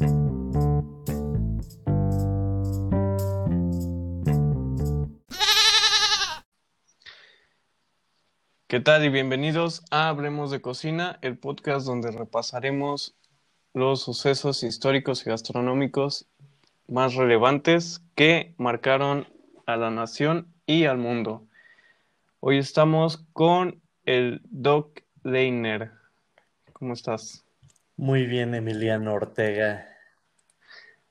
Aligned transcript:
¿Qué 0.00 0.06
tal 8.80 9.04
y 9.04 9.10
bienvenidos 9.10 9.84
a 9.90 10.08
Hablemos 10.08 10.50
de 10.50 10.62
Cocina, 10.62 11.18
el 11.20 11.36
podcast 11.36 11.86
donde 11.86 12.12
repasaremos 12.12 13.14
los 13.74 14.00
sucesos 14.00 14.62
históricos 14.62 15.26
y 15.26 15.28
gastronómicos 15.28 16.26
más 16.88 17.14
relevantes 17.14 18.02
que 18.14 18.54
marcaron 18.56 19.26
a 19.66 19.76
la 19.76 19.90
nación 19.90 20.54
y 20.64 20.86
al 20.86 20.96
mundo. 20.96 21.44
Hoy 22.38 22.56
estamos 22.56 23.26
con 23.34 23.82
el 24.06 24.40
Doc 24.44 25.02
Leiner. 25.24 25.90
¿Cómo 26.72 26.94
estás? 26.94 27.44
Muy 27.96 28.24
bien, 28.24 28.54
Emiliano 28.54 29.12
Ortega 29.12 29.89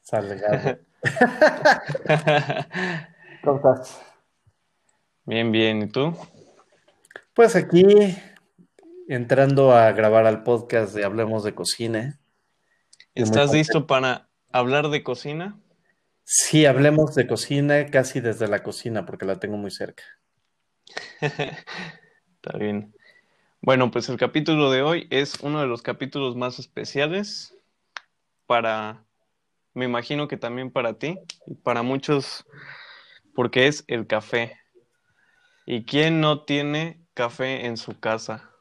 Salgado. 0.09 0.79
¿Cómo 3.43 3.57
estás? 3.57 4.01
Bien, 5.25 5.51
bien. 5.51 5.83
¿Y 5.83 5.87
tú? 5.87 6.17
Pues 7.35 7.55
aquí, 7.55 8.17
entrando 9.07 9.71
a 9.71 9.91
grabar 9.91 10.25
al 10.25 10.41
podcast 10.41 10.95
de 10.95 11.05
Hablemos 11.05 11.43
de 11.43 11.53
Cocina. 11.53 12.19
¿Estás 13.13 13.53
listo 13.53 13.85
para 13.85 14.29
hablar 14.51 14.89
de 14.89 15.03
cocina? 15.03 15.59
Sí, 16.23 16.65
hablemos 16.65 17.13
de 17.13 17.27
cocina 17.27 17.85
casi 17.91 18.19
desde 18.19 18.47
la 18.47 18.63
cocina 18.63 19.05
porque 19.05 19.27
la 19.27 19.39
tengo 19.39 19.57
muy 19.57 19.69
cerca. 19.69 20.03
Está 21.21 22.57
bien. 22.57 22.95
Bueno, 23.61 23.91
pues 23.91 24.09
el 24.09 24.17
capítulo 24.17 24.71
de 24.71 24.81
hoy 24.81 25.07
es 25.11 25.39
uno 25.41 25.61
de 25.61 25.67
los 25.67 25.83
capítulos 25.83 26.35
más 26.35 26.57
especiales 26.57 27.55
para, 28.47 29.05
me 29.79 29.85
imagino 29.85 30.27
que 30.27 30.35
también 30.35 30.71
para 30.71 30.95
ti 30.95 31.17
y 31.47 31.55
para 31.55 31.83
muchos, 31.83 32.45
porque 33.33 33.67
es 33.67 33.85
el 33.87 34.07
café. 34.07 34.57
¿Y 35.65 35.85
quién 35.85 36.19
no 36.19 36.43
tiene 36.43 36.99
café 37.13 37.65
en 37.65 37.77
su 37.77 37.97
casa? 37.97 38.51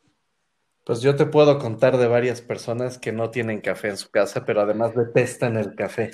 Pues 0.87 1.01
yo 1.03 1.17
te 1.17 1.27
puedo 1.27 1.59
contar 1.59 1.97
de 1.97 2.07
varias 2.07 2.41
personas 2.41 2.99
que 2.99 3.11
no 3.11 3.31
tienen 3.31 3.61
café 3.61 3.89
en 3.89 3.97
su 3.97 4.11
casa, 4.11 4.47
pero 4.47 4.61
además 4.61 4.95
detestan 4.95 5.57
el 5.57 5.75
café. 5.75 6.13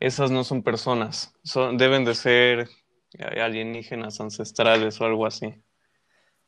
Esas 0.00 0.32
no 0.32 0.42
son 0.42 0.64
personas, 0.64 1.32
son, 1.44 1.78
deben 1.78 2.04
de 2.04 2.16
ser 2.16 2.68
alienígenas 3.20 4.20
ancestrales 4.20 5.00
o 5.00 5.04
algo 5.04 5.26
así. 5.26 5.54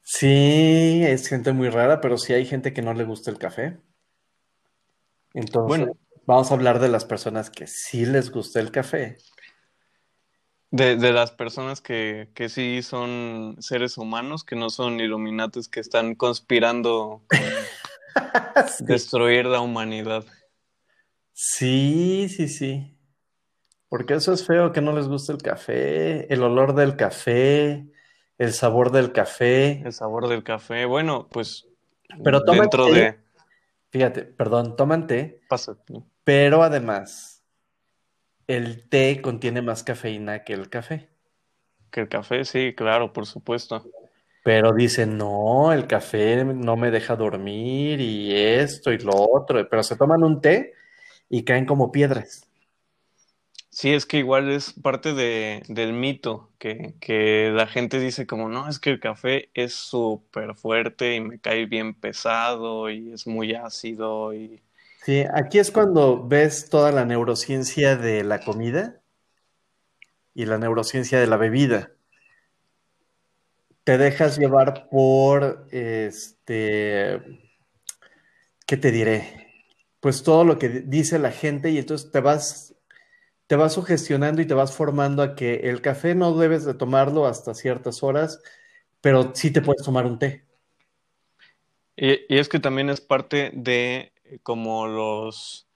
Sí, 0.02 1.02
es 1.04 1.28
gente 1.28 1.52
muy 1.52 1.68
rara, 1.68 2.00
pero 2.00 2.18
sí 2.18 2.32
hay 2.32 2.46
gente 2.46 2.72
que 2.72 2.82
no 2.82 2.94
le 2.94 3.04
gusta 3.04 3.30
el 3.30 3.38
café. 3.38 3.78
Entonces, 5.34 5.78
Bueno. 5.78 5.96
Vamos 6.26 6.50
a 6.50 6.54
hablar 6.54 6.78
de 6.78 6.88
las 6.88 7.04
personas 7.04 7.50
que 7.50 7.66
sí 7.66 8.06
les 8.06 8.30
gusta 8.30 8.60
el 8.60 8.70
café. 8.70 9.16
De, 10.70 10.96
de 10.96 11.12
las 11.12 11.30
personas 11.30 11.80
que, 11.80 12.30
que 12.34 12.48
sí 12.48 12.82
son 12.82 13.56
seres 13.60 13.96
humanos, 13.96 14.42
que 14.42 14.56
no 14.56 14.70
son 14.70 14.98
iluminatis, 14.98 15.68
que 15.68 15.80
están 15.80 16.16
conspirando 16.16 17.22
con 17.28 17.40
destruir 18.86 19.46
la 19.46 19.60
humanidad. 19.60 20.24
Sí, 21.32 22.28
sí, 22.28 22.48
sí. 22.48 22.96
Porque 23.88 24.14
eso 24.14 24.32
es 24.32 24.44
feo 24.44 24.72
que 24.72 24.80
no 24.80 24.92
les 24.92 25.06
gusta 25.06 25.32
el 25.32 25.42
café, 25.42 26.32
el 26.32 26.42
olor 26.42 26.74
del 26.74 26.96
café, 26.96 27.86
el 28.38 28.52
sabor 28.52 28.90
del 28.90 29.12
café. 29.12 29.82
El 29.84 29.92
sabor 29.92 30.28
del 30.28 30.42
café. 30.42 30.84
Bueno, 30.84 31.28
pues 31.30 31.68
Pero 32.24 32.40
dentro 32.40 32.86
té. 32.86 32.92
de... 32.92 33.18
Fíjate, 33.90 34.22
perdón, 34.24 34.74
toman 34.74 35.06
té, 35.06 35.40
Pasa. 35.48 35.76
Pero 36.24 36.62
además 36.62 37.42
el 38.46 38.88
té 38.88 39.20
contiene 39.22 39.62
más 39.62 39.82
cafeína 39.82 40.44
que 40.44 40.54
el 40.54 40.68
café. 40.68 41.08
Que 41.90 42.00
el 42.00 42.08
café, 42.08 42.44
sí, 42.44 42.74
claro, 42.74 43.12
por 43.12 43.26
supuesto. 43.26 43.84
Pero 44.42 44.72
dicen, 44.74 45.16
no, 45.16 45.72
el 45.72 45.86
café 45.86 46.44
no 46.44 46.76
me 46.76 46.90
deja 46.90 47.16
dormir 47.16 48.00
y 48.00 48.34
esto 48.34 48.92
y 48.92 48.98
lo 48.98 49.12
otro. 49.14 49.66
Pero 49.68 49.82
se 49.82 49.96
toman 49.96 50.22
un 50.22 50.40
té 50.40 50.74
y 51.30 51.44
caen 51.44 51.66
como 51.66 51.92
piedras. 51.92 52.46
Sí, 53.70 53.92
es 53.92 54.06
que 54.06 54.18
igual 54.18 54.50
es 54.50 54.72
parte 54.72 55.14
de, 55.14 55.62
del 55.68 55.92
mito, 55.94 56.52
que, 56.58 56.94
que 57.00 57.50
la 57.52 57.66
gente 57.66 57.98
dice 57.98 58.26
como, 58.26 58.48
no, 58.48 58.68
es 58.68 58.78
que 58.78 58.90
el 58.90 59.00
café 59.00 59.50
es 59.54 59.74
súper 59.74 60.54
fuerte 60.54 61.16
y 61.16 61.20
me 61.20 61.40
cae 61.40 61.66
bien 61.66 61.94
pesado 61.94 62.88
y 62.90 63.12
es 63.12 63.26
muy 63.26 63.54
ácido 63.54 64.32
y... 64.34 64.63
Sí, 65.04 65.22
aquí 65.34 65.58
es 65.58 65.70
cuando 65.70 66.26
ves 66.26 66.70
toda 66.70 66.90
la 66.90 67.04
neurociencia 67.04 67.94
de 67.94 68.24
la 68.24 68.40
comida 68.40 69.02
y 70.32 70.46
la 70.46 70.56
neurociencia 70.56 71.20
de 71.20 71.26
la 71.26 71.36
bebida. 71.36 71.92
Te 73.84 73.98
dejas 73.98 74.38
llevar 74.38 74.88
por, 74.88 75.66
este, 75.70 77.20
¿qué 78.66 78.78
te 78.78 78.90
diré? 78.90 79.52
Pues 80.00 80.22
todo 80.22 80.42
lo 80.42 80.58
que 80.58 80.70
dice 80.70 81.18
la 81.18 81.32
gente 81.32 81.70
y 81.70 81.76
entonces 81.76 82.10
te 82.10 82.20
vas, 82.20 82.74
te 83.46 83.56
vas 83.56 83.74
sugestionando 83.74 84.40
y 84.40 84.46
te 84.46 84.54
vas 84.54 84.72
formando 84.72 85.22
a 85.22 85.34
que 85.34 85.68
el 85.68 85.82
café 85.82 86.14
no 86.14 86.34
debes 86.34 86.64
de 86.64 86.72
tomarlo 86.72 87.26
hasta 87.26 87.52
ciertas 87.52 88.02
horas, 88.02 88.40
pero 89.02 89.34
sí 89.34 89.50
te 89.50 89.60
puedes 89.60 89.82
tomar 89.82 90.06
un 90.06 90.18
té. 90.18 90.46
Y, 91.94 92.34
y 92.34 92.38
es 92.38 92.48
que 92.48 92.58
también 92.58 92.88
es 92.88 93.02
parte 93.02 93.50
de 93.52 94.13
como 94.42 94.86
los, 94.86 95.66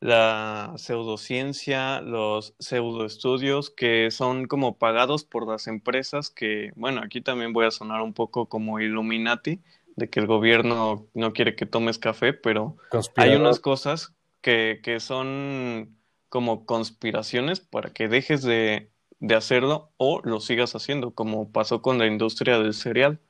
la 0.00 0.74
pseudociencia, 0.76 2.00
los 2.00 2.54
pseudoestudios 2.58 3.70
que 3.70 4.10
son 4.10 4.46
como 4.46 4.76
pagados 4.78 5.24
por 5.24 5.46
las 5.48 5.66
empresas 5.66 6.30
que, 6.30 6.72
bueno, 6.76 7.00
aquí 7.04 7.20
también 7.20 7.52
voy 7.52 7.66
a 7.66 7.70
sonar 7.70 8.02
un 8.02 8.12
poco 8.12 8.46
como 8.46 8.80
Illuminati, 8.80 9.60
de 9.96 10.08
que 10.08 10.20
el 10.20 10.26
gobierno 10.26 11.06
no 11.14 11.32
quiere 11.32 11.54
que 11.54 11.66
tomes 11.66 11.98
café, 11.98 12.32
pero 12.32 12.76
hay 13.16 13.34
unas 13.34 13.60
cosas 13.60 14.14
que, 14.40 14.80
que 14.82 15.00
son 15.00 15.96
como 16.28 16.64
conspiraciones 16.64 17.60
para 17.60 17.90
que 17.90 18.08
dejes 18.08 18.42
de, 18.42 18.90
de 19.22 19.36
hacerlo 19.36 19.92
o 19.98 20.20
lo 20.24 20.40
sigas 20.40 20.74
haciendo, 20.74 21.12
como 21.12 21.52
pasó 21.52 21.80
con 21.80 21.98
la 21.98 22.06
industria 22.06 22.58
del 22.58 22.74
cereal, 22.74 23.20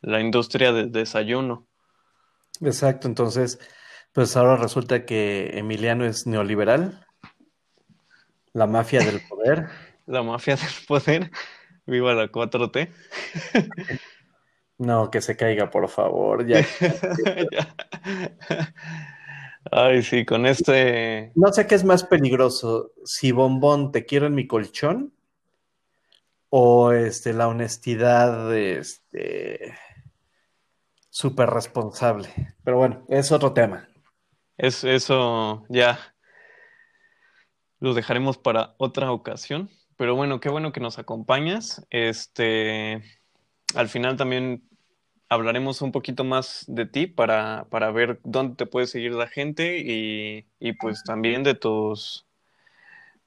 la 0.00 0.20
industria 0.20 0.72
del 0.72 0.92
desayuno. 0.92 1.66
Exacto, 2.62 3.06
entonces, 3.06 3.58
pues 4.16 4.34
ahora 4.34 4.56
resulta 4.56 5.04
que 5.04 5.58
Emiliano 5.58 6.06
es 6.06 6.26
neoliberal, 6.26 7.06
la 8.54 8.66
mafia 8.66 9.00
del 9.00 9.20
poder. 9.28 9.66
La 10.06 10.22
mafia 10.22 10.56
del 10.56 10.86
poder, 10.88 11.30
viva 11.84 12.14
la 12.14 12.32
4T. 12.32 12.90
No, 14.78 15.10
que 15.10 15.20
se 15.20 15.36
caiga, 15.36 15.70
por 15.70 15.90
favor. 15.90 16.46
Ya. 16.48 16.64
Ay, 19.70 20.02
sí, 20.02 20.24
con 20.24 20.46
este, 20.46 21.32
No 21.34 21.52
sé 21.52 21.66
qué 21.66 21.74
es 21.74 21.84
más 21.84 22.02
peligroso, 22.04 22.92
si 23.04 23.32
Bombón 23.32 23.92
te 23.92 24.06
quiero 24.06 24.26
en 24.26 24.34
mi 24.34 24.46
colchón 24.46 25.12
o 26.48 26.92
este, 26.92 27.34
la 27.34 27.48
honestidad 27.48 28.56
este, 28.56 29.74
súper 31.10 31.50
responsable. 31.50 32.30
Pero 32.64 32.78
bueno, 32.78 33.04
es 33.08 33.30
otro 33.30 33.52
tema. 33.52 33.86
Es 34.58 34.84
eso 34.84 35.64
ya 35.68 35.98
lo 37.80 37.94
dejaremos 37.94 38.38
para 38.38 38.74
otra 38.78 39.12
ocasión. 39.12 39.70
Pero 39.96 40.14
bueno, 40.14 40.40
qué 40.40 40.48
bueno 40.48 40.72
que 40.72 40.80
nos 40.80 40.98
acompañas. 40.98 41.86
Este, 41.90 43.02
al 43.74 43.88
final 43.88 44.16
también 44.16 44.68
hablaremos 45.28 45.82
un 45.82 45.92
poquito 45.92 46.24
más 46.24 46.64
de 46.68 46.86
ti 46.86 47.06
para, 47.06 47.66
para 47.70 47.90
ver 47.90 48.20
dónde 48.24 48.56
te 48.56 48.66
puede 48.66 48.86
seguir 48.86 49.12
la 49.12 49.26
gente 49.26 49.78
y, 49.78 50.46
y 50.60 50.72
pues 50.74 51.02
también 51.04 51.42
de 51.42 51.54
tus, 51.54 52.26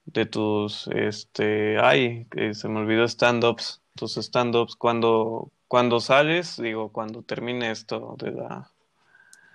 de 0.05 0.25
tus, 0.25 0.87
este, 0.87 1.79
ay, 1.79 2.25
que 2.31 2.53
se 2.53 2.69
me 2.69 2.79
olvidó 2.79 3.03
stand-ups, 3.05 3.81
tus 3.95 4.17
stand-ups, 4.17 4.75
cuando, 4.75 5.51
cuando 5.67 5.99
sales, 5.99 6.57
digo, 6.61 6.91
cuando 6.91 7.23
termine 7.23 7.71
esto 7.71 8.15
de 8.17 8.31
la, 8.31 8.71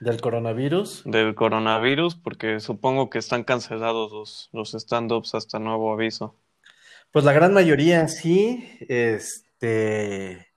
Del 0.05 0.21
coronavirus. 0.21 1.03
del 1.07 1.35
coronavirus, 1.35 2.15
porque 2.15 2.61
supongo 2.61 3.09
que 3.09 3.19
están 3.19 3.43
cancelados 3.43 4.13
los, 4.13 4.51
los 4.53 4.75
stand-ups 4.75 5.35
hasta 5.35 5.59
nuevo 5.59 5.93
aviso. 5.93 6.37
Pues 7.11 7.25
la 7.25 7.33
gran 7.33 7.55
mayoría 7.55 8.07
sí, 8.09 8.69
este, 8.81 10.49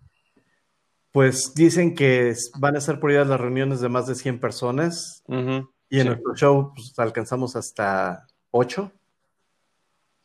pues 1.12 1.54
dicen 1.56 1.96
que 1.96 2.36
van 2.60 2.76
a 2.76 2.82
ser 2.82 3.00
prohibidas 3.00 3.28
las 3.28 3.40
reuniones 3.40 3.80
de 3.80 3.88
más 3.88 4.06
de 4.06 4.16
100 4.16 4.40
personas 4.40 5.24
y 5.28 5.34
en 5.34 5.68
sí. 5.90 6.04
nuestro 6.04 6.36
show 6.36 6.74
pues, 6.76 6.94
alcanzamos 7.00 7.56
hasta 7.56 8.28
8. 8.52 8.92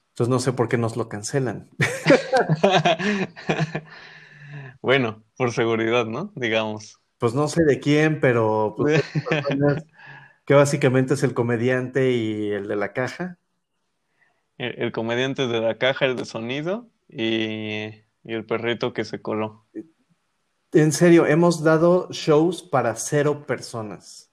Entonces 0.09 0.29
no 0.29 0.41
sé 0.41 0.53
por 0.53 0.69
qué 0.69 0.79
nos 0.79 0.97
lo 0.97 1.09
cancelan. 1.09 1.71
Bueno, 4.83 5.23
por 5.37 5.53
seguridad, 5.53 6.07
¿no? 6.07 6.33
Digamos. 6.35 7.02
Pues 7.23 7.35
no 7.35 7.47
sé 7.47 7.63
de 7.63 7.79
quién, 7.79 8.19
pero 8.19 8.75
pues, 8.77 9.01
que 10.45 10.55
básicamente 10.55 11.15
es 11.15 11.23
el 11.23 11.35
comediante 11.35 12.11
y 12.11 12.51
el 12.51 12.67
de 12.67 12.75
la 12.75 12.93
caja. 12.93 13.39
El, 14.59 14.91
comediante 14.91 15.47
de 15.47 15.61
la 15.61 15.79
caja, 15.79 16.07
el 16.07 16.17
de 16.17 16.25
sonido 16.25 16.89
y, 17.09 17.85
y 18.25 18.33
el 18.33 18.45
perrito 18.45 18.93
que 18.93 19.05
se 19.05 19.23
coló. 19.23 19.65
En 20.73 20.91
serio, 20.91 21.25
hemos 21.25 21.63
dado 21.63 22.09
shows 22.11 22.65
para 22.65 22.97
cero 22.97 23.47
personas. 23.47 24.33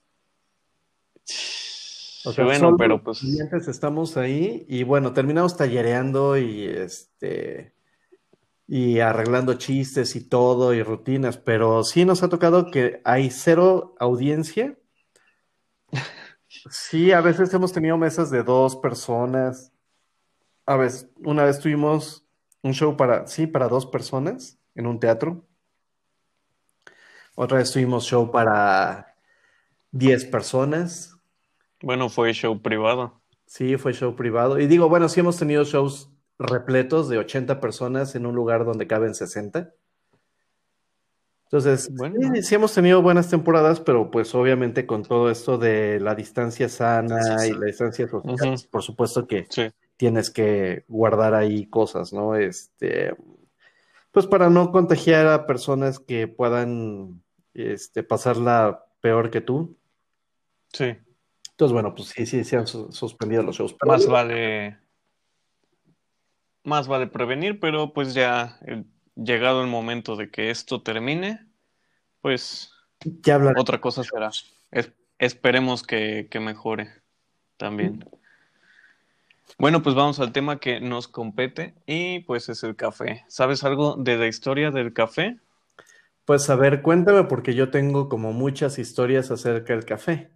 O 2.25 2.33
sea, 2.33 2.43
bueno, 2.43 2.75
pero 2.75 3.03
pues. 3.03 3.23
Estamos 3.67 4.17
ahí 4.17 4.65
y 4.67 4.81
bueno, 4.81 5.13
terminamos 5.13 5.55
tallereando 5.55 6.39
y 6.39 6.65
este 6.65 7.71
y 8.71 8.99
arreglando 8.99 9.55
chistes 9.55 10.15
y 10.15 10.21
todo 10.29 10.75
y 10.75 10.83
rutinas, 10.83 11.37
pero 11.39 11.83
sí 11.83 12.05
nos 12.05 12.21
ha 12.21 12.29
tocado 12.29 12.69
que 12.69 13.01
hay 13.03 13.31
cero 13.31 13.95
audiencia. 13.99 14.77
Sí, 16.71 17.11
a 17.11 17.21
veces 17.21 17.53
hemos 17.53 17.71
tenido 17.71 17.95
mesas 17.95 18.31
de 18.31 18.43
dos 18.43 18.75
personas. 18.75 19.71
A 20.65 20.75
veces, 20.75 21.07
una 21.23 21.43
vez 21.45 21.59
tuvimos 21.59 22.25
un 22.63 22.73
show 22.73 22.97
para, 22.97 23.27
sí, 23.27 23.47
para 23.47 23.69
dos 23.69 23.85
personas 23.85 24.57
en 24.75 24.87
un 24.87 24.99
teatro. 24.99 25.47
Otra 27.35 27.59
vez 27.59 27.71
tuvimos 27.71 28.03
show 28.05 28.29
para 28.29 29.15
diez 29.91 30.25
personas. 30.25 31.15
Bueno, 31.81 32.09
fue 32.09 32.33
show 32.33 32.59
privado. 32.61 33.21
Sí, 33.45 33.77
fue 33.77 33.93
show 33.93 34.15
privado. 34.15 34.59
Y 34.59 34.67
digo, 34.67 34.89
bueno, 34.89 35.07
sí 35.07 35.19
hemos 35.21 35.37
tenido 35.37 35.63
shows 35.63 36.11
repletos 36.39 37.09
de 37.09 37.17
80 37.17 37.59
personas 37.59 38.15
en 38.15 38.25
un 38.25 38.33
lugar 38.33 38.65
donde 38.65 38.87
caben 38.87 39.13
60. 39.13 39.73
Entonces, 41.43 41.91
sí, 42.43 42.55
hemos 42.55 42.73
tenido 42.73 43.01
buenas 43.01 43.29
temporadas, 43.29 43.79
pero 43.79 44.11
pues 44.11 44.33
obviamente 44.35 44.85
con 44.85 45.03
todo 45.03 45.29
esto 45.31 45.57
de 45.57 45.99
la 45.99 46.13
distancia 46.15 46.69
sana 46.69 47.45
y 47.45 47.53
la 47.53 47.65
distancia 47.65 48.07
social, 48.07 48.55
por 48.69 48.83
supuesto 48.83 49.27
que 49.27 49.47
tienes 49.97 50.29
que 50.29 50.85
guardar 50.87 51.33
ahí 51.33 51.65
cosas, 51.65 52.13
¿no? 52.13 52.35
Este, 52.35 53.15
pues 54.11 54.27
para 54.27 54.49
no 54.51 54.71
contagiar 54.71 55.27
a 55.27 55.47
personas 55.47 55.99
que 55.99 56.27
puedan 56.27 57.23
este, 57.55 58.03
pasarla 58.03 58.85
peor 59.01 59.31
que 59.31 59.41
tú. 59.41 59.75
Sí. 60.71 60.95
Entonces, 61.49 61.73
bueno, 61.73 61.95
pues 61.95 62.09
sí, 62.09 62.27
sí, 62.27 62.43
se 62.43 62.57
han 62.57 62.67
suspendido 62.67 63.41
los 63.41 63.57
shows. 63.57 63.75
Más 63.85 64.05
vale 64.05 64.77
más 66.63 66.87
vale 66.87 67.07
prevenir, 67.07 67.59
pero 67.59 67.93
pues 67.93 68.13
ya 68.13 68.59
llegado 69.15 69.61
el 69.61 69.67
momento 69.67 70.15
de 70.15 70.29
que 70.29 70.49
esto 70.49 70.81
termine, 70.81 71.45
pues 72.21 72.71
ya 73.21 73.39
otra 73.57 73.81
cosa 73.81 74.03
será. 74.03 74.31
esperemos 75.17 75.83
que, 75.83 76.27
que, 76.29 76.39
mejore 76.39 76.89
también. 77.57 78.05
Bueno, 79.57 79.81
pues 79.81 79.95
vamos 79.95 80.19
al 80.19 80.31
tema 80.31 80.59
que 80.59 80.79
nos 80.79 81.07
compete 81.07 81.75
y 81.85 82.19
pues 82.19 82.49
es 82.49 82.63
el 82.63 82.75
café. 82.75 83.25
¿Sabes 83.27 83.63
algo 83.63 83.95
de 83.97 84.17
la 84.17 84.27
historia 84.27 84.71
del 84.71 84.93
café? 84.93 85.37
Pues 86.25 86.49
a 86.49 86.55
ver, 86.55 86.81
cuéntame 86.81 87.23
porque 87.23 87.55
yo 87.55 87.71
tengo 87.71 88.07
como 88.07 88.33
muchas 88.33 88.79
historias 88.79 89.31
acerca 89.31 89.73
del 89.73 89.85
café. 89.85 90.31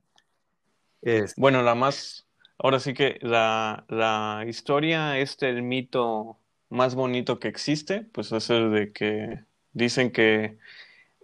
Bueno, 1.37 1.61
la 1.61 1.75
más 1.75 2.22
Ahora 2.57 2.79
sí 2.79 2.94
que 2.94 3.19
la, 3.21 3.85
la 3.89 4.45
historia, 4.47 5.17
este, 5.17 5.50
el 5.50 5.63
mito 5.63 6.38
más 6.69 6.95
bonito 6.95 7.39
que 7.39 7.47
existe, 7.47 8.01
pues 8.11 8.31
es 8.31 8.50
el 8.50 8.71
de 8.71 8.91
que 8.94 9.39
dicen 9.73 10.11
que 10.11 10.57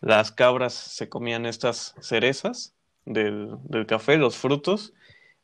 las 0.01 0.31
cabras 0.31 0.73
se 0.73 1.09
comían 1.09 1.45
estas 1.45 1.95
cerezas 2.01 2.73
del, 3.05 3.57
del 3.63 3.85
café, 3.85 4.17
los 4.17 4.37
frutos, 4.37 4.93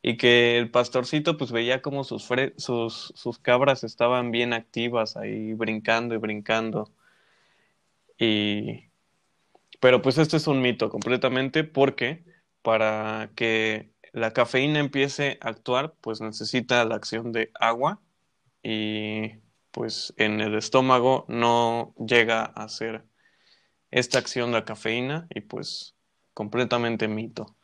y 0.08 0.18
que 0.18 0.60
el 0.60 0.70
pastorcito 0.70 1.36
pues 1.36 1.52
veía 1.52 1.82
como 1.82 2.04
sus, 2.04 2.28
sus, 2.58 3.12
sus 3.16 3.40
cabras 3.40 3.84
estaban 3.84 4.30
bien 4.30 4.54
activas 4.54 5.18
ahí 5.18 5.54
brincando 5.54 6.14
y 6.14 6.20
brincando. 6.20 6.92
Y... 8.20 8.86
Pero 9.80 10.04
pues 10.04 10.20
este 10.20 10.38
es 10.38 10.46
un 10.46 10.62
mito 10.62 10.90
completamente 10.90 11.64
porque 11.64 12.24
para 12.62 13.32
que 13.36 13.90
la 14.16 14.32
cafeína 14.32 14.80
empiece 14.80 15.38
a 15.42 15.50
actuar, 15.50 15.94
pues 16.00 16.22
necesita 16.22 16.86
la 16.86 16.96
acción 16.96 17.34
de 17.34 17.52
agua 17.60 18.00
y 18.64 19.34
pues 19.72 20.14
en 20.16 20.40
el 20.40 20.56
estómago 20.56 21.26
no 21.28 21.94
llega 21.98 22.40
a 22.46 22.64
hacer 22.64 23.04
esta 23.92 24.18
acción 24.18 24.52
de 24.52 24.60
la 24.60 24.66
cafeína 24.66 25.28
y 25.30 25.42
pues 25.42 25.96
completamente 26.34 27.10
mito. 27.10 27.58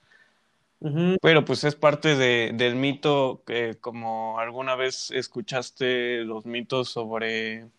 Pero 1.22 1.46
pues 1.46 1.64
es 1.64 1.76
parte 1.76 2.18
de, 2.18 2.52
del 2.54 2.76
mito 2.76 3.44
que 3.46 3.78
como 3.80 4.38
alguna 4.38 4.76
vez 4.76 5.10
escuchaste 5.12 6.26
los 6.26 6.46
mitos 6.46 6.90
sobre 6.90 7.70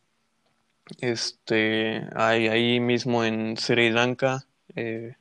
este 0.99 2.07
hay 2.15 2.49
ahí 2.49 2.81
mismo 2.81 3.23
en 3.23 3.59
Sri 3.59 3.91
Lanka 3.91 4.47
eh, 4.77 5.17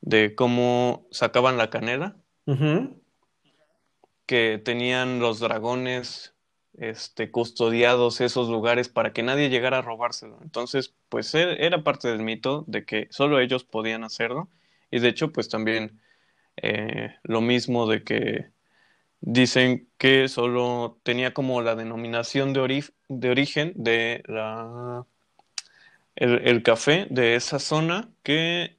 de 0.00 0.34
cómo 0.34 1.06
sacaban 1.10 1.58
la 1.58 1.68
canela 1.68 2.16
que 4.26 4.60
tenían 4.64 5.18
los 5.20 5.40
dragones 5.40 6.34
este, 6.74 7.30
custodiados 7.30 8.20
esos 8.20 8.48
lugares 8.48 8.88
para 8.88 9.12
que 9.12 9.22
nadie 9.22 9.50
llegara 9.50 9.78
a 9.78 9.82
robárselo. 9.82 10.38
Entonces, 10.42 10.94
pues 11.08 11.34
e, 11.34 11.64
era 11.64 11.82
parte 11.84 12.08
del 12.08 12.20
mito 12.20 12.64
de 12.66 12.84
que 12.84 13.08
solo 13.10 13.40
ellos 13.40 13.64
podían 13.64 14.04
hacerlo. 14.04 14.48
Y 14.90 15.00
de 15.00 15.08
hecho, 15.08 15.32
pues 15.32 15.48
también 15.48 16.00
eh, 16.56 17.14
lo 17.22 17.40
mismo 17.40 17.86
de 17.86 18.02
que 18.04 18.50
dicen 19.20 19.88
que 19.98 20.28
solo 20.28 20.98
tenía 21.02 21.34
como 21.34 21.62
la 21.62 21.74
denominación 21.74 22.52
de, 22.52 22.84
de 23.08 23.30
origen 23.30 23.72
de 23.76 24.22
la 24.26 25.04
el, 26.16 26.62
café 26.62 27.06
de 27.10 27.34
esa 27.34 27.58
zona 27.58 28.10
que 28.22 28.76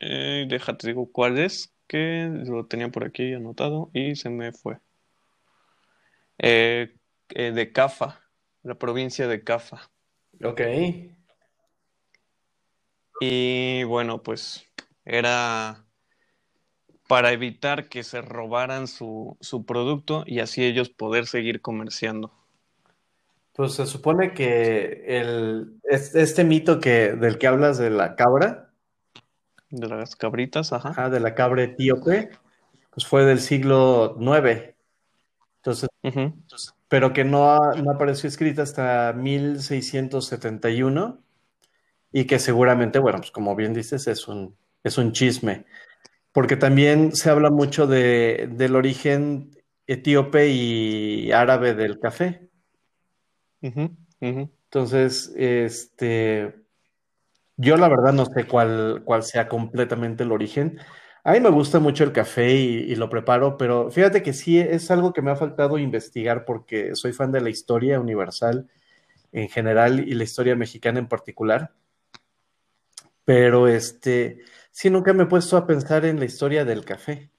eh, 0.00 0.46
déjate 0.48 0.88
digo 0.88 1.10
cuál 1.10 1.38
es 1.38 1.73
que 1.86 2.28
lo 2.46 2.66
tenía 2.66 2.88
por 2.88 3.04
aquí 3.04 3.34
anotado 3.34 3.90
y 3.92 4.16
se 4.16 4.30
me 4.30 4.52
fue. 4.52 4.78
Eh, 6.38 6.94
eh, 7.30 7.52
de 7.52 7.72
Cafa, 7.72 8.20
la 8.62 8.74
provincia 8.74 9.28
de 9.28 9.44
Cafa. 9.44 9.90
Ok. 10.42 10.60
Y 13.20 13.84
bueno, 13.84 14.22
pues 14.22 14.66
era 15.04 15.84
para 17.06 17.32
evitar 17.32 17.88
que 17.88 18.02
se 18.02 18.22
robaran 18.22 18.88
su, 18.88 19.36
su 19.40 19.64
producto 19.64 20.24
y 20.26 20.40
así 20.40 20.64
ellos 20.64 20.88
poder 20.88 21.26
seguir 21.26 21.60
comerciando. 21.60 22.32
Pues 23.54 23.74
se 23.74 23.86
supone 23.86 24.34
que 24.34 25.04
el, 25.06 25.80
este 25.84 26.42
mito 26.42 26.80
que, 26.80 27.12
del 27.12 27.38
que 27.38 27.46
hablas 27.46 27.78
de 27.78 27.90
la 27.90 28.16
cabra, 28.16 28.73
de 29.74 29.88
las 29.88 30.16
cabritas, 30.16 30.72
ajá. 30.72 31.10
de 31.10 31.20
la 31.20 31.34
cabra 31.34 31.64
etíope, 31.64 32.30
pues 32.90 33.06
fue 33.06 33.24
del 33.24 33.40
siglo 33.40 34.16
IX. 34.20 34.74
Entonces, 35.56 35.88
pero 36.88 37.12
que 37.12 37.24
no, 37.24 37.58
no, 37.74 37.90
apareció 37.90 38.28
escrita 38.28 38.62
hasta 38.62 39.12
1671 39.14 41.22
y 42.12 42.26
que 42.26 42.38
seguramente, 42.38 42.98
bueno, 42.98 43.18
pues 43.18 43.30
como 43.30 43.56
bien 43.56 43.74
dices, 43.74 44.06
es 44.06 44.28
un, 44.28 44.56
es 44.82 44.98
un 44.98 45.12
chisme. 45.12 45.64
Porque 46.32 46.56
también 46.56 47.14
se 47.16 47.30
habla 47.30 47.50
mucho 47.50 47.86
de, 47.86 48.48
del 48.52 48.76
origen 48.76 49.50
etíope 49.86 50.48
y 50.48 51.32
árabe 51.32 51.74
del 51.74 51.98
café. 51.98 52.48
Entonces, 54.20 55.32
este, 55.36 56.63
yo 57.56 57.76
la 57.76 57.88
verdad 57.88 58.12
no 58.12 58.26
sé 58.26 58.46
cuál, 58.46 59.02
cuál 59.04 59.22
sea 59.22 59.48
completamente 59.48 60.24
el 60.24 60.32
origen. 60.32 60.78
A 61.22 61.32
mí 61.32 61.40
me 61.40 61.50
gusta 61.50 61.78
mucho 61.80 62.04
el 62.04 62.12
café 62.12 62.52
y, 62.52 62.94
lo 62.96 63.08
preparo, 63.08 63.56
pero 63.56 63.90
fíjate 63.90 64.22
que 64.22 64.32
sí 64.32 64.58
es 64.58 64.90
algo 64.90 65.12
que 65.12 65.22
me 65.22 65.30
ha 65.30 65.36
faltado 65.36 65.78
investigar 65.78 66.44
porque 66.44 66.94
soy 66.94 67.12
fan 67.12 67.32
de 67.32 67.40
la 67.40 67.50
historia 67.50 68.00
universal 68.00 68.68
en 69.32 69.48
general 69.48 70.00
y 70.00 70.14
la 70.14 70.24
historia 70.24 70.54
mexicana 70.56 70.98
en 70.98 71.08
particular. 71.08 71.72
Pero 73.24 73.68
este, 73.68 74.40
sí, 74.70 74.90
nunca 74.90 75.14
me 75.14 75.22
he 75.22 75.26
puesto 75.26 75.56
a 75.56 75.66
pensar 75.66 76.04
en 76.04 76.18
la 76.18 76.26
historia 76.26 76.64
del 76.64 76.84
café. 76.84 77.30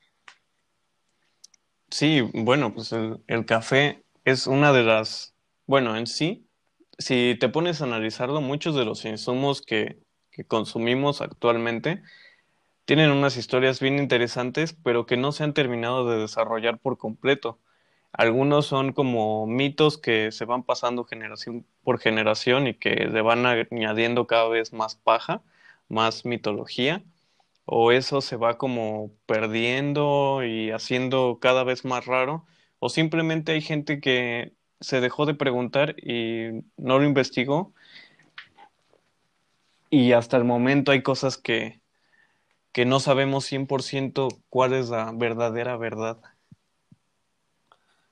Sí, 1.92 2.22
bueno, 2.34 2.74
pues 2.74 2.92
el, 2.92 3.22
el 3.28 3.46
café 3.46 4.04
es 4.24 4.48
una 4.48 4.74
de 4.74 4.84
las, 4.84 5.36
bueno, 5.68 5.96
en 5.96 6.08
sí, 6.08 6.50
si 6.98 7.38
te 7.40 7.50
pones 7.50 7.82
a 7.82 7.86
analizarlo, 7.86 8.42
muchos 8.42 8.76
de 8.76 8.86
los 8.86 9.06
insumos 9.06 9.62
que, 9.62 10.05
que 10.36 10.46
consumimos 10.46 11.22
actualmente 11.22 12.04
tienen 12.86 13.12
unas 13.12 13.38
historias 13.38 13.80
bien 13.80 14.00
interesantes, 14.00 14.74
pero 14.74 15.06
que 15.06 15.18
no 15.18 15.32
se 15.32 15.44
han 15.44 15.54
terminado 15.54 16.10
de 16.10 16.20
desarrollar 16.20 16.80
por 16.80 16.98
completo. 16.98 17.60
Algunos 18.12 18.68
son 18.68 18.94
como 18.94 19.48
mitos 19.48 19.98
que 19.98 20.32
se 20.32 20.46
van 20.46 20.64
pasando 20.64 21.06
generación 21.06 21.66
por 21.84 22.00
generación 22.00 22.68
y 22.68 22.76
que 22.76 22.92
le 22.92 23.22
van 23.22 23.46
añadiendo 23.46 24.28
cada 24.28 24.50
vez 24.50 24.74
más 24.74 24.96
paja, 24.96 25.44
más 25.90 26.26
mitología. 26.26 27.04
o 27.66 27.92
eso 27.92 28.22
se 28.22 28.36
va 28.38 28.58
como 28.58 29.12
perdiendo 29.26 30.44
y 30.46 30.72
haciendo 30.72 31.40
cada 31.42 31.64
vez 31.64 31.86
más 31.86 32.06
raro, 32.06 32.46
o 32.80 32.90
simplemente 32.90 33.54
hay 33.54 33.62
gente 33.62 34.00
que 34.02 34.54
se 34.80 35.02
dejó 35.02 35.26
de 35.26 35.34
preguntar 35.36 35.96
y 36.02 36.64
no 36.78 37.00
lo 37.00 37.06
investigó 37.06 37.74
y 39.96 40.12
hasta 40.12 40.36
el 40.36 40.44
momento 40.44 40.92
hay 40.92 41.02
cosas 41.02 41.38
que, 41.38 41.80
que 42.74 42.86
no 42.86 43.00
sabemos 43.00 43.50
100% 43.50 44.28
cuál 44.50 44.74
es 44.74 44.90
la 44.90 45.14
verdadera 45.16 45.78
verdad. 45.78 46.20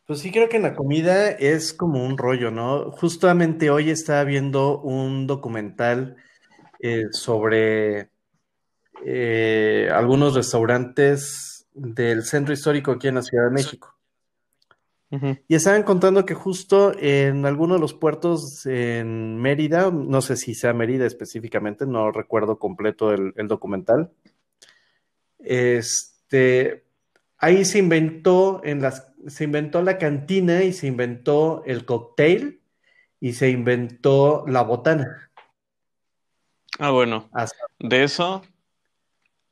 Pues 0.08 0.20
sí, 0.20 0.32
creo 0.32 0.48
que 0.48 0.56
en 0.56 0.64
la 0.64 0.76
comida 0.76 1.30
es 1.30 1.74
como 1.74 2.06
un 2.06 2.18
rollo, 2.18 2.52
¿no? 2.52 2.90
Justamente 2.92 3.70
hoy 3.70 3.90
estaba 3.90 4.24
viendo 4.24 4.80
un 4.80 5.28
documental 5.28 6.16
eh, 6.80 7.08
sobre 7.12 8.10
eh, 9.06 9.90
algunos 9.94 10.36
restaurantes 10.36 11.68
del 11.74 12.24
centro 12.24 12.54
histórico 12.54 12.92
aquí 12.92 13.10
en 13.10 13.16
la 13.16 13.24
Ciudad 13.24 13.46
de 13.50 13.56
México. 13.56 13.93
Y 15.48 15.56
estaban 15.56 15.84
contando 15.84 16.26
que 16.26 16.34
justo 16.34 16.92
en 16.98 17.46
alguno 17.46 17.76
de 17.76 17.80
los 17.80 17.94
puertos 17.94 18.66
en 18.66 19.38
Mérida, 19.38 19.92
no 19.92 20.22
sé 20.22 20.38
si 20.38 20.56
sea 20.56 20.74
Mérida 20.74 21.06
específicamente, 21.06 21.86
no 21.86 22.12
recuerdo 22.12 22.58
completo 22.58 23.14
el, 23.14 23.48
documental, 23.48 24.12
este, 25.38 26.86
ahí 27.38 27.64
se 27.64 27.78
inventó, 27.78 28.62
en 28.64 28.82
las, 28.82 29.12
se 29.28 29.44
inventó 29.44 29.84
la 29.84 30.00
cantina 30.00 30.64
y 30.64 30.74
se 30.74 30.88
inventó 30.88 31.64
el 31.66 31.86
cóctel 31.86 32.62
y 33.20 33.34
se 33.34 33.50
inventó 33.50 34.46
la 34.48 34.64
botana. 34.64 35.32
Ah, 36.80 36.90
bueno. 36.90 37.30
De 37.80 38.04
eso 38.04 38.42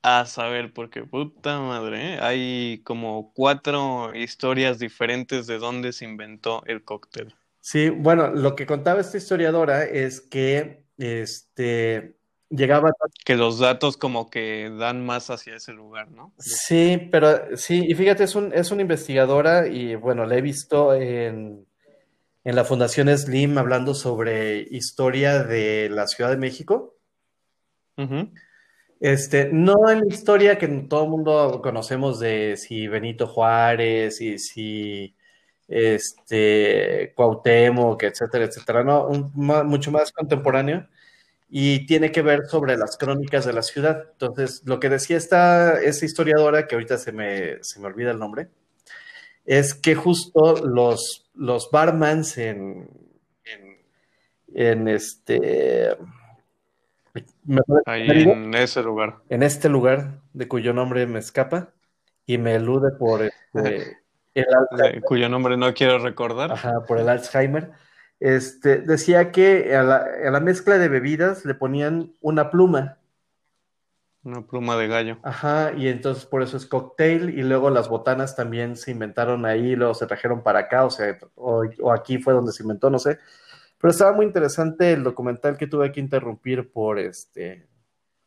a 0.04 0.26
saber, 0.26 0.74
porque 0.74 1.04
puta 1.04 1.60
madre, 1.60 2.16
¿eh? 2.16 2.20
hay 2.22 2.82
como 2.84 3.32
cuatro 3.34 4.16
historias 4.16 4.80
diferentes 4.80 5.48
de 5.48 5.60
dónde 5.60 5.94
se 5.94 6.06
inventó 6.06 6.64
el 6.66 6.84
cóctel. 6.84 7.36
Sí, 7.60 7.90
bueno, 7.90 8.30
lo 8.30 8.56
que 8.56 8.66
contaba 8.66 9.02
esta 9.02 9.18
historiadora 9.18 9.84
es 9.84 10.22
que 10.22 10.84
este 10.98 12.16
llegaba 12.50 12.92
que 13.24 13.36
los 13.36 13.60
datos 13.60 13.98
como 13.98 14.30
que 14.30 14.72
dan 14.78 15.06
más 15.06 15.30
hacia 15.30 15.56
ese 15.56 15.72
lugar, 15.72 16.12
¿no? 16.12 16.34
Sí, 16.38 17.10
pero 17.12 17.56
sí, 17.56 17.86
y 17.88 17.96
fíjate, 17.96 18.24
es, 18.26 18.36
un, 18.36 18.52
es 18.54 18.72
una 18.72 18.82
investigadora 18.82 19.68
y 19.68 19.96
bueno, 19.96 20.26
la 20.26 20.36
he 20.36 20.42
visto 20.42 20.94
en, 20.94 21.66
en 22.44 22.56
la 22.56 22.66
Fundación 22.66 23.16
Slim 23.16 23.58
hablando 23.58 23.94
sobre 23.94 24.68
historia 24.72 25.44
de 25.44 25.90
la 25.90 26.08
Ciudad 26.08 26.32
de 26.32 26.38
México. 26.38 26.98
Este, 29.02 29.50
no 29.52 29.90
en 29.90 30.02
la 30.02 30.06
historia 30.08 30.60
que 30.60 30.68
todo 30.68 31.06
el 31.06 31.10
mundo 31.10 31.60
conocemos 31.64 32.20
de 32.20 32.56
si 32.56 32.88
Benito 32.88 33.26
Juárez 33.26 34.22
y 34.22 34.38
si 34.38 35.16
este, 35.68 37.12
Cuauhtémoc, 37.16 38.04
etcétera, 38.04 38.46
etcétera, 38.46 38.84
no, 38.84 39.10
mucho 39.34 39.92
más 39.92 40.12
contemporáneo 40.12 40.88
y 41.50 41.88
tiene 41.88 42.12
que 42.12 42.22
ver 42.22 42.42
sobre 42.48 42.78
las 42.78 42.98
crónicas 42.98 43.46
de 43.46 43.54
la 43.54 43.64
ciudad. 43.64 44.10
Entonces, 44.14 44.62
lo 44.66 44.80
que 44.80 44.90
decía 44.90 45.18
esta, 45.18 45.82
esta 45.82 46.06
historiadora, 46.06 46.68
que 46.68 46.76
ahorita 46.76 47.00
se 47.00 47.12
me, 47.12 47.64
se 47.64 47.80
me 47.80 47.88
olvida 47.88 48.12
el 48.12 48.20
nombre, 48.20 48.50
es 49.46 49.74
que 49.74 49.96
justo 49.96 50.56
los, 50.66 51.32
los 51.34 51.72
barmans 51.72 52.38
en, 52.38 52.88
en, 53.46 53.80
en 54.54 54.88
este 54.88 55.98
Ahí 57.86 58.10
en 58.10 58.54
ese 58.54 58.84
lugar. 58.84 59.18
En 59.30 59.44
este 59.44 59.70
lugar, 59.70 60.20
de 60.34 60.48
cuyo 60.48 60.74
nombre 60.74 61.06
me 61.08 61.20
escapa 61.20 61.70
y 62.26 62.38
me 62.38 62.56
elude 62.56 62.92
por 62.92 63.22
este, 63.22 63.98
el 64.34 65.02
cuyo 65.02 65.30
nombre 65.30 65.58
no 65.58 65.74
quiero 65.74 66.00
recordar. 66.00 66.52
Ajá, 66.52 66.84
por 66.88 66.98
el 67.00 67.10
Alzheimer. 67.10 67.72
Este, 68.20 68.78
decía 68.78 69.32
que 69.32 69.76
a 69.76 69.84
la, 69.84 70.40
mezcla 70.40 70.78
de 70.78 70.88
bebidas 70.88 71.44
le 71.44 71.56
ponían 71.56 72.14
una 72.22 72.52
pluma. 72.52 72.98
Una 74.24 74.46
pluma 74.46 74.78
de 74.78 74.88
gallo. 74.88 75.18
Ajá, 75.24 75.74
y 75.76 75.88
entonces 75.88 76.26
por 76.26 76.44
eso 76.44 76.56
es 76.56 76.68
cocktail, 76.68 77.32
y 77.32 77.42
luego 77.42 77.72
las 77.72 77.90
botanas 77.90 78.36
también 78.36 78.78
se 78.78 78.92
inventaron 78.92 79.48
ahí, 79.48 79.76
luego 79.76 79.96
se 79.96 80.06
trajeron 80.06 80.44
para 80.44 80.60
acá, 80.60 80.86
o 80.86 80.92
sea, 80.92 81.18
o 81.34 81.92
aquí 81.92 82.20
fue 82.20 82.34
donde 82.36 82.52
se 82.52 82.62
inventó, 82.62 82.92
no 82.92 83.00
sé. 83.00 83.18
Pero 83.82 83.92
estaba 83.92 84.14
muy 84.14 84.28
interesante 84.28 84.94
el 84.94 85.04
documental 85.04 85.58
que 85.58 85.66
tuve 85.66 85.92
que 85.92 86.00
interrumpir 86.00 86.72
por 86.72 87.00
este, 87.00 87.68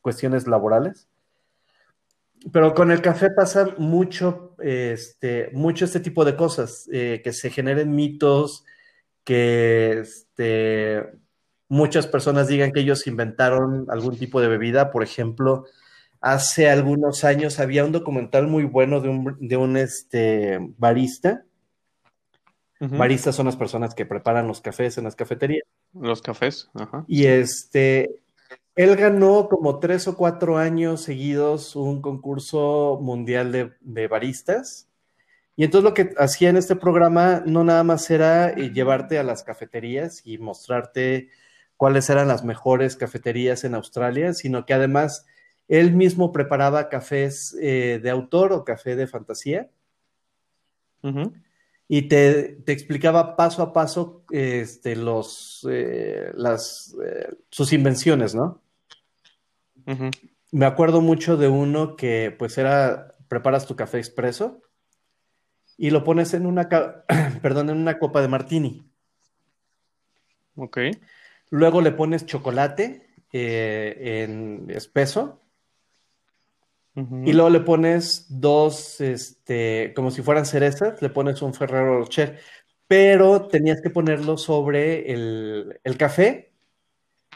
cuestiones 0.00 0.48
laborales. 0.48 1.08
Pero 2.52 2.74
con 2.74 2.90
el 2.90 3.00
café 3.00 3.30
pasa 3.30 3.74
mucho 3.78 4.54
este, 4.58 5.50
mucho 5.52 5.84
este 5.84 6.00
tipo 6.00 6.24
de 6.24 6.36
cosas, 6.36 6.88
eh, 6.92 7.20
que 7.22 7.32
se 7.32 7.50
generen 7.50 7.94
mitos, 7.94 8.64
que 9.22 10.00
este, 10.00 11.04
muchas 11.68 12.06
personas 12.06 12.48
digan 12.48 12.72
que 12.72 12.80
ellos 12.80 13.06
inventaron 13.06 13.86
algún 13.88 14.18
tipo 14.18 14.40
de 14.40 14.48
bebida. 14.48 14.90
Por 14.90 15.02
ejemplo, 15.02 15.66
hace 16.20 16.68
algunos 16.68 17.24
años 17.24 17.60
había 17.60 17.84
un 17.84 17.92
documental 17.92 18.48
muy 18.48 18.64
bueno 18.64 19.00
de 19.00 19.08
un, 19.08 19.36
de 19.40 19.56
un 19.56 19.76
este, 19.76 20.58
barista 20.78 21.44
Baristas 22.90 23.34
son 23.34 23.46
las 23.46 23.56
personas 23.56 23.94
que 23.94 24.06
preparan 24.06 24.46
los 24.46 24.60
cafés 24.60 24.98
en 24.98 25.04
las 25.04 25.16
cafeterías. 25.16 25.64
Los 25.92 26.22
cafés, 26.22 26.70
ajá. 26.74 27.04
Y 27.06 27.26
este, 27.26 28.20
él 28.74 28.96
ganó 28.96 29.48
como 29.48 29.78
tres 29.78 30.08
o 30.08 30.16
cuatro 30.16 30.58
años 30.58 31.02
seguidos 31.02 31.76
un 31.76 32.02
concurso 32.02 32.98
mundial 33.00 33.72
de, 33.80 34.08
baristas. 34.08 34.88
Y 35.56 35.64
entonces 35.64 35.84
lo 35.84 35.94
que 35.94 36.12
hacía 36.18 36.50
en 36.50 36.56
este 36.56 36.74
programa 36.74 37.42
no 37.46 37.62
nada 37.62 37.84
más 37.84 38.10
era 38.10 38.50
eh, 38.50 38.72
llevarte 38.72 39.18
a 39.18 39.22
las 39.22 39.44
cafeterías 39.44 40.22
y 40.24 40.38
mostrarte 40.38 41.28
cuáles 41.76 42.10
eran 42.10 42.26
las 42.26 42.44
mejores 42.44 42.96
cafeterías 42.96 43.62
en 43.62 43.76
Australia, 43.76 44.34
sino 44.34 44.66
que 44.66 44.74
además 44.74 45.26
él 45.68 45.92
mismo 45.94 46.32
preparaba 46.32 46.88
cafés 46.88 47.56
eh, 47.60 48.00
de 48.02 48.10
autor 48.10 48.52
o 48.52 48.64
café 48.64 48.96
de 48.96 49.06
fantasía 49.06 49.70
y 51.88 52.02
te, 52.02 52.62
explicaba 52.66 53.36
paso 53.36 53.62
a 53.62 53.72
paso 53.72 54.24
este, 54.30 54.96
los, 54.96 55.66
eh, 55.70 56.30
las, 56.34 56.96
eh, 57.04 57.36
sus 57.50 57.72
invenciones, 57.72 58.34
¿no? 58.34 58.62
Me 60.50 60.64
acuerdo 60.64 61.02
mucho 61.02 61.36
de 61.36 61.48
uno 61.48 61.94
que 61.96 62.34
pues 62.38 62.56
era, 62.56 63.16
preparas 63.28 63.66
tu 63.66 63.76
café 63.76 63.98
expreso 63.98 64.62
y 65.76 65.90
lo 65.90 66.04
pones 66.04 66.32
en 66.32 66.46
una, 66.46 66.68
perdón, 67.42 67.68
en 67.70 67.76
una 67.76 67.98
copa 67.98 68.22
de 68.22 68.28
martini. 68.28 68.90
Ok. 70.56 70.78
Luego 71.50 71.82
le 71.82 71.92
pones 71.92 72.24
chocolate 72.24 73.08
eh, 73.32 74.22
en 74.24 74.70
espeso 74.70 75.43
y 76.96 77.32
luego 77.32 77.50
le 77.50 77.60
pones 77.60 78.26
dos, 78.28 79.00
este, 79.00 79.92
como 79.96 80.12
si 80.12 80.22
fueran 80.22 80.46
cerezas, 80.46 81.02
le 81.02 81.10
pones 81.10 81.42
un 81.42 81.52
Ferrero 81.52 81.98
Rocher, 81.98 82.38
pero 82.86 83.48
tenías 83.48 83.80
que 83.82 83.90
ponerlo 83.90 84.38
sobre 84.38 85.12
el, 85.12 85.96
café, 85.98 86.52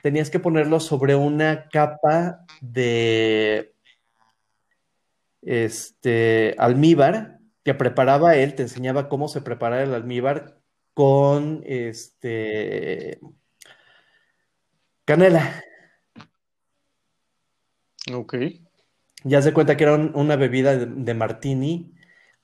tenías 0.00 0.30
que 0.30 0.38
ponerlo 0.38 0.78
sobre 0.78 1.16
una 1.16 1.68
capa 1.68 2.44
de 2.60 3.74
este 5.42 6.54
almíbar 6.56 7.40
que 7.64 7.74
preparaba 7.74 8.36
él, 8.36 8.54
te 8.54 8.62
enseñaba 8.62 9.08
cómo 9.08 9.26
se 9.26 9.40
prepara 9.40 9.82
el 9.82 9.92
almíbar 9.92 10.60
con 10.94 11.62
este 11.64 13.18
canela. 15.04 15.64
Ok. 18.12 18.67
Ya 19.24 19.42
se 19.42 19.52
cuenta 19.52 19.76
que 19.76 19.84
era 19.84 19.94
una 19.94 20.36
bebida 20.36 20.76
de, 20.76 21.14
martini, 21.14 21.94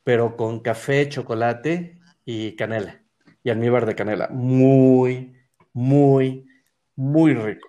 pero 0.03 0.37
con 0.37 0.61
café, 0.61 1.09
chocolate 1.09 1.99
y 2.25 2.57
canela. 2.57 3.03
Y 3.43 3.51
almíbar 3.51 3.87
de 3.87 3.95
canela. 3.95 4.29
Muy, 4.29 5.37
muy, 5.73 6.47
muy 6.97 7.35
rico. 7.35 7.69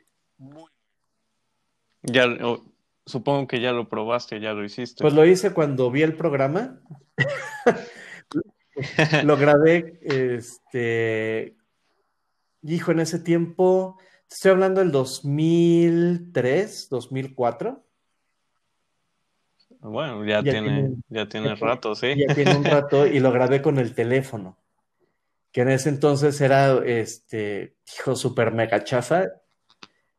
Ya, 2.02 2.26
supongo 3.06 3.48
que 3.48 3.60
ya 3.60 3.72
lo 3.72 3.90
probaste, 3.90 4.40
ya 4.40 4.54
lo 4.54 4.64
hiciste. 4.64 5.02
Pues 5.02 5.14
lo 5.14 5.26
hice 5.26 5.54
cuando 5.54 5.92
vi 5.92 6.02
el 6.02 6.16
programa. 6.16 6.82
lo 9.24 9.38
grabé, 9.38 10.00
este, 10.02 11.56
hijo, 12.64 12.92
en 12.92 13.00
ese 13.00 13.20
tiempo, 13.20 13.98
estoy 14.30 14.52
hablando 14.52 14.82
del 14.82 14.92
2003, 14.92 16.90
2004. 16.90 17.86
Bueno, 19.90 20.26
ya, 20.26 20.42
tiene, 20.42 20.96
ya 21.10 21.28
tiene 21.28 21.56
rato, 21.56 21.96
sí. 21.96 22.16
Ya 22.18 22.34
tiene 22.34 22.56
un 22.56 22.64
rato 22.64 23.06
y 23.06 23.20
lo 23.20 23.32
grabé 23.32 23.62
con 23.62 23.78
el 23.78 23.94
teléfono, 23.94 24.58
que 25.52 25.62
en 25.62 25.70
ese 25.70 25.90
entonces 25.90 26.40
era, 26.42 26.84
este, 26.86 27.76
hijo, 27.98 28.16
súper 28.16 28.52
mega 28.52 28.84
chafa, 28.84 29.26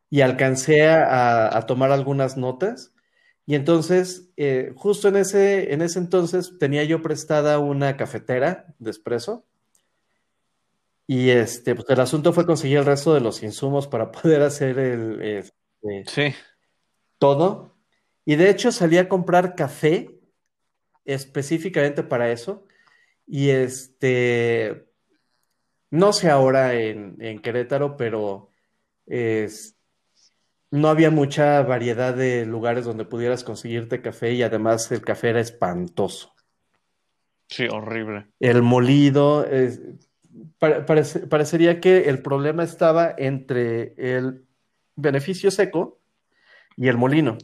y 0.09 0.21
alcancé 0.21 0.87
a, 0.87 1.63
tomar 1.67 1.91
algunas 1.91 2.37
notas. 2.37 2.93
Y 3.45 3.55
entonces, 3.55 4.29
eh, 4.37 4.73
justo 4.75 5.09
en 5.09 5.17
ese, 5.17 5.73
en 5.73 5.81
ese 5.81 5.99
entonces 5.99 6.57
tenía 6.59 6.83
yo 6.83 7.01
prestada 7.01 7.59
una 7.59 7.97
cafetera 7.97 8.73
de 8.79 8.91
espresso. 8.91 9.45
Y 11.07 11.29
este, 11.29 11.75
pues 11.75 11.89
el 11.89 11.99
asunto 11.99 12.33
fue 12.33 12.45
conseguir 12.45 12.79
el 12.79 12.85
resto 12.85 13.13
de 13.13 13.21
los 13.21 13.43
insumos 13.43 13.87
para 13.87 14.11
poder 14.11 14.41
hacer 14.41 14.79
el, 14.79 15.21
este, 15.21 15.53
Sí, 16.05 16.35
todo. 17.17 17.76
Y 18.29 18.35
de 18.35 18.49
hecho 18.49 18.73
salí 18.73 18.97
a 18.97 19.07
comprar 19.07 19.55
café 19.55 20.19
específicamente 21.05 22.03
para 22.03 22.29
eso. 22.29 22.67
Y 23.25 23.51
este, 23.51 24.89
no 25.91 26.11
sé 26.11 26.29
ahora 26.29 26.73
en, 26.73 27.15
en 27.21 27.39
Querétaro, 27.39 27.95
pero 27.95 28.51
es, 29.05 29.77
no 30.71 30.89
había 30.89 31.09
mucha 31.09 31.61
variedad 31.61 32.13
de 32.13 32.45
lugares 32.45 32.83
donde 32.83 33.05
pudieras 33.05 33.45
conseguirte 33.45 34.01
café 34.01 34.33
y 34.33 34.43
además 34.43 34.91
el 34.91 35.03
café 35.05 35.29
era 35.29 35.39
espantoso. 35.39 36.35
sí, 37.49 37.67
horrible. 37.69 38.27
El 38.39 38.61
molido, 38.61 39.45
es- 39.45 39.81
pare- 40.59 40.81
parece- 40.81 41.27
parecería 41.27 41.79
que 41.79 42.09
el 42.09 42.21
problema 42.21 42.63
estaba 42.63 43.13
entre 43.17 43.93
el 43.97 44.45
beneficio 44.95 45.51
seco 45.51 45.99
y 46.77 46.87
el 46.89 46.97
molino 46.97 47.37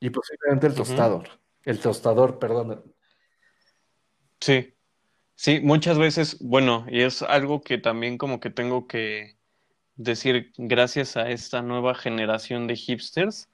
y 0.00 0.10
posiblemente 0.10 0.66
el 0.66 0.74
tostador. 0.74 1.28
El 1.64 1.80
tostador, 1.80 2.38
perdón. 2.38 2.82
Sí, 4.40 4.74
sí, 5.34 5.60
muchas 5.60 5.98
veces, 5.98 6.38
bueno, 6.40 6.86
y 6.88 7.02
es 7.02 7.22
algo 7.22 7.60
que 7.60 7.78
también 7.78 8.18
como 8.18 8.40
que 8.40 8.50
tengo 8.50 8.86
que 8.86 9.36
decir 9.96 10.52
gracias 10.56 11.16
a 11.16 11.28
esta 11.28 11.60
nueva 11.60 11.94
generación 11.94 12.66
de 12.66 12.76
hipsters 12.76 13.48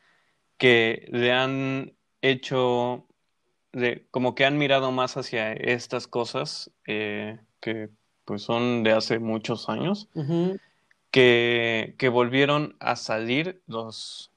que 0.58 1.08
le 1.10 1.32
han 1.32 1.94
hecho, 2.20 3.06
de, 3.72 4.06
como 4.10 4.34
que 4.34 4.44
han 4.44 4.58
mirado 4.58 4.92
más 4.92 5.16
hacia 5.16 5.52
estas 5.52 6.06
cosas 6.06 6.70
eh, 6.86 7.40
que 7.60 7.88
pues 8.24 8.42
son 8.42 8.82
de 8.84 8.92
hace 8.92 9.18
muchos 9.18 9.68
años, 9.68 10.08
que, 11.10 11.94
que 11.98 12.08
volvieron 12.08 12.76
a 12.80 12.96
salir 12.96 13.62
los, 13.66 14.33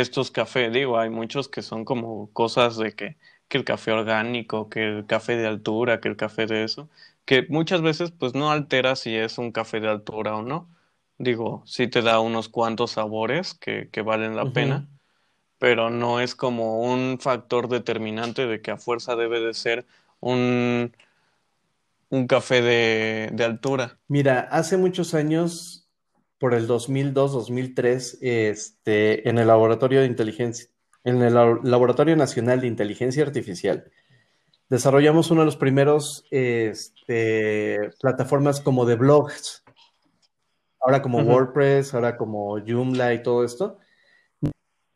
estos 0.00 0.30
cafés. 0.30 0.72
Digo, 0.72 0.98
hay 0.98 1.10
muchos 1.10 1.48
que 1.48 1.62
son 1.62 1.84
como 1.84 2.32
cosas 2.32 2.76
de 2.76 2.94
que, 2.94 3.16
que 3.48 3.58
el 3.58 3.64
café 3.64 3.92
orgánico, 3.92 4.68
que 4.68 4.84
el 4.84 5.06
café 5.06 5.36
de 5.36 5.46
altura, 5.46 6.00
que 6.00 6.08
el 6.08 6.16
café 6.16 6.46
de 6.46 6.64
eso, 6.64 6.88
que 7.24 7.46
muchas 7.50 7.82
veces 7.82 8.10
pues 8.12 8.34
no 8.34 8.50
altera 8.50 8.96
si 8.96 9.14
es 9.16 9.38
un 9.38 9.52
café 9.52 9.80
de 9.80 9.88
altura 9.88 10.36
o 10.36 10.42
no. 10.42 10.68
Digo, 11.18 11.62
sí 11.66 11.88
te 11.88 12.02
da 12.02 12.20
unos 12.20 12.48
cuantos 12.48 12.92
sabores 12.92 13.54
que, 13.54 13.90
que 13.90 14.02
valen 14.02 14.36
la 14.36 14.52
pena, 14.52 14.88
pero 15.58 15.90
no 15.90 16.20
es 16.20 16.34
como 16.34 16.80
un 16.82 17.18
factor 17.20 17.68
determinante 17.68 18.46
de 18.46 18.62
que 18.62 18.70
a 18.72 18.78
fuerza 18.78 19.16
debe 19.16 19.40
de 19.40 19.54
ser 19.54 19.86
un, 20.20 20.92
un 22.10 22.26
café 22.26 22.60
de, 22.62 23.30
de 23.32 23.44
altura. 23.44 23.98
Mira, 24.08 24.40
hace 24.50 24.76
muchos 24.78 25.14
años, 25.14 25.77
por 26.38 26.54
el 26.54 26.66
2002, 26.66 27.32
2003, 27.32 28.18
este, 28.20 29.28
en 29.28 29.38
el 29.38 29.48
laboratorio 29.48 30.00
de 30.00 30.06
inteligencia, 30.06 30.68
en 31.04 31.20
el 31.22 31.34
Labo- 31.34 31.60
Laboratorio 31.64 32.16
Nacional 32.16 32.60
de 32.60 32.66
Inteligencia 32.68 33.24
Artificial, 33.24 33.90
desarrollamos 34.68 35.30
uno 35.30 35.40
de 35.40 35.46
los 35.46 35.56
primeros 35.56 36.24
este, 36.30 37.90
plataformas 38.00 38.60
como 38.60 38.84
de 38.86 38.96
blogs, 38.96 39.64
ahora 40.80 41.02
como. 41.02 41.18
WordPress, 41.20 41.94
ahora 41.94 42.16
como 42.16 42.58
Joomla 42.64 43.14
y 43.14 43.22
todo 43.22 43.44
esto. 43.44 43.78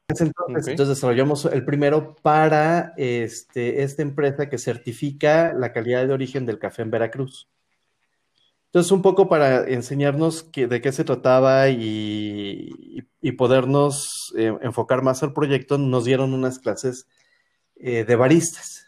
Entonces, 0.09 0.35
entonces 0.69 0.89
desarrollamos 0.89 1.47
el 1.47 1.65
primero 1.65 2.17
para 2.21 2.93
este, 2.99 3.83
esta 3.83 4.03
empresa 4.03 4.49
que 4.51 4.59
certifica 4.59 5.55
la 5.55 5.73
calidad 5.73 6.07
de 6.07 6.13
origen 6.13 6.45
del 6.45 6.59
café 6.59 6.83
en 6.83 6.91
Veracruz. 6.91 7.49
Entonces, 8.73 8.91
un 8.93 9.03
poco 9.03 9.29
para 9.29 9.69
enseñarnos 9.69 10.45
que- 10.45 10.67
de 10.67 10.81
qué 10.81 10.93
se 10.93 11.05
trataba 11.05 11.69
y, 11.69 13.07
y 13.21 13.33
podernos 13.33 14.33
eh, 14.37 14.57
enfocar 14.63 15.03
más 15.03 15.23
al 15.23 15.35
proyecto, 15.35 15.77
nos 15.77 16.07
dieron 16.07 16.33
unas 16.33 16.59
clases 16.59 17.07
eh, 17.77 18.05
de 18.05 18.17
baristas 18.17 18.87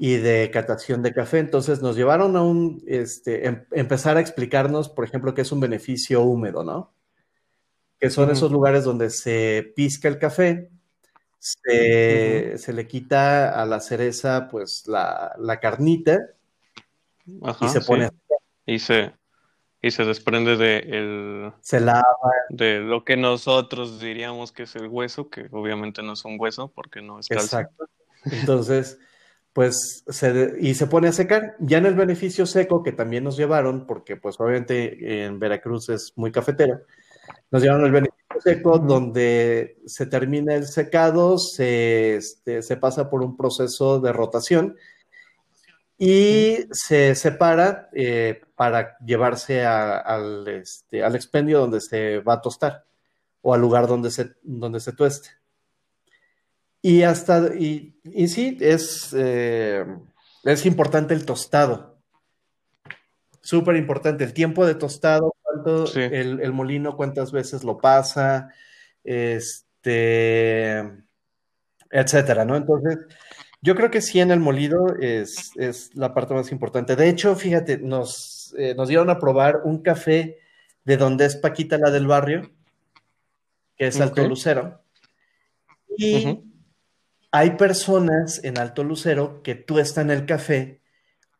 y 0.00 0.16
de 0.16 0.50
catación 0.50 1.02
de 1.02 1.12
café. 1.12 1.38
Entonces, 1.38 1.82
nos 1.82 1.96
llevaron 1.96 2.36
a 2.36 2.42
un, 2.42 2.82
este, 2.86 3.46
em- 3.46 3.64
empezar 3.72 4.16
a 4.16 4.20
explicarnos, 4.20 4.88
por 4.88 5.04
ejemplo, 5.04 5.34
qué 5.34 5.42
es 5.42 5.52
un 5.52 5.60
beneficio 5.60 6.22
húmedo, 6.22 6.64
¿no? 6.64 6.92
Que 8.00 8.10
son 8.10 8.30
esos 8.30 8.52
lugares 8.52 8.84
donde 8.84 9.10
se 9.10 9.72
pizca 9.74 10.06
el 10.08 10.18
café, 10.18 10.70
se, 11.38 12.58
se 12.58 12.72
le 12.72 12.86
quita 12.88 13.60
a 13.60 13.66
la 13.66 13.80
cereza, 13.80 14.48
pues, 14.50 14.86
la, 14.88 15.34
la 15.38 15.60
carnita 15.60 16.18
y 17.60 17.68
se 17.68 17.80
pone, 17.82 18.08
sí. 18.08 18.34
Y 18.66 18.78
se, 18.78 19.12
y 19.80 19.90
se 19.90 20.04
desprende 20.04 20.56
de, 20.56 20.78
el, 20.78 21.52
se 21.60 21.80
lava. 21.80 22.04
de 22.50 22.80
lo 22.80 23.04
que 23.04 23.16
nosotros 23.16 24.00
diríamos 24.00 24.52
que 24.52 24.64
es 24.64 24.74
el 24.76 24.88
hueso, 24.88 25.30
que 25.30 25.48
obviamente 25.52 26.02
no 26.02 26.14
es 26.14 26.24
un 26.24 26.36
hueso 26.38 26.72
porque 26.74 27.00
no 27.00 27.18
es 27.18 27.28
calcio. 27.28 27.60
Exacto. 27.60 27.88
Entonces, 28.24 28.98
pues, 29.52 30.04
se 30.06 30.32
de- 30.32 30.60
y 30.60 30.74
se 30.74 30.86
pone 30.86 31.08
a 31.08 31.12
secar. 31.12 31.56
Ya 31.60 31.78
en 31.78 31.86
el 31.86 31.94
beneficio 31.94 32.44
seco, 32.46 32.82
que 32.82 32.92
también 32.92 33.24
nos 33.24 33.36
llevaron, 33.36 33.86
porque 33.86 34.16
pues 34.16 34.38
obviamente 34.38 35.24
en 35.24 35.38
Veracruz 35.38 35.88
es 35.88 36.12
muy 36.16 36.30
cafetero, 36.30 36.80
nos 37.50 37.62
llevaron 37.62 37.86
el 37.86 37.92
beneficio 37.92 38.40
seco, 38.40 38.78
donde 38.78 39.78
se 39.86 40.06
termina 40.06 40.54
el 40.54 40.66
secado, 40.66 41.38
se, 41.38 42.16
este, 42.16 42.62
se 42.62 42.76
pasa 42.76 43.08
por 43.08 43.22
un 43.22 43.36
proceso 43.36 44.00
de 44.00 44.12
rotación 44.12 44.76
y 45.98 46.58
se 46.70 47.14
separa 47.16 47.88
eh, 47.92 48.40
para 48.54 48.96
llevarse 48.98 49.64
a- 49.64 49.98
al, 49.98 50.46
este, 50.48 51.02
al 51.02 51.16
expendio 51.16 51.58
donde 51.60 51.80
se 51.80 52.20
va 52.20 52.34
a 52.34 52.40
tostar 52.40 52.84
o 53.42 53.52
al 53.54 53.60
lugar 53.60 53.86
donde 53.88 54.10
se, 54.10 54.30
donde 54.42 54.78
se 54.80 54.92
tueste. 54.92 55.30
Y 56.80 57.02
hasta, 57.02 57.52
y, 57.56 57.98
y 58.04 58.28
sí, 58.28 58.56
es, 58.60 59.12
eh, 59.16 59.84
es 60.44 60.64
importante 60.66 61.14
el 61.14 61.26
tostado. 61.26 61.98
Súper 63.40 63.76
importante. 63.76 64.22
El 64.24 64.32
tiempo 64.32 64.64
de 64.66 64.74
tostado, 64.76 65.34
cuánto, 65.42 65.86
Sí. 65.88 66.00
el, 66.00 66.40
el 66.40 66.52
molino, 66.52 66.96
cuántas 66.96 67.32
veces 67.32 67.64
lo 67.64 67.78
pasa, 67.78 68.50
este, 69.02 70.78
etcétera, 71.90 72.44
¿no? 72.44 72.56
Entonces, 72.56 72.98
yo 73.60 73.74
creo 73.74 73.90
que 73.90 74.00
sí 74.00 74.20
en 74.20 74.30
el 74.30 74.40
molido 74.40 74.96
es, 75.00 75.52
es 75.56 75.94
la 75.94 76.14
parte 76.14 76.34
más 76.34 76.52
importante. 76.52 76.96
De 76.96 77.08
hecho, 77.08 77.34
fíjate, 77.34 77.78
nos, 77.78 78.54
eh, 78.56 78.74
nos 78.74 78.88
dieron 78.88 79.10
a 79.10 79.18
probar 79.18 79.62
un 79.64 79.82
café 79.82 80.38
de 80.84 80.96
donde 80.96 81.26
es 81.26 81.36
Paquita 81.36 81.76
la 81.76 81.90
del 81.90 82.06
barrio, 82.06 82.50
que 83.76 83.88
es 83.88 84.00
Alto. 84.00 84.26
Lucero. 84.26 84.80
Y 85.96 86.40
hay 87.30 87.50
personas 87.52 88.42
en 88.44 88.58
Alto 88.58 88.84
Lucero 88.84 89.42
que 89.42 89.54
tuestan 89.54 90.10
el 90.10 90.24
café 90.24 90.80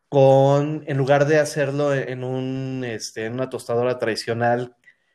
con, 0.09 0.85
en 0.87 0.97
lugar 0.97 1.27
de 1.27 1.39
hacerlo 1.39 1.95
en 1.95 2.25
un, 2.25 2.85
este, 2.85 3.27
en 3.27 3.35
una 3.35 3.49
tostadora 3.49 3.99
tradicional, 3.99 4.75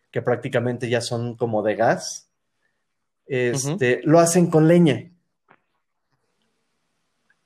que 0.10 0.22
prácticamente 0.22 0.90
ya 0.90 1.02
son 1.02 1.36
como 1.36 1.64
de 1.64 1.76
gas, 1.76 2.30
este, 3.26 4.02
lo 4.04 4.20
hacen 4.20 4.48
con 4.48 4.68
leña. 4.68 5.13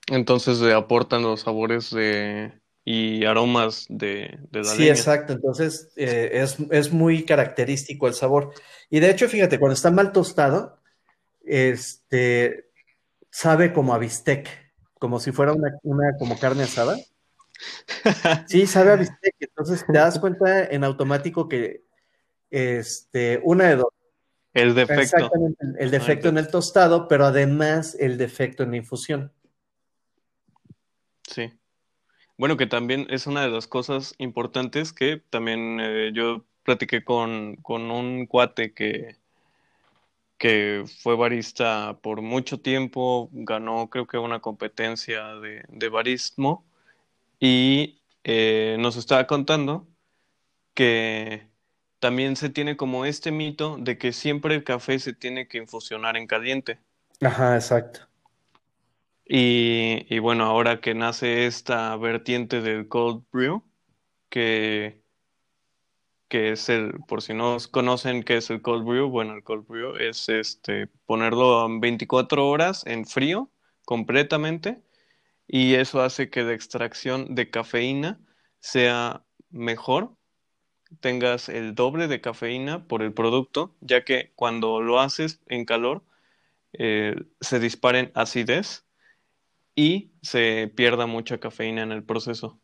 Entonces 0.10 0.60
le 0.60 0.74
aportan 0.74 1.22
los 1.24 1.41
sabores 1.41 1.91
de, 1.91 2.54
y 2.86 3.26
aromas 3.26 3.86
de, 3.89 4.39
de 4.52 4.60
la 4.60 4.65
Sí, 4.65 4.88
leña. 4.88 4.93
exacto. 4.93 5.34
Entonces 5.34 5.89
eh, 5.98 6.30
es, 6.34 6.58
es 6.72 6.91
muy 6.93 7.26
característico 7.26 8.08
el 8.08 8.13
sabor. 8.13 8.54
Y 8.89 9.00
de 9.02 9.10
hecho, 9.10 9.28
fíjate, 9.28 9.60
cuando 9.60 9.74
está 9.74 9.91
mal 9.91 10.12
tostado, 10.13 10.80
este, 11.43 12.70
sabe 13.30 13.74
como 13.74 13.93
a 13.93 13.98
bistec, 13.98 14.48
como 14.93 15.20
si 15.20 15.32
fuera 15.32 15.54
una, 15.54 15.78
una 15.84 16.15
como 16.17 16.39
carne 16.39 16.63
asada. 16.63 16.98
Sí, 18.48 18.67
sabe 18.67 18.91
a 18.91 18.96
bistec. 18.98 19.36
Entonces 19.39 19.84
te 19.86 19.93
das 19.93 20.20
cuenta 20.20 20.63
en 20.65 20.84
automático 20.84 21.50
que 21.50 21.84
este, 22.52 23.41
una 23.43 23.65
de 23.70 23.76
dos. 23.78 23.88
El 24.54 24.76
defecto. 24.76 25.02
Exactamente, 25.02 25.65
el, 25.65 25.76
el 25.80 25.91
defecto 25.91 26.30
en 26.30 26.38
el 26.38 26.48
tostado, 26.50 27.08
pero 27.08 27.26
además 27.26 27.96
el 28.00 28.17
defecto 28.17 28.63
en 28.63 28.72
la 28.72 28.78
infusión. 28.78 29.34
Sí. 31.27 31.53
Bueno, 32.37 32.57
que 32.57 32.67
también 32.67 33.07
es 33.09 33.27
una 33.27 33.41
de 33.41 33.49
las 33.49 33.67
cosas 33.67 34.15
importantes 34.17 34.93
que 34.93 35.17
también 35.29 35.79
eh, 35.79 36.11
yo 36.13 36.45
platiqué 36.63 37.03
con, 37.03 37.57
con 37.57 37.91
un 37.91 38.25
cuate 38.25 38.73
que, 38.73 39.17
que 40.37 40.83
fue 41.01 41.15
barista 41.15 41.97
por 42.01 42.21
mucho 42.21 42.59
tiempo, 42.59 43.29
ganó 43.31 43.89
creo 43.89 44.07
que 44.07 44.17
una 44.17 44.39
competencia 44.39 45.35
de, 45.35 45.63
de 45.67 45.89
barismo 45.89 46.65
y 47.39 48.01
eh, 48.23 48.77
nos 48.79 48.97
estaba 48.97 49.25
contando 49.27 49.87
que 50.73 51.47
también 51.99 52.35
se 52.35 52.49
tiene 52.49 52.77
como 52.77 53.05
este 53.05 53.31
mito 53.31 53.77
de 53.79 53.97
que 53.97 54.13
siempre 54.13 54.55
el 54.55 54.63
café 54.63 54.99
se 54.99 55.13
tiene 55.13 55.47
que 55.47 55.57
infusionar 55.57 56.17
en 56.17 56.27
caliente. 56.27 56.79
Ajá, 57.21 57.55
exacto. 57.55 58.01
Y, 59.29 60.19
bueno, 60.19 60.45
ahora 60.45 60.79
que 60.79 60.93
nace 60.93 61.47
esta 61.47 61.95
vertiente 61.97 62.61
del 62.61 62.87
cold 62.87 63.25
brew, 63.31 63.63
que, 64.29 65.01
es 66.29 66.69
el, 66.69 66.93
por 67.07 67.21
si 67.21 67.33
no 67.33 67.57
conocen 67.71 68.23
qué 68.23 68.37
es 68.37 68.49
el 68.49 68.61
cold 68.61 68.85
brew, 68.85 69.09
bueno, 69.09 69.33
el 69.33 69.43
cold 69.43 69.67
brew 69.67 69.95
es 69.97 70.29
este 70.29 70.87
ponerlo 71.05 71.59
a 71.59 71.67
24 71.69 72.47
horas 72.47 72.85
en 72.85 73.05
frío 73.05 73.51
completamente 73.85 74.81
y 75.47 75.75
eso 75.75 76.01
hace 76.01 76.29
que 76.29 76.43
la 76.43 76.53
extracción 76.53 77.35
de 77.35 77.49
cafeína 77.49 78.19
sea 78.59 79.25
mejor, 79.49 80.15
tengas 81.01 81.49
el 81.49 81.75
doble 81.75 82.07
de 82.07 82.21
cafeína 82.21 82.87
por 82.87 83.03
el 83.03 83.13
producto, 83.13 83.75
ya 83.81 84.03
que 84.05 84.33
cuando 84.35 84.81
lo 84.81 84.99
haces 85.01 85.41
en 85.47 85.65
calor 85.65 86.03
eh, 86.73 87.15
se 87.41 87.59
disparen 87.59 88.11
acidez 88.15 88.87
y 89.77 90.11
se 90.23 90.73
pierda 90.75 91.05
mucha 91.05 91.37
cafeína 91.37 91.83
en 91.83 91.91
el 91.91 92.03
proceso. 92.03 92.59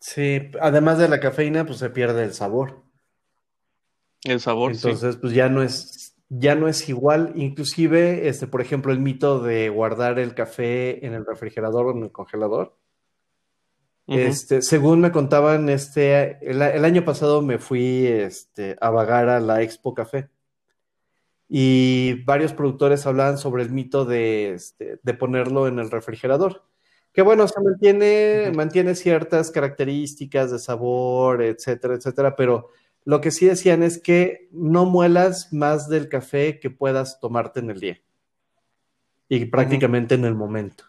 Sí, 0.00 0.50
además 0.60 0.98
de 0.98 1.08
la 1.08 1.20
cafeína, 1.20 1.64
pues 1.64 1.78
se 1.78 1.90
pierde 1.90 2.24
el 2.24 2.34
sabor. 2.34 2.82
El 4.24 4.40
sabor, 4.40 4.72
Entonces, 4.72 5.16
pues 5.16 5.32
ya 5.32 5.48
no 5.48 5.62
es, 5.62 6.16
ya 6.28 6.56
no 6.56 6.66
es 6.66 6.88
igual. 6.88 7.32
Inclusive, 7.36 8.28
este, 8.28 8.48
por 8.48 8.60
ejemplo, 8.60 8.92
el 8.92 8.98
mito 8.98 9.38
de 9.38 9.68
guardar 9.68 10.18
el 10.18 10.34
café 10.34 11.06
en 11.06 11.14
el 11.14 11.24
refrigerador 11.24 11.86
o 11.86 11.92
en 11.92 12.02
el 12.02 12.12
congelador. 12.12 12.76
Este, 14.08 14.60
según 14.60 15.00
me 15.00 15.12
contaban, 15.12 15.68
este, 15.68 16.36
el, 16.50 16.84
año 16.84 17.04
pasado 17.04 17.42
me 17.42 17.58
fui 17.58 18.08
este, 18.08 18.76
a 18.80 18.90
vagar 18.90 19.28
a 19.28 19.38
la 19.38 19.62
Expo 19.62 19.94
Café 19.94 20.30
y 21.52 22.22
varios 22.22 22.52
productores 22.52 23.06
hablaban 23.06 23.36
sobre 23.36 23.64
el 23.64 23.70
mito 23.70 24.04
de, 24.04 24.52
este, 24.52 25.00
de 25.02 25.14
ponerlo 25.14 25.66
en 25.66 25.80
el 25.80 25.90
refrigerador. 25.90 26.62
Que 27.12 27.22
bueno, 27.22 27.48
se 27.48 27.60
mantiene, 27.60 28.52
mantiene 28.54 28.94
ciertas 28.94 29.50
características 29.50 30.52
de 30.52 30.60
sabor, 30.60 31.42
etcétera, 31.42 31.94
etcétera, 31.94 32.36
pero 32.36 32.68
lo 33.04 33.20
que 33.20 33.32
sí 33.32 33.46
decían 33.46 33.82
es 33.82 34.00
que 34.00 34.48
no 34.52 34.86
muelas 34.86 35.52
más 35.52 35.88
del 35.88 36.08
café 36.08 36.60
que 36.60 36.70
puedas 36.70 37.18
tomarte 37.18 37.58
en 37.58 37.70
el 37.70 37.80
día 37.80 38.00
y 39.28 39.44
prácticamente 39.46 40.14
en 40.14 40.26
el 40.26 40.36
momento. 40.36 40.84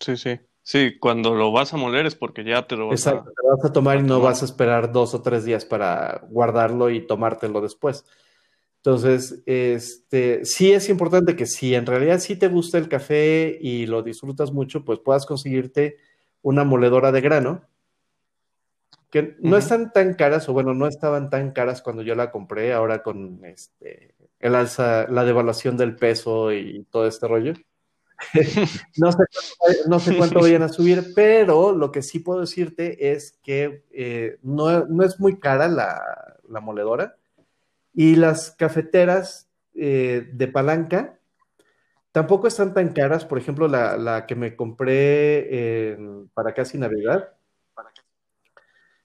Sí, 0.00 0.18
sí. 0.18 0.38
Sí, 0.64 0.98
cuando 0.98 1.34
lo 1.34 1.50
vas 1.50 1.72
a 1.72 1.76
moler 1.76 2.06
es 2.06 2.14
porque 2.14 2.44
ya 2.44 2.66
te 2.66 2.76
lo 2.76 2.88
vas 2.88 3.00
Exacto, 3.00 3.30
te 3.30 3.48
vas 3.48 3.64
a 3.64 3.72
tomar 3.72 3.98
y 3.98 4.02
no 4.02 4.20
vas 4.20 4.42
a 4.42 4.44
esperar 4.44 4.92
dos 4.92 5.12
o 5.14 5.22
tres 5.22 5.44
días 5.44 5.64
para 5.64 6.22
guardarlo 6.28 6.90
y 6.90 7.06
tomártelo 7.06 7.60
después. 7.62 8.04
Entonces, 8.84 9.44
este, 9.46 10.44
sí 10.44 10.72
es 10.72 10.88
importante 10.88 11.36
que 11.36 11.46
si 11.46 11.72
en 11.76 11.86
realidad 11.86 12.18
sí 12.18 12.34
te 12.34 12.48
gusta 12.48 12.78
el 12.78 12.88
café 12.88 13.56
y 13.60 13.86
lo 13.86 14.02
disfrutas 14.02 14.50
mucho, 14.50 14.84
pues 14.84 14.98
puedas 14.98 15.24
conseguirte 15.24 15.98
una 16.42 16.64
moledora 16.64 17.12
de 17.12 17.20
grano, 17.20 17.62
que 19.08 19.36
no 19.38 19.56
están 19.56 19.92
tan 19.92 20.14
caras, 20.14 20.48
o 20.48 20.52
bueno, 20.52 20.74
no 20.74 20.88
estaban 20.88 21.30
tan 21.30 21.52
caras 21.52 21.80
cuando 21.80 22.02
yo 22.02 22.16
la 22.16 22.32
compré, 22.32 22.72
ahora 22.72 23.04
con 23.04 23.44
este, 23.44 24.16
el 24.40 24.56
alza, 24.56 25.06
la 25.08 25.24
devaluación 25.24 25.76
del 25.76 25.94
peso 25.94 26.52
y 26.52 26.84
todo 26.90 27.06
este 27.06 27.28
rollo. 27.28 27.52
no, 28.96 29.12
sé, 29.12 29.18
no, 29.86 30.00
sé, 30.00 30.16
cuánto 30.16 30.40
vayan 30.40 30.62
a 30.62 30.68
subir, 30.68 31.12
pero 31.14 31.70
lo 31.70 31.92
que 31.92 32.02
sí 32.02 32.18
puedo 32.18 32.40
decirte 32.40 33.12
es 33.12 33.38
que 33.44 33.84
eh, 33.92 34.38
no, 34.42 35.04
es 35.04 35.20
muy 35.20 35.38
cara 35.38 35.68
la, 35.68 36.02
moledora 36.60 37.16
y 37.94 38.16
las 38.16 38.52
cafeteras 38.52 39.48
eh, 39.74 40.28
de 40.32 40.48
palanca 40.48 41.18
tampoco 42.12 42.46
están 42.46 42.74
tan 42.74 42.92
caras. 42.92 43.24
Por 43.24 43.38
ejemplo, 43.38 43.68
la, 43.68 44.26
que 44.26 44.34
me 44.34 44.56
compré 44.56 45.96
para 46.34 46.54
casi 46.54 46.78
navegar, 46.78 47.36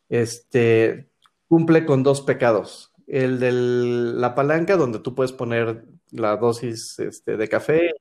este, 0.10 1.10
cumple 1.48 1.86
con 1.86 2.04
dos 2.04 2.22
pecados. 2.22 2.94
El 3.08 3.40
de 3.40 3.52
la 3.52 4.36
palanca, 4.36 4.76
donde 4.76 5.00
tú 5.00 5.16
puedes 5.16 5.32
poner 5.32 5.86
la 6.12 6.36
dosis 6.38 7.00
este, 7.00 7.38
de 7.38 7.48
café 7.48 7.92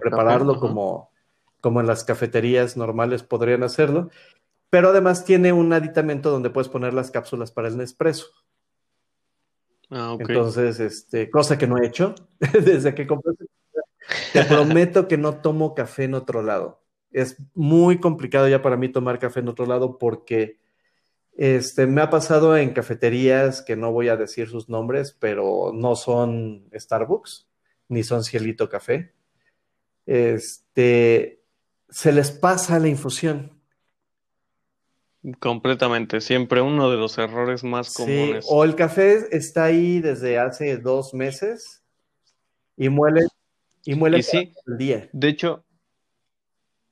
prepararlo 0.00 0.60
como, 0.60 1.10
como 1.60 1.80
en 1.80 1.86
las 1.86 2.04
cafeterías 2.04 2.76
normales 2.76 3.22
podrían 3.22 3.62
hacerlo. 3.62 4.10
Pero 4.68 4.90
además 4.90 5.24
tiene 5.24 5.52
un 5.52 5.72
aditamento 5.72 6.30
donde 6.30 6.50
puedes 6.50 6.68
poner 6.68 6.92
las 6.92 7.10
cápsulas 7.10 7.52
para 7.52 7.68
el 7.68 7.76
Nespresso. 7.76 8.26
Ah, 9.90 10.16
Entonces, 10.18 10.80
este, 10.80 11.30
cosa 11.30 11.56
que 11.56 11.66
no 11.66 11.78
he 11.78 11.86
hecho 11.86 12.14
desde 12.52 12.94
que 12.94 13.06
compré. 13.06 13.32
Te 14.32 14.44
prometo 14.44 15.08
que 15.08 15.16
no 15.16 15.40
tomo 15.40 15.74
café 15.74 16.04
en 16.04 16.14
otro 16.14 16.42
lado. 16.42 16.82
Es 17.12 17.36
muy 17.54 17.98
complicado 17.98 18.48
ya 18.48 18.62
para 18.62 18.76
mí 18.76 18.88
tomar 18.88 19.18
café 19.18 19.40
en 19.40 19.48
otro 19.48 19.66
lado 19.66 19.98
porque 19.98 20.58
este, 21.32 21.86
me 21.86 22.02
ha 22.02 22.10
pasado 22.10 22.56
en 22.56 22.72
cafeterías 22.72 23.62
que 23.62 23.76
no 23.76 23.92
voy 23.92 24.08
a 24.08 24.16
decir 24.16 24.48
sus 24.48 24.68
nombres, 24.68 25.16
pero 25.18 25.72
no 25.74 25.96
son 25.96 26.68
Starbucks 26.74 27.48
ni 27.88 28.02
son 28.02 28.24
Cielito 28.24 28.68
Café 28.68 29.16
este, 30.06 31.42
se 31.88 32.12
les 32.12 32.30
pasa 32.30 32.78
la 32.78 32.88
infusión. 32.88 33.55
Completamente, 35.40 36.20
siempre 36.20 36.60
uno 36.60 36.90
de 36.90 36.96
los 36.96 37.18
errores 37.18 37.64
más 37.64 37.92
comunes. 37.92 38.46
o 38.48 38.64
el 38.64 38.74
café 38.76 39.26
está 39.32 39.64
ahí 39.64 40.00
desde 40.00 40.38
hace 40.38 40.76
dos 40.76 41.14
meses 41.14 41.82
y 42.76 42.88
muele 42.88 43.22
y 43.84 43.94
muele 43.94 44.18
el 44.18 44.78
día. 44.78 45.08
De 45.12 45.28
hecho, 45.28 45.64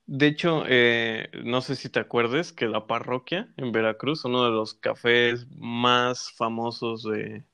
de 0.06 0.26
hecho, 0.26 0.64
eh, 0.68 1.28
no 1.44 1.62
sé 1.62 1.76
si 1.76 1.88
te 1.88 2.00
acuerdes 2.00 2.52
que 2.52 2.66
la 2.66 2.86
parroquia 2.86 3.48
en 3.56 3.72
Veracruz, 3.72 4.24
uno 4.24 4.44
de 4.44 4.50
los 4.50 4.74
cafés 4.74 5.46
más 5.56 6.30
famosos 6.32 7.04
de, 7.04 7.44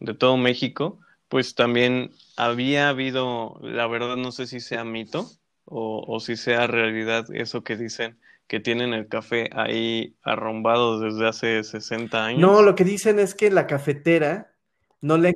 de 0.00 0.14
todo 0.14 0.36
México, 0.36 1.00
pues 1.28 1.54
también 1.54 2.10
había 2.36 2.88
habido, 2.88 3.58
la 3.62 3.86
verdad 3.86 4.16
no 4.16 4.32
sé 4.32 4.46
si 4.46 4.60
sea 4.60 4.84
mito 4.84 5.30
o, 5.64 6.18
si 6.20 6.36
sea 6.36 6.66
realidad 6.66 7.26
eso 7.34 7.62
que 7.62 7.76
dicen 7.76 8.18
que 8.48 8.60
tienen 8.60 8.94
el 8.94 9.08
café 9.08 9.50
ahí 9.52 10.16
arrombado 10.22 10.98
desde 10.98 11.28
hace 11.28 11.62
60 11.62 12.24
años. 12.24 12.40
No, 12.40 12.62
lo 12.62 12.74
que 12.74 12.82
dicen 12.82 13.18
es 13.18 13.34
que 13.34 13.50
la 13.50 13.66
cafetera 13.66 14.54
no 15.02 15.18
le... 15.18 15.34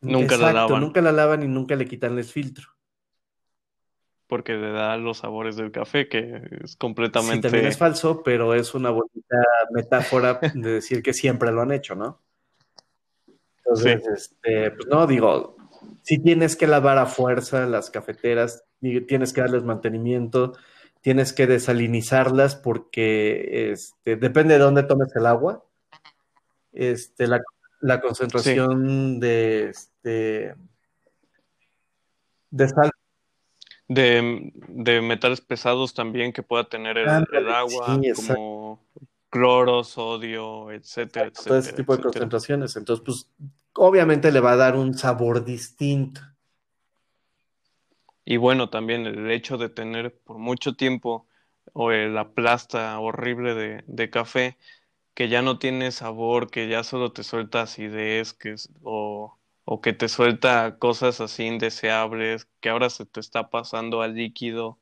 Nunca 0.00 0.36
la 0.36 0.52
lavan. 0.52 0.80
Nunca 0.80 1.00
la 1.00 1.12
lavan 1.12 1.44
y 1.44 1.48
nunca 1.48 1.76
le 1.76 1.86
quitan 1.86 2.18
el 2.18 2.24
filtro. 2.24 2.68
Porque 4.26 4.54
le 4.54 4.72
da 4.72 4.96
los 4.96 5.18
sabores 5.18 5.54
del 5.54 5.70
café, 5.70 6.08
que 6.08 6.42
es 6.64 6.74
completamente... 6.74 7.36
Sí, 7.36 7.42
también 7.42 7.66
es 7.66 7.78
falso, 7.78 8.24
pero 8.24 8.54
es 8.54 8.74
una 8.74 8.90
bonita 8.90 9.36
metáfora 9.70 10.40
de 10.54 10.72
decir 10.72 11.04
que 11.04 11.12
siempre 11.12 11.52
lo 11.52 11.62
han 11.62 11.70
hecho, 11.70 11.94
¿no? 11.94 12.20
Entonces, 13.58 14.02
este, 14.06 14.72
pues 14.72 14.88
no, 14.88 15.06
digo, 15.06 15.56
si 16.02 16.18
tienes 16.18 16.56
que 16.56 16.66
lavar 16.66 16.98
a 16.98 17.06
fuerza 17.06 17.66
las 17.66 17.90
cafeteras, 17.90 18.64
tienes 18.80 19.32
que 19.32 19.40
darles 19.40 19.62
mantenimiento, 19.62 20.54
tienes 21.06 21.32
que 21.32 21.46
desalinizarlas 21.46 22.56
porque 22.56 23.70
este, 23.70 24.16
depende 24.16 24.54
de 24.54 24.58
dónde 24.58 24.82
tomes 24.82 25.14
el 25.14 25.26
agua. 25.26 25.64
Este, 26.72 27.28
la, 27.28 28.00
concentración 28.00 29.20
de, 29.20 29.68
este, 29.68 30.56
de 32.50 32.68
sal. 32.68 32.90
De, 33.86 35.00
metales 35.00 35.40
pesados 35.40 35.94
también 35.94 36.32
que 36.32 36.42
pueda 36.42 36.68
tener 36.68 36.98
el, 36.98 37.08
agua, 37.08 38.00
como 38.16 38.84
cloro, 39.30 39.84
sodio, 39.84 40.72
etcétera, 40.72 41.26
etcétera. 41.26 41.46
Todo 41.46 41.58
ese 41.58 41.72
tipo 41.72 41.96
de 41.96 42.02
concentraciones. 42.02 42.74
Entonces, 42.74 43.04
pues, 43.06 43.30
obviamente 43.74 44.32
le 44.32 44.40
va 44.40 44.54
a 44.54 44.56
dar 44.56 44.74
un 44.74 44.92
sabor 44.92 45.44
distinto. 45.44 46.20
Y 48.26 48.38
bueno, 48.38 48.70
también 48.70 49.06
el 49.06 49.30
hecho 49.30 49.56
de 49.56 49.68
tener 49.70 50.18
por 50.24 50.38
mucho 50.38 50.74
tiempo 50.76 51.28
o 51.72 51.92
la 51.92 52.30
plasta 52.30 52.98
horrible 52.98 53.54
de, 53.54 53.84
de, 53.86 54.10
café 54.10 54.58
que 55.14 55.28
ya 55.28 55.42
no 55.42 55.58
tiene 55.60 55.92
sabor, 55.92 56.50
que 56.50 56.68
ya 56.68 56.84
solo 56.84 57.12
te 57.12 57.22
suelta 57.24 57.62
acidez, 57.62 58.34
que 58.34 58.56
o, 58.82 59.38
o 59.64 59.80
que 59.80 59.92
te 59.92 60.08
suelta 60.08 60.78
cosas 60.78 61.20
así 61.20 61.44
indeseables, 61.44 62.48
que 62.60 62.68
ahora 62.70 62.90
se 62.90 63.06
te 63.06 63.20
está 63.20 63.48
pasando 63.50 64.02
al 64.02 64.14
líquido 64.16 64.80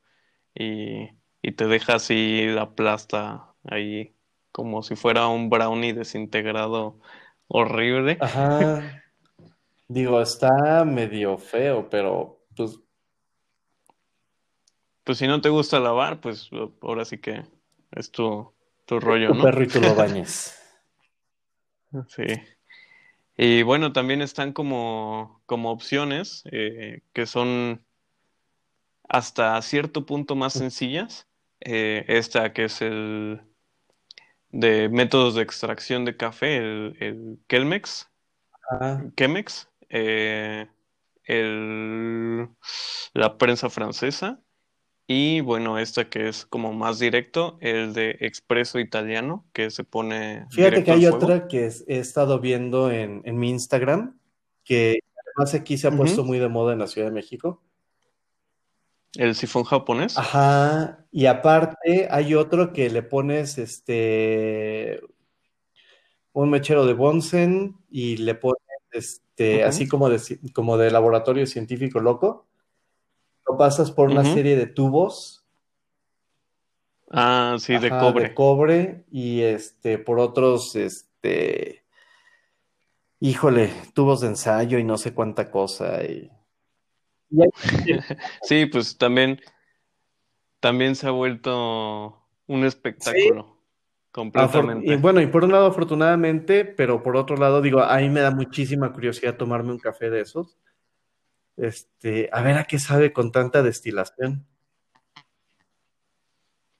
y, 0.55 1.09
y 1.43 1.51
te 1.53 1.67
deja 1.67 1.95
así 1.95 2.47
la 2.47 2.73
plasta 2.73 3.53
ahí 3.63 4.15
como 4.51 4.81
si 4.81 4.95
fuera 4.95 5.27
un 5.27 5.51
brownie 5.51 5.93
desintegrado 5.93 6.99
horrible. 7.47 8.17
Ajá. 8.21 9.03
Digo, 9.87 10.19
está 10.19 10.83
medio 10.83 11.37
feo, 11.37 11.87
pero 11.91 12.41
pues. 12.55 12.79
Pues 15.05 15.19
si 15.19 15.27
no 15.27 15.39
te 15.39 15.49
gusta 15.49 15.79
lavar, 15.79 16.19
pues 16.19 16.49
ahora 16.81 17.05
sí 17.05 17.19
que 17.19 17.43
es 17.91 18.11
tu, 18.11 18.51
tu 18.85 18.99
rollo, 18.99 19.31
tu 19.31 19.41
perro 19.41 19.63
y 19.63 19.67
tú 19.67 19.79
lo 19.79 19.93
bañes. 19.95 20.59
Sí. 22.09 22.23
Y 23.37 23.63
bueno, 23.63 23.93
también 23.93 24.21
están 24.21 24.51
como, 24.51 25.41
como 25.45 25.71
opciones 25.71 26.43
eh, 26.51 27.01
que 27.13 27.25
son 27.25 27.85
hasta 29.07 29.61
cierto 29.61 30.05
punto 30.05 30.35
más 30.35 30.53
sencillas. 30.53 31.27
Eh, 31.61 32.05
esta 32.07 32.51
que 32.53 32.65
es 32.65 32.81
el 32.81 33.41
de 34.49 34.89
métodos 34.89 35.35
de 35.35 35.41
extracción 35.41 36.05
de 36.05 36.17
café, 36.17 36.57
el, 36.57 36.97
el 36.99 37.39
Kelmex. 37.47 38.09
Ah, 38.71 39.03
Chemex. 39.15 39.69
eh, 39.89 40.67
el, 41.25 42.49
la 43.13 43.37
prensa 43.37 43.69
francesa. 43.69 44.39
Y 45.07 45.41
bueno, 45.41 45.77
esta 45.77 46.09
que 46.09 46.27
es 46.29 46.45
como 46.45 46.73
más 46.73 46.97
directo, 46.97 47.57
el 47.61 47.93
de 47.93 48.17
expreso 48.21 48.79
italiano, 48.79 49.45
que 49.53 49.69
se 49.69 49.83
pone 49.83 50.47
Fíjate 50.49 50.83
que 50.83 50.91
hay 50.91 51.05
otra 51.05 51.47
que 51.47 51.67
es- 51.67 51.83
he 51.87 51.99
estado 51.99 52.39
viendo 52.39 52.89
en, 52.91 53.21
en 53.23 53.37
mi 53.37 53.49
Instagram, 53.51 54.19
que 54.63 54.99
además 55.37 55.53
aquí 55.53 55.77
se 55.77 55.87
ha 55.87 55.91
puesto 55.91 56.23
muy 56.23 56.39
de 56.39 56.49
moda 56.49 56.73
en 56.73 56.79
la 56.79 56.87
Ciudad 56.87 57.07
de 57.09 57.13
México. 57.13 57.61
El 59.13 59.35
sifón 59.35 59.63
japonés. 59.63 60.17
Ajá, 60.17 61.05
y 61.11 61.27
aparte 61.27 62.07
hay 62.09 62.33
otro 62.35 62.73
que 62.73 62.89
le 62.89 63.01
pones 63.03 63.57
este 63.57 64.99
un 66.33 66.49
mechero 66.49 66.85
de 66.85 66.93
Bunsen 66.93 67.77
y 67.89 68.17
le 68.17 68.35
pones 68.35 68.59
este 68.91 69.63
así 69.63 69.87
como 69.87 70.09
de, 70.09 70.19
como 70.53 70.77
de 70.77 70.91
laboratorio 70.91 71.45
científico 71.47 71.99
loco. 72.01 72.47
Lo 73.47 73.57
pasas 73.57 73.91
por 73.91 74.09
una 74.09 74.23
serie 74.25 74.55
de 74.55 74.65
tubos, 74.67 75.45
Ah, 77.11 77.55
sí, 77.59 77.77
de 77.77 77.91
ajá, 77.91 77.99
cobre. 77.99 78.29
de 78.29 78.33
cobre 78.33 79.05
y 79.11 79.41
este 79.41 79.97
por 79.99 80.19
otros 80.19 80.75
este 80.75 81.85
híjole, 83.19 83.71
tubos 83.93 84.21
de 84.21 84.27
ensayo 84.27 84.77
y 84.79 84.83
no 84.83 84.97
sé 84.97 85.13
cuánta 85.13 85.49
cosa 85.51 86.03
y, 86.03 86.29
y 87.29 87.41
hay- 87.41 87.49
Sí, 88.43 88.65
pues 88.65 88.97
también, 88.97 89.39
también 90.59 90.95
se 90.95 91.07
ha 91.07 91.11
vuelto 91.11 92.21
un 92.47 92.59
sí, 92.61 92.65
espectáculo, 92.65 93.57
y 94.03 94.11
completamente. 94.11 94.97
bueno, 94.97 95.21
y 95.21 95.27
por 95.27 95.43
un 95.43 95.51
lado, 95.51 95.67
afortunadamente, 95.67 96.65
pero 96.65 97.03
por 97.03 97.15
otro 97.17 97.37
lado, 97.37 97.61
digo, 97.61 97.81
a 97.81 97.97
mí 97.97 98.09
me 98.09 98.21
da 98.21 98.31
muchísima 98.31 98.91
curiosidad 98.93 99.37
tomarme 99.37 99.71
un 99.71 99.79
café 99.79 100.09
de 100.09 100.21
esos. 100.21 100.57
Este, 101.57 102.29
a 102.31 102.41
ver 102.41 102.57
a 102.57 102.65
qué 102.65 102.79
sabe 102.79 103.13
con 103.13 103.31
tanta 103.31 103.63
destilación. 103.63 104.45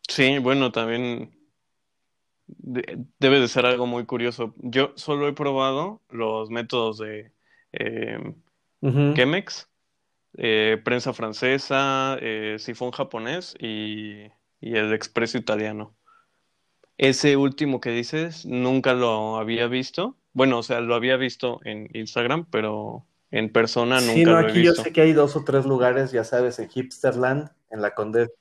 Sí, 0.08 0.38
bueno, 0.40 0.72
también 0.72 1.32
de- 2.48 3.06
debe 3.20 3.40
de 3.40 3.48
ser 3.48 3.66
algo 3.66 3.88
muy 3.88 4.06
curioso. 4.06 4.54
Yo 4.58 4.94
solo 4.96 5.28
he 5.28 5.34
probado 5.34 6.02
los 6.10 6.50
métodos 6.50 7.00
de 7.00 7.32
eh. 7.74 8.18
Chemex, 9.16 9.68
eh, 10.38 10.80
prensa 10.84 11.12
francesa, 11.14 12.18
eh, 12.22 12.58
sifón 12.60 12.92
japonés 12.92 13.56
y, 13.60 14.26
y 14.62 14.76
el 14.76 14.94
expreso 14.94 15.38
italiano. 15.38 15.96
Ese 16.98 17.36
último 17.36 17.82
que 17.82 17.90
dices, 17.90 18.46
nunca 18.46 18.94
lo 18.94 19.38
había 19.38 19.68
visto. 19.68 20.18
Bueno, 20.34 20.60
o 20.60 20.64
sea, 20.64 20.82
lo 20.82 20.96
había 20.96 21.18
visto 21.18 21.60
en 21.64 21.90
Instagram, 21.94 22.46
pero 22.50 23.06
en 23.36 23.52
persona 23.52 24.00
Sí, 24.00 24.08
nunca 24.08 24.32
no, 24.32 24.42
lo 24.42 24.48
he 24.48 24.52
aquí 24.52 24.64
yo 24.64 24.74
sé 24.74 24.94
que 24.94 25.02
hay 25.02 25.12
dos 25.12 25.36
o 25.36 25.44
tres 25.44 25.66
lugares, 25.66 26.14
ya 26.14 26.24
sabes, 26.24 26.58
en 26.60 26.70
Hipsterland, 26.70 27.52
en 27.70 27.82
la 27.82 27.94
Condesa. 27.94 28.32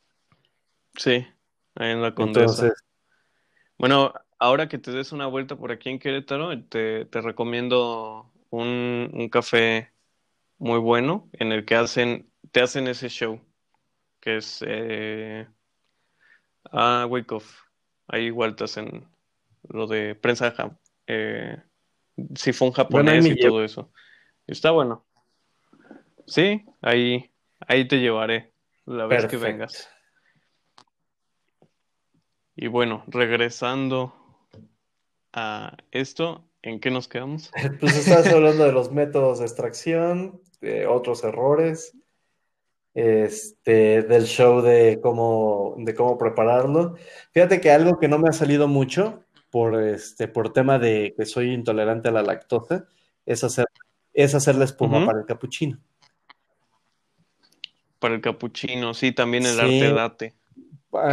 Sí, 0.94 1.26
ahí 1.74 1.90
en 1.90 2.00
la 2.00 2.14
Condesa. 2.14 2.42
Entonces, 2.42 2.84
Bueno, 3.76 4.12
ahora 4.38 4.68
que 4.68 4.78
te 4.78 4.92
des 4.92 5.10
una 5.10 5.26
vuelta 5.26 5.56
por 5.56 5.72
aquí 5.72 5.90
en 5.90 5.98
Querétaro, 5.98 6.56
te, 6.68 7.06
te 7.06 7.20
recomiendo 7.20 8.30
un, 8.50 9.10
un 9.12 9.28
café 9.28 9.90
muy 10.58 10.78
bueno 10.78 11.28
en 11.32 11.50
el 11.50 11.64
que 11.64 11.74
hacen, 11.74 12.30
te 12.52 12.60
hacen 12.60 12.86
ese 12.86 13.08
show, 13.08 13.40
que 14.20 14.36
es 14.36 14.64
eh, 14.64 15.48
ah, 16.70 17.04
Wake 17.10 17.34
Off. 17.34 17.62
Ahí 18.06 18.26
igual 18.26 18.54
te 18.54 18.62
hacen 18.62 19.08
lo 19.68 19.88
de 19.88 20.14
prensa, 20.14 20.54
eh, 21.08 21.60
sifón 22.36 22.70
japonés 22.70 23.26
y 23.26 23.40
todo 23.40 23.64
eso. 23.64 23.90
Está 24.46 24.70
bueno. 24.70 25.04
Sí, 26.26 26.64
ahí, 26.82 27.30
ahí 27.60 27.88
te 27.88 27.98
llevaré 27.98 28.52
la 28.84 29.06
vez 29.06 29.26
que 29.26 29.36
vengas. 29.36 29.88
Y 32.56 32.68
bueno, 32.68 33.04
regresando 33.06 34.14
a 35.32 35.76
esto, 35.90 36.48
¿en 36.62 36.80
qué 36.80 36.90
nos 36.90 37.08
quedamos? 37.08 37.50
Pues 37.80 37.96
estás 37.96 38.26
hablando 38.32 38.64
de 38.64 38.72
los 38.72 38.92
métodos 38.92 39.40
de 39.40 39.46
extracción, 39.46 40.40
de 40.60 40.86
otros 40.86 41.24
errores, 41.24 41.96
este, 42.94 44.02
del 44.02 44.24
show 44.24 44.60
de 44.62 45.00
cómo, 45.02 45.74
de 45.78 45.94
cómo 45.94 46.16
prepararlo. 46.16 46.96
Fíjate 47.32 47.60
que 47.60 47.70
algo 47.70 47.98
que 47.98 48.08
no 48.08 48.18
me 48.18 48.28
ha 48.28 48.32
salido 48.32 48.68
mucho 48.68 49.24
por 49.50 49.80
este, 49.80 50.28
por 50.28 50.52
tema 50.52 50.78
de 50.78 51.14
que 51.16 51.26
soy 51.26 51.52
intolerante 51.52 52.08
a 52.08 52.12
la 52.12 52.22
lactosa, 52.22 52.86
es 53.26 53.42
hacer, 53.42 53.66
es 54.14 54.34
hacer 54.34 54.54
la 54.54 54.64
espuma 54.64 55.04
para 55.04 55.20
el 55.20 55.26
capuchino. 55.26 55.78
Para 57.98 58.14
el 58.14 58.20
capuchino, 58.20 58.94
sí, 58.94 59.12
también 59.12 59.44
el 59.46 59.58
arte 59.60 59.88
latte, 59.92 60.34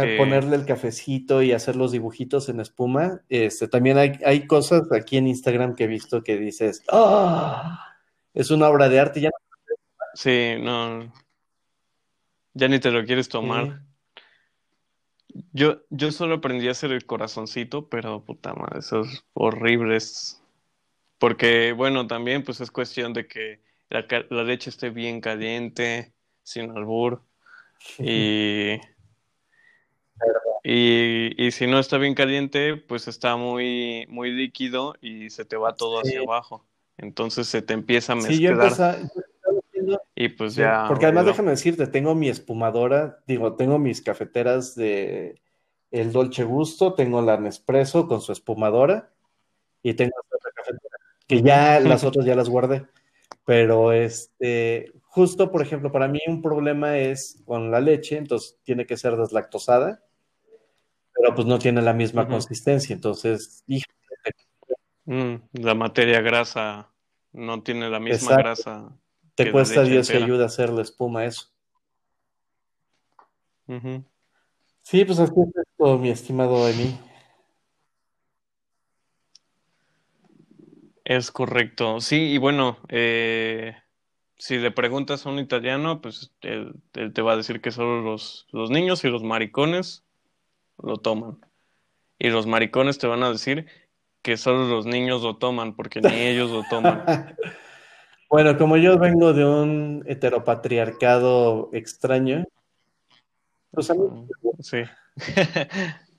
que 0.02 0.16
ponerle 0.16 0.56
el 0.56 0.64
cafecito 0.66 1.42
y 1.42 1.52
hacer 1.52 1.74
los 1.76 1.90
dibujitos 1.92 2.48
en 2.48 2.60
espuma. 2.60 3.20
Este, 3.28 3.66
también 3.68 3.98
hay, 3.98 4.12
hay 4.24 4.46
cosas 4.46 4.90
aquí 4.92 5.16
en 5.16 5.26
Instagram 5.26 5.74
que 5.74 5.84
he 5.84 5.88
visto 5.88 6.22
que 6.22 6.36
dices, 6.36 6.82
¡ah! 6.90 7.96
Es 8.34 8.50
una 8.50 8.68
obra 8.68 8.88
de 8.88 9.00
arte. 9.00 9.20
Ya 9.20 9.30
sí, 10.14 10.54
no, 10.60 11.12
ya 12.54 12.68
ni 12.68 12.78
te 12.78 12.90
lo 12.90 13.04
quieres 13.04 13.26
Sí. 13.26 13.32
tomar. 13.32 13.82
Yo, 15.54 15.80
yo 15.88 16.12
solo 16.12 16.34
aprendí 16.36 16.68
a 16.68 16.72
hacer 16.72 16.92
el 16.92 17.06
corazoncito, 17.06 17.88
pero 17.88 18.22
puta 18.22 18.52
madre, 18.54 18.80
eso 18.80 19.00
es 19.00 19.24
horrible. 19.32 19.96
es- 19.96 20.41
Porque, 21.22 21.70
bueno, 21.70 22.08
también 22.08 22.42
pues 22.42 22.60
es 22.60 22.72
cuestión 22.72 23.12
de 23.12 23.28
que 23.28 23.60
la, 23.90 24.04
leche 24.42 24.70
esté 24.70 24.90
bien 24.90 25.20
caliente, 25.20 26.12
sin 26.42 26.72
albur, 26.72 27.22
y, 28.00 28.72
y, 30.64 31.46
y 31.46 31.50
si 31.52 31.68
no 31.68 31.78
está 31.78 31.98
bien 31.98 32.16
caliente, 32.16 32.74
pues 32.74 33.06
está 33.06 33.36
muy, 33.36 34.04
muy 34.08 34.32
líquido 34.32 34.96
y 35.00 35.30
se 35.30 35.44
te 35.44 35.54
va 35.56 35.76
todo 35.76 36.00
hacia 36.00 36.18
Sí, 36.18 36.26
abajo. 36.26 36.66
Entonces 36.98 37.46
se 37.46 37.62
te 37.62 37.74
empieza 37.74 38.14
a 38.14 38.20
sí, 38.20 38.40
yo 38.40 38.50
mezclar. 38.50 38.96
empecé, 38.96 39.08
yo 39.74 39.98
y 40.16 40.28
pues 40.28 40.54
sí, 40.54 40.60
ya 40.60 40.86
porque 40.88 41.06
además 41.06 41.26
déjame 41.26 41.52
decirte, 41.52 41.86
tengo 41.86 42.16
mi 42.16 42.30
espumadora, 42.30 43.22
digo, 43.28 43.54
tengo 43.54 43.78
mis 43.78 44.02
cafeteras 44.02 44.74
de 44.74 45.40
el 45.92 46.10
Dolce 46.10 46.42
Gusto, 46.42 46.94
tengo 46.94 47.22
la 47.22 47.36
Nespresso 47.36 48.08
con 48.08 48.20
su 48.20 48.32
espumadora 48.32 49.12
y 49.84 49.94
tengo 49.94 50.16
que 51.32 51.42
ya 51.42 51.80
las 51.80 52.04
otras 52.04 52.26
ya 52.26 52.34
las 52.34 52.48
guardé. 52.50 52.86
Pero 53.46 53.92
este, 53.92 54.92
justo 55.04 55.50
por 55.50 55.62
ejemplo, 55.62 55.90
para 55.90 56.08
mí 56.08 56.20
un 56.26 56.42
problema 56.42 56.98
es 56.98 57.42
con 57.46 57.70
la 57.70 57.80
leche, 57.80 58.18
entonces 58.18 58.58
tiene 58.64 58.86
que 58.86 58.96
ser 58.98 59.16
deslactosada, 59.16 60.02
pero 61.14 61.34
pues 61.34 61.46
no 61.46 61.58
tiene 61.58 61.80
la 61.80 61.94
misma 61.94 62.28
consistencia, 62.28 62.94
entonces, 62.94 63.64
híjole, 63.66 63.96
Mm, 65.04 65.34
la 65.54 65.74
materia 65.74 66.20
grasa 66.20 66.92
no 67.32 67.60
tiene 67.64 67.90
la 67.90 67.98
misma 67.98 68.14
exacto, 68.14 68.42
grasa 68.42 68.98
te 69.34 69.44
que 69.46 69.50
cuesta 69.52 69.82
Dios 69.82 70.08
entera. 70.08 70.24
ayuda 70.24 70.44
a 70.44 70.46
hacer 70.46 70.70
la 70.70 70.82
espuma 70.82 71.24
eso. 71.24 71.48
Sí, 74.82 75.04
pues 75.04 75.18
así 75.18 75.32
es 75.40 75.66
esto, 75.66 75.98
mi 75.98 76.10
estimado 76.10 76.68
Emi. 76.68 76.96
Es 81.16 81.30
correcto. 81.30 82.00
Sí, 82.00 82.32
y 82.32 82.38
bueno, 82.38 82.78
eh, 82.88 83.76
si 84.38 84.56
le 84.56 84.70
preguntas 84.70 85.26
a 85.26 85.28
un 85.28 85.38
italiano, 85.38 86.00
pues 86.00 86.32
él, 86.40 86.74
él 86.94 87.12
te 87.12 87.20
va 87.20 87.32
a 87.32 87.36
decir 87.36 87.60
que 87.60 87.70
solo 87.70 88.00
los, 88.00 88.46
los 88.50 88.70
niños 88.70 89.04
y 89.04 89.08
los 89.08 89.22
maricones 89.22 90.04
lo 90.82 90.96
toman. 90.96 91.38
Y 92.18 92.30
los 92.30 92.46
maricones 92.46 92.96
te 92.96 93.06
van 93.06 93.22
a 93.22 93.30
decir 93.30 93.66
que 94.22 94.38
solo 94.38 94.66
los 94.68 94.86
niños 94.86 95.22
lo 95.22 95.36
toman, 95.36 95.76
porque 95.76 96.00
ni 96.00 96.14
ellos 96.14 96.50
lo 96.50 96.62
toman. 96.68 97.04
Bueno, 98.30 98.56
como 98.56 98.78
yo 98.78 98.98
vengo 98.98 99.34
de 99.34 99.44
un 99.44 100.04
heteropatriarcado 100.06 101.68
extraño, 101.74 102.46
pues 103.72 103.90
a 103.90 103.94
mí 103.94 104.08
Sí. 104.60 104.78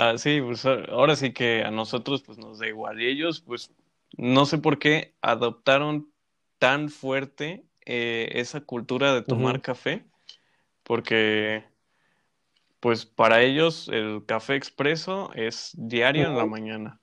Ah, 0.00 0.16
sí, 0.16 0.40
pues 0.40 0.64
a- 0.64 0.84
ahora 0.92 1.16
sí 1.16 1.32
que 1.32 1.64
a 1.64 1.70
nosotros 1.72 2.22
pues 2.22 2.38
nos 2.38 2.58
da 2.60 2.68
igual. 2.68 3.00
Y 3.02 3.06
ellos 3.08 3.40
pues 3.40 3.72
no 4.16 4.46
sé 4.46 4.58
por 4.58 4.78
qué 4.78 5.16
adoptaron 5.22 6.12
tan 6.58 6.88
fuerte 6.88 7.66
eh, 7.84 8.28
esa 8.34 8.60
cultura 8.60 9.12
de 9.12 9.22
tomar 9.22 9.60
café, 9.60 10.06
porque 10.84 11.64
pues 12.80 13.06
para 13.06 13.42
ellos 13.42 13.88
el 13.88 14.24
café 14.26 14.54
expreso 14.54 15.32
es 15.34 15.72
diario 15.76 16.26
en 16.26 16.36
la 16.36 16.46
mañana. 16.46 17.00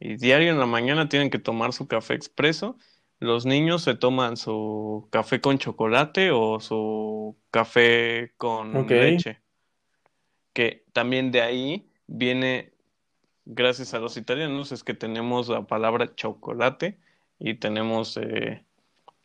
Y 0.00 0.16
diario 0.16 0.50
en 0.52 0.58
la 0.58 0.66
mañana 0.66 1.08
tienen 1.08 1.30
que 1.30 1.38
tomar 1.38 1.72
su 1.72 1.88
café 1.88 2.14
expreso. 2.14 2.76
Los 3.20 3.46
niños 3.46 3.82
se 3.84 3.94
toman 3.94 4.36
su 4.36 5.08
café 5.12 5.40
con 5.40 5.58
chocolate 5.58 6.32
o 6.32 6.60
su 6.60 7.38
café 7.52 8.34
con 8.36 8.98
leche. 8.98 9.42
Que 10.52 10.84
también 10.92 11.30
de 11.32 11.40
ahí 11.42 11.91
viene, 12.12 12.72
gracias 13.44 13.94
a 13.94 13.98
los 13.98 14.16
italianos, 14.16 14.70
es 14.70 14.84
que 14.84 14.94
tenemos 14.94 15.48
la 15.48 15.66
palabra 15.66 16.14
chocolate 16.14 16.98
y 17.38 17.54
tenemos 17.54 18.16
eh, 18.18 18.64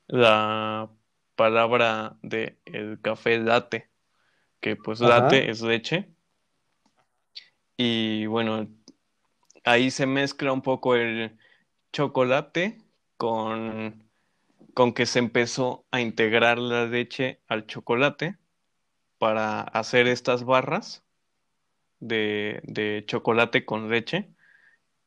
la 0.07 0.89
palabra 1.35 2.17
de 2.21 2.57
el 2.65 2.99
café 3.01 3.39
latte, 3.39 3.89
que 4.61 4.75
pues 4.75 5.01
Ajá. 5.01 5.21
latte 5.21 5.49
es 5.49 5.61
leche. 5.61 6.09
Y 7.75 8.25
bueno, 8.25 8.67
ahí 9.65 9.91
se 9.91 10.05
mezcla 10.05 10.53
un 10.53 10.61
poco 10.61 10.95
el 10.95 11.37
chocolate 11.91 12.77
con, 13.17 14.09
con 14.73 14.93
que 14.93 15.05
se 15.05 15.19
empezó 15.19 15.85
a 15.91 15.99
integrar 15.99 16.57
la 16.57 16.85
leche 16.85 17.41
al 17.47 17.67
chocolate 17.67 18.37
para 19.19 19.61
hacer 19.61 20.07
estas 20.07 20.43
barras 20.45 21.03
de, 21.99 22.61
de 22.63 23.03
chocolate 23.07 23.65
con 23.65 23.89
leche 23.89 24.29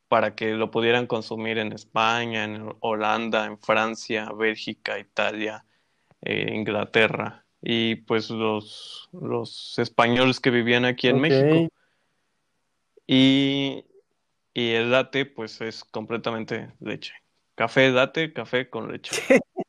para 0.09 0.35
que 0.35 0.55
lo 0.55 0.71
pudieran 0.71 1.07
consumir 1.07 1.59
en 1.59 1.73
España, 1.73 2.45
en 2.45 2.75
Holanda, 2.81 3.47
en 3.47 3.59
Francia, 3.59 4.31
Bélgica, 4.33 4.99
Italia, 4.99 5.65
eh, 6.23 6.53
Inglaterra 6.53 7.45
y 7.63 7.97
pues 7.97 8.31
los, 8.31 9.09
los 9.13 9.79
españoles 9.79 10.41
que 10.41 10.51
vivían 10.51 10.85
aquí 10.85 11.09
en. 11.09 11.21
México. 11.21 11.69
Y, 13.07 13.85
y 14.55 14.71
el 14.71 14.91
latte, 14.91 15.27
pues 15.27 15.61
es 15.61 15.85
completamente 15.85 16.73
leche. 16.81 17.15
Café, 17.55 17.91
latte, 17.91 18.33
café 18.33 18.69
con 18.69 18.91
leche. 18.91 19.13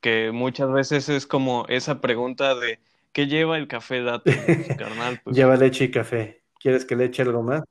Que 0.00 0.32
muchas 0.32 0.70
veces 0.70 1.08
es 1.08 1.26
como 1.26 1.64
esa 1.70 2.02
pregunta 2.02 2.54
de 2.54 2.78
¿qué 3.14 3.26
lleva 3.26 3.56
el 3.56 3.66
café? 3.68 4.02
Pues, 4.22 4.36
carnal, 4.78 5.20
pues 5.24 5.34
Lleva 5.34 5.56
leche 5.56 5.84
y 5.84 5.90
café. 5.90 6.42
¿Quieres 6.60 6.84
que 6.84 6.96
le 6.96 7.06
eche 7.06 7.22
algo 7.22 7.42
más? 7.42 7.62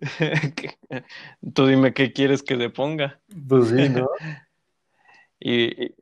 tú 1.54 1.66
dime 1.66 1.92
qué 1.94 2.12
quieres 2.12 2.42
que 2.42 2.56
le 2.56 2.70
ponga. 2.70 3.20
Pues 3.48 3.68
sí, 3.68 3.88
¿no? 3.88 4.08
Y, 5.40 5.84
y- 5.84 5.94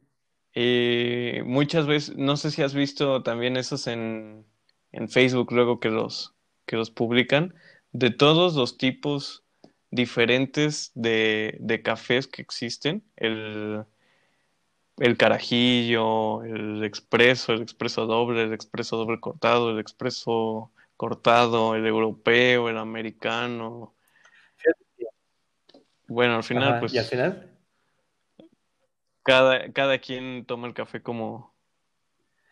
y 0.54 1.42
muchas 1.42 1.86
veces, 1.86 2.16
no 2.16 2.38
sé 2.38 2.50
si 2.50 2.62
has 2.62 2.72
visto 2.72 3.22
también 3.22 3.58
esos 3.58 3.86
en, 3.86 4.46
en 4.92 5.10
Facebook 5.10 5.52
luego 5.52 5.78
que 5.78 5.90
los, 5.90 6.34
que 6.64 6.76
los 6.76 6.90
publican, 6.90 7.54
de 7.92 8.08
todos 8.10 8.54
los 8.54 8.78
tipos 8.78 9.44
diferentes 9.90 10.92
de, 10.94 11.58
de 11.60 11.82
cafés 11.82 12.26
que 12.26 12.40
existen, 12.40 13.04
el, 13.16 13.84
el 14.98 15.16
carajillo, 15.16 16.42
el 16.44 16.84
expreso, 16.84 17.52
el 17.52 17.62
expreso 17.62 18.06
doble, 18.06 18.42
el 18.44 18.52
expreso 18.52 18.96
doble 18.96 19.20
cortado, 19.20 19.70
el 19.70 19.78
expreso 19.78 20.72
cortado, 20.96 21.74
el 21.74 21.86
europeo, 21.86 22.68
el 22.68 22.78
americano. 22.78 23.94
Bueno, 26.08 26.36
al 26.36 26.44
final, 26.44 26.62
Ajá, 26.62 26.80
pues 26.80 26.94
¿Y 26.94 26.98
al 26.98 27.04
final? 27.04 27.50
cada, 29.22 29.72
cada 29.72 29.98
quien 29.98 30.44
toma 30.46 30.68
el 30.68 30.74
café 30.74 31.02
como, 31.02 31.52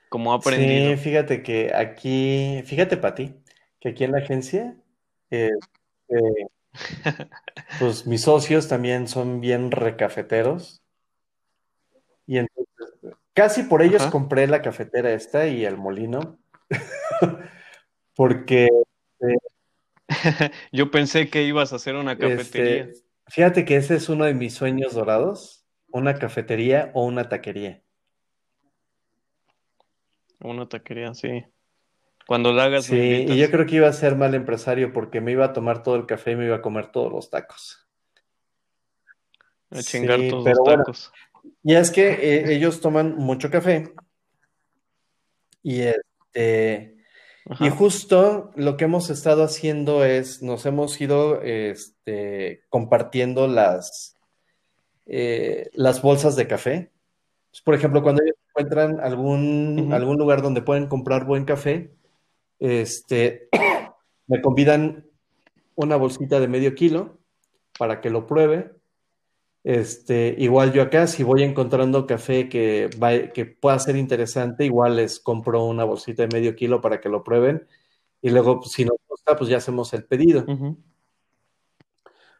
como 0.08 0.34
ha 0.34 0.38
Sí, 0.38 0.40
aprendido. 0.40 0.96
fíjate 0.96 1.42
que 1.42 1.72
aquí, 1.74 2.62
fíjate, 2.66 2.96
Pati, 2.96 3.34
que 3.80 3.90
aquí 3.90 4.04
en 4.04 4.12
la 4.12 4.18
agencia, 4.18 4.76
eh, 5.30 5.50
eh, 6.08 6.46
pues 7.78 8.06
mis 8.06 8.22
socios 8.22 8.68
también 8.68 9.08
son 9.08 9.40
bien 9.40 9.70
recafeteros. 9.70 10.83
Casi 13.34 13.64
por 13.64 13.82
ellos 13.82 14.02
Ajá. 14.02 14.10
compré 14.10 14.46
la 14.46 14.62
cafetera 14.62 15.12
esta 15.12 15.46
y 15.48 15.64
el 15.64 15.76
molino, 15.76 16.38
porque 18.14 18.68
Yo 20.72 20.90
pensé 20.90 21.28
que 21.30 21.42
ibas 21.44 21.72
a 21.72 21.76
hacer 21.76 21.96
una 21.96 22.18
cafetería. 22.18 22.84
este, 22.84 23.04
fíjate 23.28 23.64
que 23.64 23.76
ese 23.76 23.96
es 23.96 24.08
uno 24.08 24.24
de 24.24 24.34
mis 24.34 24.54
sueños 24.54 24.94
dorados, 24.94 25.66
una 25.88 26.18
cafetería 26.18 26.90
o 26.94 27.04
una 27.04 27.28
taquería. 27.28 27.82
Una 30.40 30.68
taquería, 30.68 31.14
sí. 31.14 31.44
Cuando 32.26 32.52
la 32.52 32.64
hagas 32.64 32.86
Sí, 32.86 33.26
y 33.28 33.38
yo 33.38 33.50
creo 33.50 33.66
que 33.66 33.76
iba 33.76 33.88
a 33.88 33.92
ser 33.92 34.16
mal 34.16 34.34
empresario 34.34 34.92
porque 34.92 35.20
me 35.20 35.32
iba 35.32 35.46
a 35.46 35.52
tomar 35.52 35.82
todo 35.82 35.96
el 35.96 36.06
café 36.06 36.32
y 36.32 36.36
me 36.36 36.46
iba 36.46 36.56
a 36.56 36.62
comer 36.62 36.90
todos 36.90 37.12
los 37.12 37.30
tacos. 37.30 37.86
A 39.70 39.82
chingar 39.82 40.20
Sí, 40.20 40.28
todos 40.30 40.44
los 40.46 40.58
bueno, 40.60 40.78
tacos. 40.84 41.12
Y 41.62 41.74
es 41.74 41.90
que 41.90 42.12
eh, 42.12 42.54
ellos 42.54 42.80
toman 42.80 43.16
mucho 43.16 43.50
café 43.50 43.92
y 45.62 45.80
este, 45.82 46.94
y 47.60 47.68
justo 47.68 48.52
lo 48.56 48.76
que 48.76 48.84
hemos 48.84 49.10
estado 49.10 49.44
haciendo 49.44 50.04
es, 50.04 50.42
nos 50.42 50.64
hemos 50.64 50.98
ido 51.00 51.42
este, 51.42 52.62
compartiendo 52.70 53.46
las, 53.48 54.16
eh, 55.06 55.68
las 55.74 56.00
bolsas 56.00 56.36
de 56.36 56.46
café. 56.46 56.90
Pues, 57.50 57.60
por 57.60 57.74
ejemplo, 57.74 58.02
cuando 58.02 58.22
ellos 58.22 58.36
encuentran 58.48 58.98
algún, 59.00 59.90
algún 59.92 60.16
lugar 60.16 60.40
donde 60.40 60.62
pueden 60.62 60.86
comprar 60.86 61.26
buen 61.26 61.44
café, 61.44 61.90
este, 62.58 63.48
me 64.26 64.40
convidan 64.40 65.06
una 65.74 65.96
bolsita 65.96 66.40
de 66.40 66.48
medio 66.48 66.74
kilo 66.74 67.18
para 67.78 68.00
que 68.00 68.08
lo 68.08 68.26
pruebe. 68.26 68.72
Este, 69.64 70.34
igual 70.38 70.74
yo 70.74 70.82
acá, 70.82 71.06
si 71.06 71.22
voy 71.22 71.42
encontrando 71.42 72.06
café 72.06 72.50
que, 72.50 72.90
va- 73.02 73.32
que 73.32 73.46
pueda 73.46 73.78
ser 73.78 73.96
interesante, 73.96 74.66
igual 74.66 74.96
les 74.96 75.18
compro 75.18 75.64
una 75.64 75.84
bolsita 75.84 76.22
de 76.26 76.28
medio 76.36 76.54
kilo 76.54 76.80
para 76.82 77.00
que 77.00 77.08
lo 77.08 77.24
prueben. 77.24 77.66
Y 78.20 78.28
luego, 78.30 78.60
pues, 78.60 78.72
si 78.72 78.84
nos 78.84 78.96
gusta, 79.08 79.36
pues 79.36 79.48
ya 79.48 79.56
hacemos 79.56 79.92
el 79.94 80.04
pedido. 80.04 80.44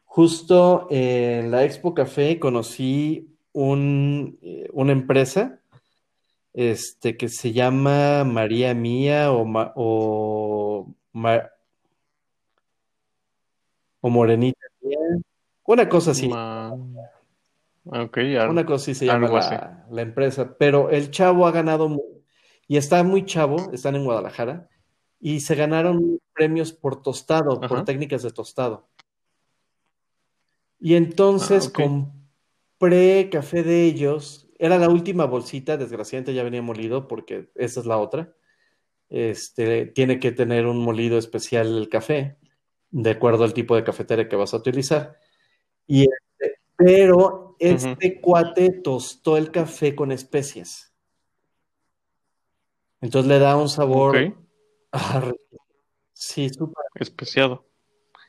Justo 0.05 0.87
en 0.91 1.51
la 1.51 1.65
Expo 1.65 1.95
Café 1.95 2.39
conocí 2.39 3.35
un, 3.53 4.39
eh, 4.43 4.69
una 4.73 4.93
empresa 4.93 5.61
este, 6.53 7.17
que 7.17 7.29
se 7.29 7.53
llama 7.53 8.23
María 8.25 8.75
Mía 8.75 9.33
o, 9.33 9.45
Ma- 9.45 9.73
o, 9.75 10.95
Ma- 11.13 11.51
o 14.01 14.11
Morenita 14.11 14.67
Mía. 14.83 14.99
Una 15.67 15.89
cosa 15.89 16.11
así. 16.13 16.29
Ma- 16.29 16.77
Ok, 17.85 18.17
al- 18.39 18.51
Una 18.51 18.65
cosa 18.65 18.83
así 18.83 18.95
se 18.95 19.07
llama 19.07 19.29
la, 19.29 19.87
la 19.91 20.03
empresa, 20.03 20.57
pero 20.59 20.91
el 20.91 21.11
chavo 21.11 21.47
ha 21.47 21.53
ganado 21.53 22.01
y 22.67 22.77
está 22.79 23.03
muy 23.03 23.25
chavo, 23.27 23.71
están 23.73 23.95
en 23.95 24.05
Guadalajara 24.05 24.69
y 25.21 25.41
se 25.41 25.55
ganaron 25.55 26.19
premios 26.33 26.73
por 26.73 27.03
tostado, 27.03 27.61
por 27.61 27.85
técnicas 27.85 28.23
de 28.23 28.31
tostado. 28.31 28.89
Y 30.81 30.95
Ah, 30.95 30.99
entonces 30.99 31.69
ok. 31.69 31.81
compré 32.79 33.29
café 33.31 33.63
de 33.63 33.85
ellos, 33.85 34.49
era 34.59 34.79
la 34.79 34.89
última 34.89 35.27
bolsita, 35.27 35.77
desgraciadamente 35.77 36.35
ya 36.35 36.43
venía 36.43 36.63
molido 36.63 37.07
porque 37.07 37.51
esa 37.55 37.81
es 37.81 37.87
la 37.87 37.99
otra. 37.99 38.35
Este, 39.11 39.87
tiene 39.87 40.19
que 40.19 40.33
tener 40.33 40.67
un 40.67 40.79
molido 40.79 41.19
especial 41.19 41.77
el 41.79 41.89
café, 41.89 42.39
de 42.91 43.11
acuerdo 43.11 43.45
al 43.45 43.55
tipo 43.55 43.77
de 43.77 43.85
cafetera 43.85 44.29
que 44.29 44.37
vas 44.37 44.55
a 44.55 44.57
utilizar. 44.59 45.19
Y 45.87 46.07
este, 47.59 48.21
cuate 48.21 48.71
tostó 48.71 49.37
el 49.37 49.51
café 49.51 49.95
con 49.95 50.13
especias. 50.13 50.95
Entonces 53.01 53.29
le 53.29 53.39
da 53.39 53.57
un 53.57 53.69
sabor. 53.69 54.35
Sí, 56.13 56.49
súper. 56.49 56.85
especiado. 56.95 57.67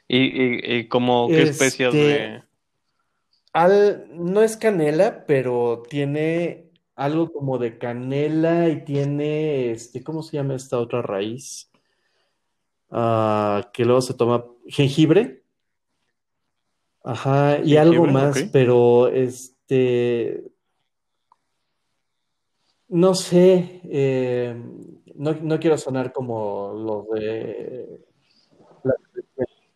¿Y, 0.08 0.18
y, 0.18 0.76
y 0.78 0.88
como 0.88 1.28
qué 1.28 1.44
especias 1.44 1.94
Este, 1.94 2.08
de... 2.08 2.44
al, 3.54 4.08
no 4.12 4.42
es 4.42 4.58
canela, 4.58 5.26
pero 5.26 5.84
tiene 5.90 6.72
algo 6.96 7.32
como 7.32 7.58
de 7.58 7.78
canela 7.78 8.70
y 8.70 8.84
tiene, 8.84 9.72
este, 9.72 10.04
¿cómo 10.04 10.24
se 10.24 10.38
llama 10.38 10.56
esta 10.56 10.78
otra 10.78 11.02
raíz? 11.02 11.72
Ah, 12.90 13.70
que 13.74 13.86
luego 13.86 14.02
se 14.02 14.14
toma 14.14 14.46
jengibre. 14.68 15.45
Ajá, 17.08 17.60
y 17.64 17.78
algo 17.78 18.08
más, 18.08 18.46
pero 18.52 19.10
este, 19.10 20.44
no 22.88 23.14
sé, 23.14 23.82
eh, 23.84 24.56
no, 25.14 25.34
no 25.34 25.60
quiero 25.60 25.78
sonar 25.78 26.12
como 26.12 26.74
los 26.74 27.10
de, 27.20 28.02
la- 28.84 28.96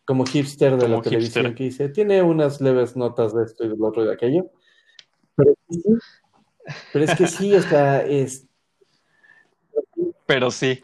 como 0.04 0.24
hipster 0.26 0.76
de 0.76 0.88
la 0.88 1.00
televisión 1.00 1.44
hipster. 1.44 1.54
que 1.54 1.64
dice, 1.64 1.88
tiene 1.90 2.20
unas 2.20 2.60
leves 2.60 2.96
notas 2.96 3.32
de 3.32 3.44
esto 3.44 3.64
y 3.64 3.68
del 3.68 3.82
otro 3.82 4.02
y 4.02 4.06
de 4.08 4.12
aquello, 4.14 4.50
pero 5.36 5.54
sí, 5.68 5.82
pero 6.92 7.04
es 7.04 7.14
que 7.14 7.26
sí, 7.28 7.54
o 7.54 7.62
sea, 7.62 8.04
es, 8.04 8.46
Pero 10.26 10.50
sí. 10.50 10.80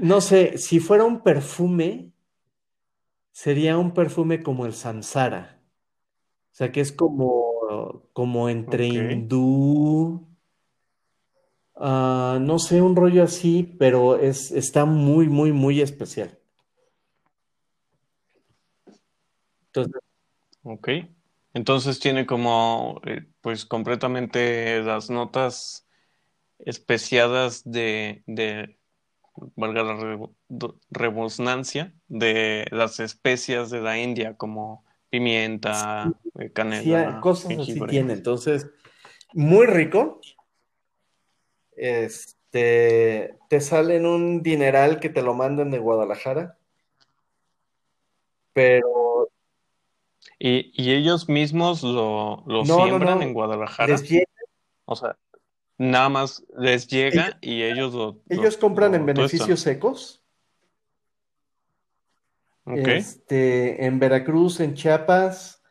no 0.00 0.20
sé, 0.20 0.56
si 0.58 0.78
fuera 0.80 1.04
un 1.04 1.20
perfume, 1.22 2.12
sería 3.38 3.78
un 3.78 3.92
perfume 3.94 4.42
como 4.42 4.66
el 4.66 4.72
Samsara. 4.72 5.62
O 6.50 6.54
sea, 6.56 6.72
que 6.72 6.80
es 6.80 6.90
como, 6.90 8.02
como 8.12 8.48
entre 8.48 8.88
hindú, 8.88 10.26
ah, 11.76 12.38
no 12.40 12.58
sé, 12.58 12.82
un 12.82 12.96
rollo 12.96 13.22
así, 13.22 13.76
pero 13.78 14.18
es, 14.18 14.50
está 14.50 14.86
muy, 14.86 15.28
muy, 15.28 15.52
muy 15.52 15.80
especial. 15.80 16.36
Entonces, 19.66 20.02
Ok. 20.64 20.88
Entonces 21.54 22.00
tiene 22.00 22.26
como, 22.26 23.00
eh, 23.06 23.24
pues 23.40 23.64
completamente 23.64 24.82
las 24.82 25.10
notas 25.10 25.86
especiadas 26.58 27.62
de, 27.64 28.24
de, 28.26 28.77
valga 29.56 29.82
la 29.82 30.28
rebusnancia, 30.90 31.92
de 32.08 32.66
las 32.70 33.00
especias 33.00 33.70
de 33.70 33.80
la 33.80 33.98
India, 33.98 34.36
como 34.36 34.84
pimienta, 35.10 36.12
eh, 36.38 36.46
sí, 36.46 36.52
canela, 36.52 37.20
cosas 37.20 37.58
así 37.58 37.80
tiene. 37.86 38.12
Entonces, 38.12 38.68
muy 39.32 39.66
rico. 39.66 40.20
Este, 41.76 43.36
te 43.48 43.60
salen 43.60 44.04
un 44.04 44.42
dineral 44.42 44.98
que 44.98 45.08
te 45.08 45.22
lo 45.22 45.34
mandan 45.34 45.70
de 45.70 45.78
Guadalajara, 45.78 46.58
pero 48.52 49.30
Y, 50.40 50.70
y 50.72 50.92
ellos 50.92 51.28
mismos 51.28 51.82
lo, 51.82 52.42
lo 52.46 52.64
no, 52.64 52.78
no, 52.78 52.84
siembran 52.84 53.18
no. 53.18 53.22
en 53.22 53.28
Les 53.28 53.34
Guadalajara. 53.34 53.96
O 54.84 54.96
sea, 54.96 55.16
nada 55.78 56.08
más 56.08 56.44
les 56.58 56.92
ellos, 56.92 57.14
llega 57.14 57.38
y 57.40 57.62
ellos 57.62 57.94
lo, 57.94 58.20
ellos 58.28 58.54
lo, 58.54 58.60
compran 58.60 58.94
en 58.94 59.00
lo 59.02 59.06
beneficios 59.06 59.60
secos. 59.60 60.22
Ok. 62.64 62.86
Este, 62.86 63.86
en 63.86 63.98
Veracruz, 63.98 64.60
en 64.60 64.74
Chiapas, 64.74 65.62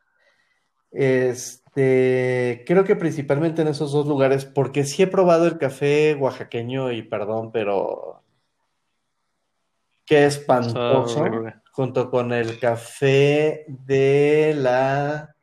este, 0.91 2.64
creo 2.66 2.86
que 2.86 2.95
principalmente 2.95 3.62
en 3.62 3.68
esos 3.68 3.91
dos 3.91 4.08
lugares, 4.08 4.45
porque 4.45 4.84
sí 4.84 5.03
he 5.03 5.08
probado 5.08 5.45
el 5.45 5.60
café 5.60 6.16
oaxaqueño 6.16 6.91
y 6.91 7.03
perdón, 7.03 7.51
pero 7.51 8.24
qué 10.05 10.26
espantoso, 10.26 11.26
junto 11.72 12.10
con 12.10 12.34
el 12.34 12.60
café 12.60 13.66
de 13.68 14.55
la 14.58 15.36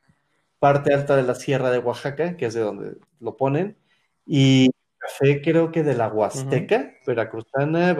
parte 0.58 0.92
alta 0.92 1.14
de 1.14 1.22
la 1.22 1.36
Sierra 1.36 1.70
de 1.70 1.78
Oaxaca, 1.78 2.36
que 2.36 2.46
es 2.46 2.54
de 2.54 2.62
donde 2.62 2.96
lo 3.20 3.36
ponen, 3.36 3.76
y 4.26 4.70
café 4.98 5.40
creo 5.42 5.70
que 5.70 5.82
de 5.82 5.94
la. 5.94 6.08
Huasteca, 6.08 6.94
veracruzana, 7.06 7.96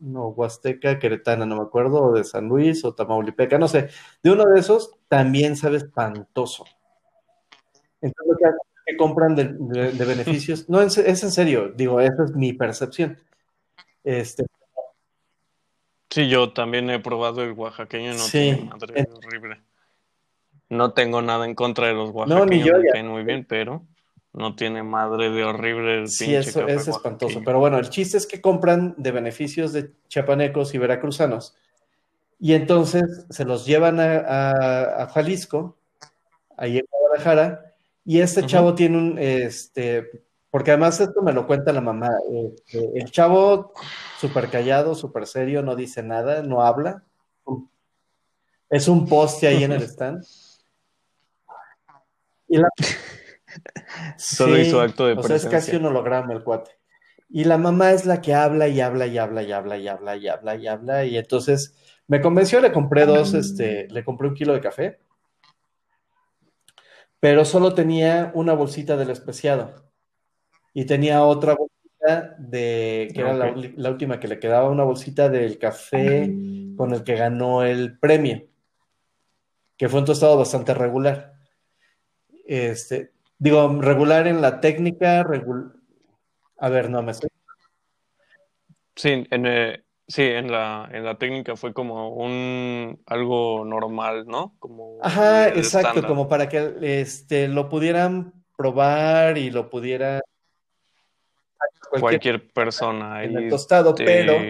no, 0.00 0.28
Huasteca, 0.28 0.98
queretana, 0.98 1.44
no 1.46 1.56
me 1.56 1.62
acuerdo, 1.62 2.02
o 2.02 2.12
de 2.12 2.24
San 2.24 2.48
Luis 2.48 2.84
o 2.84 2.94
Tamaulipeca, 2.94 3.58
no 3.58 3.68
sé, 3.68 3.88
de 4.22 4.30
uno 4.30 4.44
de 4.44 4.60
esos 4.60 4.94
también 5.08 5.56
sabe 5.56 5.78
espantoso. 5.78 6.64
Entonces, 8.00 8.26
lo 8.32 8.36
que 8.36 8.44
es 8.86 8.96
compran 8.96 9.34
de, 9.34 9.54
de- 9.58 9.92
de 9.92 10.04
beneficios, 10.04 10.68
no, 10.68 10.80
es, 10.80 10.96
es 10.98 11.22
en 11.24 11.32
serio, 11.32 11.72
digo, 11.74 12.00
esa 12.00 12.24
es 12.24 12.32
mi 12.34 12.52
percepción. 12.52 13.18
Este, 14.04 14.44
Sí, 16.10 16.28
yo 16.28 16.52
también 16.54 16.88
he 16.88 16.98
probado 17.00 17.42
el 17.42 17.52
oaxaqueño 17.52 18.14
no 18.14 18.24
tiene 18.30 18.56
sí, 18.56 18.64
madre 18.64 19.00
en- 19.00 19.12
horrible. 19.12 19.60
No 20.70 20.92
tengo 20.92 21.20
nada 21.22 21.44
en 21.44 21.54
contra 21.54 21.86
de 21.88 21.94
los 21.94 22.10
no, 22.10 22.14
ni 22.46 22.62
oaxaqueños, 22.62 22.66
yo 22.66 22.78
me 22.78 22.88
caen 22.90 23.08
muy 23.08 23.24
bien, 23.24 23.44
pero 23.46 23.86
no 24.38 24.54
tiene 24.54 24.82
madre 24.82 25.30
de 25.30 25.44
horrible 25.44 25.98
el 25.98 26.08
Sí, 26.08 26.34
eso 26.34 26.60
café 26.60 26.74
es 26.74 26.88
espantoso. 26.88 27.42
Pero 27.44 27.58
bueno, 27.58 27.78
el 27.78 27.90
chiste 27.90 28.16
es 28.16 28.26
que 28.26 28.40
compran 28.40 28.94
de 28.96 29.10
beneficios 29.10 29.72
de 29.72 29.92
chiapanecos 30.08 30.74
y 30.74 30.78
veracruzanos. 30.78 31.56
Y 32.38 32.54
entonces 32.54 33.26
se 33.30 33.44
los 33.44 33.66
llevan 33.66 33.98
a, 34.00 34.18
a- 34.20 35.02
a 35.02 35.08
Jalisco, 35.08 35.76
ahí 36.56 36.78
en 36.78 36.86
Guadalajara, 36.88 37.74
y 38.04 38.20
este 38.20 38.46
chavo 38.46 38.74
tiene 38.76 38.96
un, 38.96 39.18
este, 39.18 40.24
porque 40.50 40.70
además 40.70 41.00
esto 41.00 41.20
me 41.20 41.32
lo 41.32 41.46
cuenta 41.46 41.72
la 41.72 41.80
mamá, 41.80 42.10
este, 42.32 42.90
el 42.98 43.10
chavo 43.10 43.72
súper 44.20 44.48
callado, 44.50 44.94
súper 44.94 45.26
serio, 45.26 45.62
no 45.62 45.74
dice 45.76 46.02
nada, 46.02 46.42
no 46.42 46.62
habla, 46.62 47.02
es 48.70 48.86
un 48.86 49.08
poste 49.08 49.48
ahí 49.48 49.64
en 49.64 49.72
el 49.72 49.82
stand. 49.88 50.24
Y 52.48 52.56
la, 52.58 52.68
Solo 54.16 54.58
hizo 54.58 54.80
acto 54.80 55.06
de 55.06 55.14
o 55.14 55.22
sea, 55.22 55.36
es 55.36 55.42
casi 55.42 55.50
presencia. 55.50 55.78
un 55.78 55.86
holograma 55.86 56.32
el 56.32 56.42
cuate. 56.42 56.72
Y 57.30 57.44
la 57.44 57.58
mamá 57.58 57.92
es 57.92 58.06
la 58.06 58.20
que 58.20 58.34
habla 58.34 58.68
y 58.68 58.80
habla 58.80 59.06
y 59.06 59.18
habla 59.18 59.42
y 59.42 59.52
habla 59.52 59.76
y 59.76 59.88
habla 59.88 60.16
y 60.16 60.28
habla 60.28 60.56
y 60.56 60.66
habla. 60.66 61.04
Y 61.04 61.18
entonces 61.18 61.74
me 62.06 62.20
convenció, 62.22 62.60
le 62.60 62.72
compré 62.72 63.04
dos, 63.04 63.34
este, 63.34 63.86
le 63.88 64.02
compré 64.02 64.28
un 64.28 64.34
kilo 64.34 64.54
de 64.54 64.60
café, 64.60 64.98
pero 67.20 67.44
solo 67.44 67.74
tenía 67.74 68.32
una 68.34 68.54
bolsita 68.54 68.96
del 68.96 69.10
especiado. 69.10 69.90
Y 70.72 70.86
tenía 70.86 71.22
otra 71.22 71.54
bolsita 71.54 72.36
de, 72.38 73.10
que 73.12 73.20
era 73.20 73.34
la, 73.34 73.54
la 73.54 73.90
última 73.90 74.18
que 74.20 74.28
le 74.28 74.38
quedaba, 74.38 74.70
una 74.70 74.84
bolsita 74.84 75.28
del 75.28 75.58
café 75.58 76.32
con 76.76 76.94
el 76.94 77.02
que 77.02 77.16
ganó 77.16 77.62
el 77.62 77.98
premio, 77.98 78.46
que 79.76 79.88
fue 79.88 80.00
un 80.00 80.06
tostado 80.06 80.38
bastante 80.38 80.72
regular. 80.72 81.34
Este, 82.46 83.12
digo, 83.38 83.80
regular 83.80 84.26
en 84.26 84.40
la 84.40 84.60
técnica, 84.60 85.24
regul- 85.24 85.72
a 86.58 86.68
ver, 86.68 86.90
no 86.90 87.02
me 87.02 87.12
estoy. 87.12 87.30
Sí, 88.96 89.26
en, 89.30 89.46
eh, 89.46 89.84
sí, 90.06 90.22
en 90.22 90.50
la, 90.50 90.88
en 90.92 91.04
la 91.04 91.16
técnica 91.18 91.54
fue 91.56 91.72
como 91.72 92.14
un 92.14 93.00
algo 93.06 93.64
normal, 93.64 94.26
¿no? 94.26 94.56
Como 94.58 94.98
Ajá, 95.02 95.48
exacto, 95.48 96.04
como 96.06 96.28
para 96.28 96.48
que 96.48 96.74
este, 96.80 97.46
lo 97.46 97.68
pudieran 97.68 98.32
probar 98.56 99.38
y 99.38 99.50
lo 99.50 99.70
pudiera 99.70 100.20
cualquier 101.90 102.00
Cualquier 102.00 102.52
persona 102.52 103.24
en 103.24 103.36
el 103.36 103.48
tostado, 103.48 103.94
pero 103.94 104.40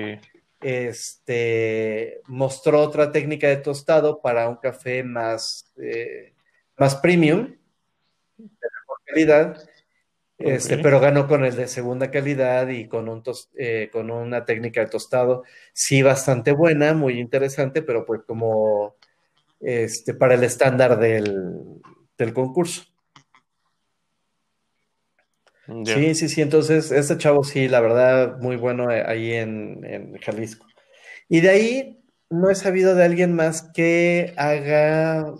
este, 0.60 2.20
mostró 2.26 2.80
otra 2.80 3.12
técnica 3.12 3.48
de 3.48 3.58
tostado 3.58 4.20
para 4.20 4.48
un 4.48 4.56
café 4.56 5.02
más, 5.04 5.72
eh, 5.80 6.34
más 6.76 6.96
premium, 6.96 7.54
calidad, 9.08 9.58
este, 10.38 10.78
pero 10.78 11.00
ganó 11.00 11.28
con 11.28 11.44
el 11.44 11.56
de 11.56 11.68
segunda 11.68 12.10
calidad 12.10 12.68
y 12.68 12.88
con, 12.88 13.08
un 13.08 13.22
tos- 13.24 13.50
eh, 13.58 13.90
con 13.92 14.10
una 14.10 14.44
técnica 14.44 14.80
de 14.82 14.88
tostado, 14.88 15.44
sí, 15.74 16.02
bastante 16.02 16.52
buena, 16.52 16.94
muy 16.94 17.20
interesante, 17.20 17.82
pero 17.82 18.06
pues 18.06 18.22
como 18.26 18.96
este, 19.60 20.14
para 20.14 20.34
el 20.34 20.44
estándar 20.44 20.98
del, 21.00 21.36
del 22.18 22.34
concurso. 22.34 22.84
Sí, 25.84 26.14
sí, 26.14 26.28
sí, 26.28 26.40
entonces 26.42 26.90
este 26.92 27.16
chavo 27.18 27.44
sí, 27.44 27.68
la 27.68 27.80
verdad, 27.80 28.38
muy 28.40 28.56
bueno 28.56 28.90
eh, 28.90 29.02
ahí 29.06 29.32
en, 29.32 29.84
en 29.84 30.18
Jalisco. 30.18 30.66
Y 31.28 31.40
de 31.42 31.50
ahí 31.50 32.00
no 32.30 32.50
he 32.50 32.56
sabido 32.56 32.94
de 32.94 33.04
alguien 33.04 33.34
más 33.34 33.62
que 33.74 34.34
haga, 34.36 35.34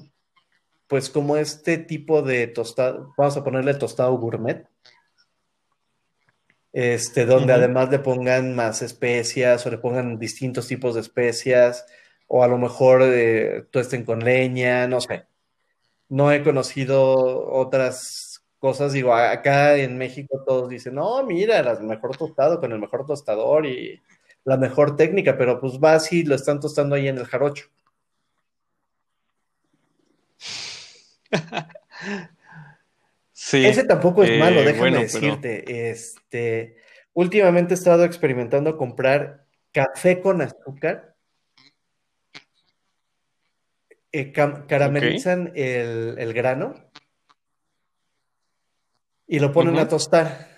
pues 0.89 1.11
como 1.11 1.37
este 1.37 1.79
tipo 1.79 2.23
de 2.23 2.47
tostado, 2.49 3.15
vamos 3.17 3.37
a 3.37 3.45
ponerle 3.45 3.75
tostado 3.75 4.17
gourmet, 4.19 4.67
este, 6.73 7.27
donde 7.27 7.53
además 7.53 7.91
le 7.91 7.99
pongan 7.99 8.55
más 8.55 8.83
especias 8.83 9.67
o 9.67 9.71
le 9.71 9.79
pongan 9.79 10.19
distintos 10.19 10.67
tipos 10.67 10.95
de 10.95 11.03
especias, 11.03 11.87
o 12.27 12.43
a 12.43 12.49
lo 12.49 12.59
mejor 12.59 13.03
eh, 13.05 13.67
tuesten 13.71 14.05
con 14.05 14.21
leña, 14.21 14.87
no 14.87 15.01
sé. 15.01 15.27
No 16.09 16.33
he 16.33 16.43
conocido 16.43 17.51
otras 17.53 18.45
cosas, 18.59 18.93
digo, 18.93 19.15
acá 19.15 19.77
en 19.77 19.99
México 19.99 20.43
todos 20.47 20.69
dicen, 20.69 20.95
no, 20.95 21.23
mira, 21.25 21.59
el 21.59 21.83
mejor 21.85 22.17
tostado 22.17 22.61
con 22.61 22.73
el 22.73 22.79
mejor 22.79 23.07
tostador 23.07 23.67
y 23.67 24.01
la 24.45 24.57
mejor 24.57 24.97
técnica, 24.97 25.37
pero 25.37 25.61
pues 25.61 25.79
vas 25.79 26.13
y 26.13 26.25
lo 26.25 26.35
están 26.35 26.61
tostando 26.61 26.95
ahí 26.95 27.09
en 27.09 27.19
el 27.19 27.27
jarocho. 27.27 27.67
Sí, 33.41 33.65
Ese 33.65 33.85
tampoco 33.85 34.25
es 34.25 34.37
malo, 34.37 34.61
eh, 34.61 34.65
déjame 34.65 34.79
bueno, 34.79 34.97
pero 34.97 35.03
decirte. 35.03 35.91
Este, 35.91 36.77
últimamente 37.13 37.75
he 37.75 37.77
estado 37.77 38.05
experimentando 38.05 38.77
comprar 38.77 39.47
café 39.71 40.21
con 40.21 40.43
azúcar, 40.43 41.15
eh, 44.11 44.33
caramelizan 44.33 45.53
el, 45.55 46.17
el 46.19 46.35
grano 46.35 46.75
y 49.29 49.39
lo 49.39 49.53
ponen 49.53 49.79
a 49.79 49.87
tostar. 49.87 50.49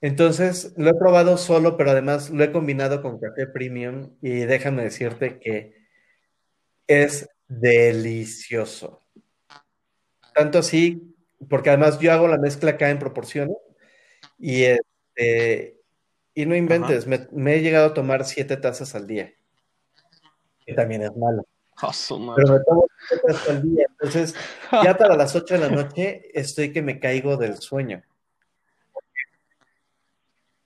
Entonces, 0.00 0.72
lo 0.76 0.90
he 0.90 0.94
probado 0.94 1.36
solo, 1.36 1.76
pero 1.76 1.90
además 1.90 2.30
lo 2.30 2.42
he 2.42 2.52
combinado 2.52 3.02
con 3.02 3.18
café 3.18 3.48
premium 3.48 4.16
y 4.22 4.30
déjame 4.30 4.84
decirte 4.84 5.40
que 5.40 5.74
es 6.86 7.28
delicioso. 7.48 9.00
Tanto 10.34 10.58
así, 10.58 11.14
porque 11.48 11.70
además 11.70 11.98
yo 11.98 12.12
hago 12.12 12.28
la 12.28 12.38
mezcla 12.38 12.72
acá 12.72 12.90
en 12.90 12.98
proporciones 12.98 13.56
y, 14.38 14.64
este, 14.64 15.80
y 16.34 16.46
no 16.46 16.54
inventes, 16.54 17.06
me, 17.06 17.26
me 17.32 17.56
he 17.56 17.62
llegado 17.62 17.86
a 17.86 17.94
tomar 17.94 18.24
siete 18.24 18.56
tazas 18.56 18.94
al 18.94 19.06
día. 19.06 19.32
que 20.64 20.74
también 20.74 21.02
es 21.02 21.16
malo. 21.16 21.44
Pero 22.36 22.52
me 22.54 22.64
tomo 22.64 22.86
hasta 23.28 23.52
el 23.52 23.62
día. 23.62 23.86
Entonces, 23.88 24.34
ya 24.84 24.96
para 24.96 25.16
las 25.16 25.34
8 25.34 25.54
de 25.54 25.60
la 25.60 25.68
noche 25.68 26.22
estoy 26.34 26.72
que 26.72 26.82
me 26.82 26.98
caigo 26.98 27.36
del 27.36 27.56
sueño. 27.58 28.02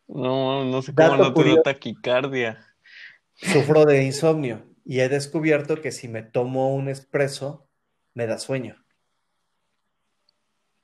No, 0.08 0.64
no 0.64 0.82
sé 0.82 0.94
cómo 0.94 1.08
Dato 1.08 1.30
no 1.30 1.34
te 1.34 1.62
taquicardia. 1.62 2.66
Sufro 3.34 3.84
de 3.84 4.04
insomnio 4.04 4.71
y 4.84 5.00
he 5.00 5.08
descubierto 5.08 5.80
que 5.80 5.92
si 5.92 6.08
me 6.08 6.22
tomo 6.22 6.74
un 6.74 6.88
espresso, 6.88 7.68
me 8.14 8.26
da 8.26 8.38
sueño. 8.38 8.84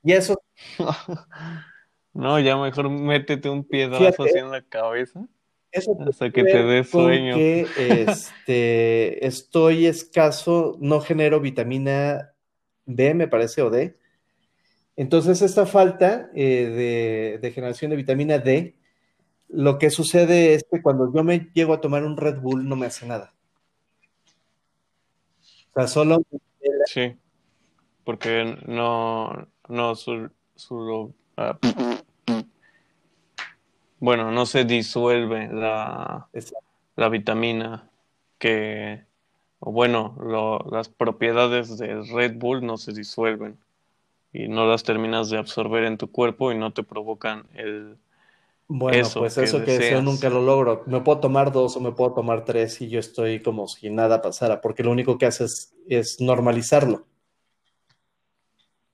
Y 0.03 0.13
eso, 0.13 0.41
No, 2.13 2.39
ya 2.39 2.57
mejor 2.57 2.89
métete 2.89 3.49
un 3.49 3.63
piedrazo 3.63 4.11
Fíjate. 4.11 4.29
así 4.29 4.39
en 4.39 4.51
la 4.51 4.61
cabeza 4.61 5.27
eso 5.71 5.95
hasta 6.07 6.31
que 6.31 6.43
te 6.43 6.63
dé 6.63 6.83
sueño. 6.83 7.35
que 7.35 7.67
este, 7.77 9.25
estoy 9.27 9.85
escaso, 9.85 10.77
no 10.79 10.99
genero 11.01 11.39
vitamina 11.39 12.33
B, 12.85 13.13
me 13.13 13.27
parece, 13.27 13.61
o 13.61 13.69
D. 13.69 13.95
Entonces, 14.95 15.41
esta 15.41 15.65
falta 15.65 16.29
eh, 16.33 16.65
de, 16.65 17.39
de 17.39 17.51
generación 17.51 17.91
de 17.91 17.97
vitamina 17.97 18.39
D, 18.39 18.75
lo 19.47 19.77
que 19.77 19.91
sucede 19.91 20.55
es 20.55 20.65
que 20.69 20.81
cuando 20.81 21.13
yo 21.13 21.23
me 21.23 21.49
llego 21.53 21.73
a 21.73 21.81
tomar 21.81 22.03
un 22.03 22.17
Red 22.17 22.39
Bull, 22.39 22.67
no 22.67 22.75
me 22.75 22.87
hace 22.87 23.05
nada. 23.05 23.33
O 25.73 25.79
sea, 25.79 25.87
solo 25.87 26.21
Sí, 26.85 27.15
porque 28.05 28.57
no, 28.67 29.47
no, 29.69 29.95
su, 29.95 30.31
su- 30.55 31.13
ah, 31.37 31.57
bueno, 33.99 34.31
no 34.31 34.45
se 34.45 34.63
disuelve 34.65 35.49
la, 35.51 36.29
la 36.95 37.09
vitamina 37.09 37.89
que, 38.37 39.03
bueno, 39.59 40.15
lo- 40.21 40.59
las 40.71 40.89
propiedades 40.89 41.77
del 41.77 42.07
Red 42.09 42.35
Bull 42.37 42.65
no 42.65 42.77
se 42.77 42.93
disuelven 42.93 43.57
y 44.33 44.47
no 44.49 44.67
las 44.67 44.83
terminas 44.83 45.29
de 45.29 45.37
absorber 45.39 45.85
en 45.85 45.97
tu 45.97 46.11
cuerpo 46.11 46.51
y 46.51 46.57
no 46.57 46.73
te 46.73 46.83
provocan 46.83 47.45
el... 47.55 47.97
Bueno, 48.69 48.99
Eso 48.99 49.19
pues 49.19 49.35
que 49.35 49.41
eso 49.45 49.57
que 49.63 49.71
deseas. 49.71 50.03
nunca 50.03 50.29
lo 50.29 50.41
logro. 50.41 50.83
Me 50.87 51.01
puedo 51.01 51.19
tomar 51.19 51.51
dos 51.51 51.75
o 51.75 51.81
me 51.81 51.91
puedo 51.91 52.13
tomar 52.13 52.45
tres 52.45 52.79
y 52.81 52.89
yo 52.89 52.99
estoy 52.99 53.41
como 53.41 53.67
si 53.67 53.89
nada 53.89 54.21
pasara, 54.21 54.61
porque 54.61 54.83
lo 54.83 54.91
único 54.91 55.17
que 55.17 55.25
hace 55.25 55.45
es, 55.45 55.75
es 55.87 56.21
normalizarlo. 56.21 57.05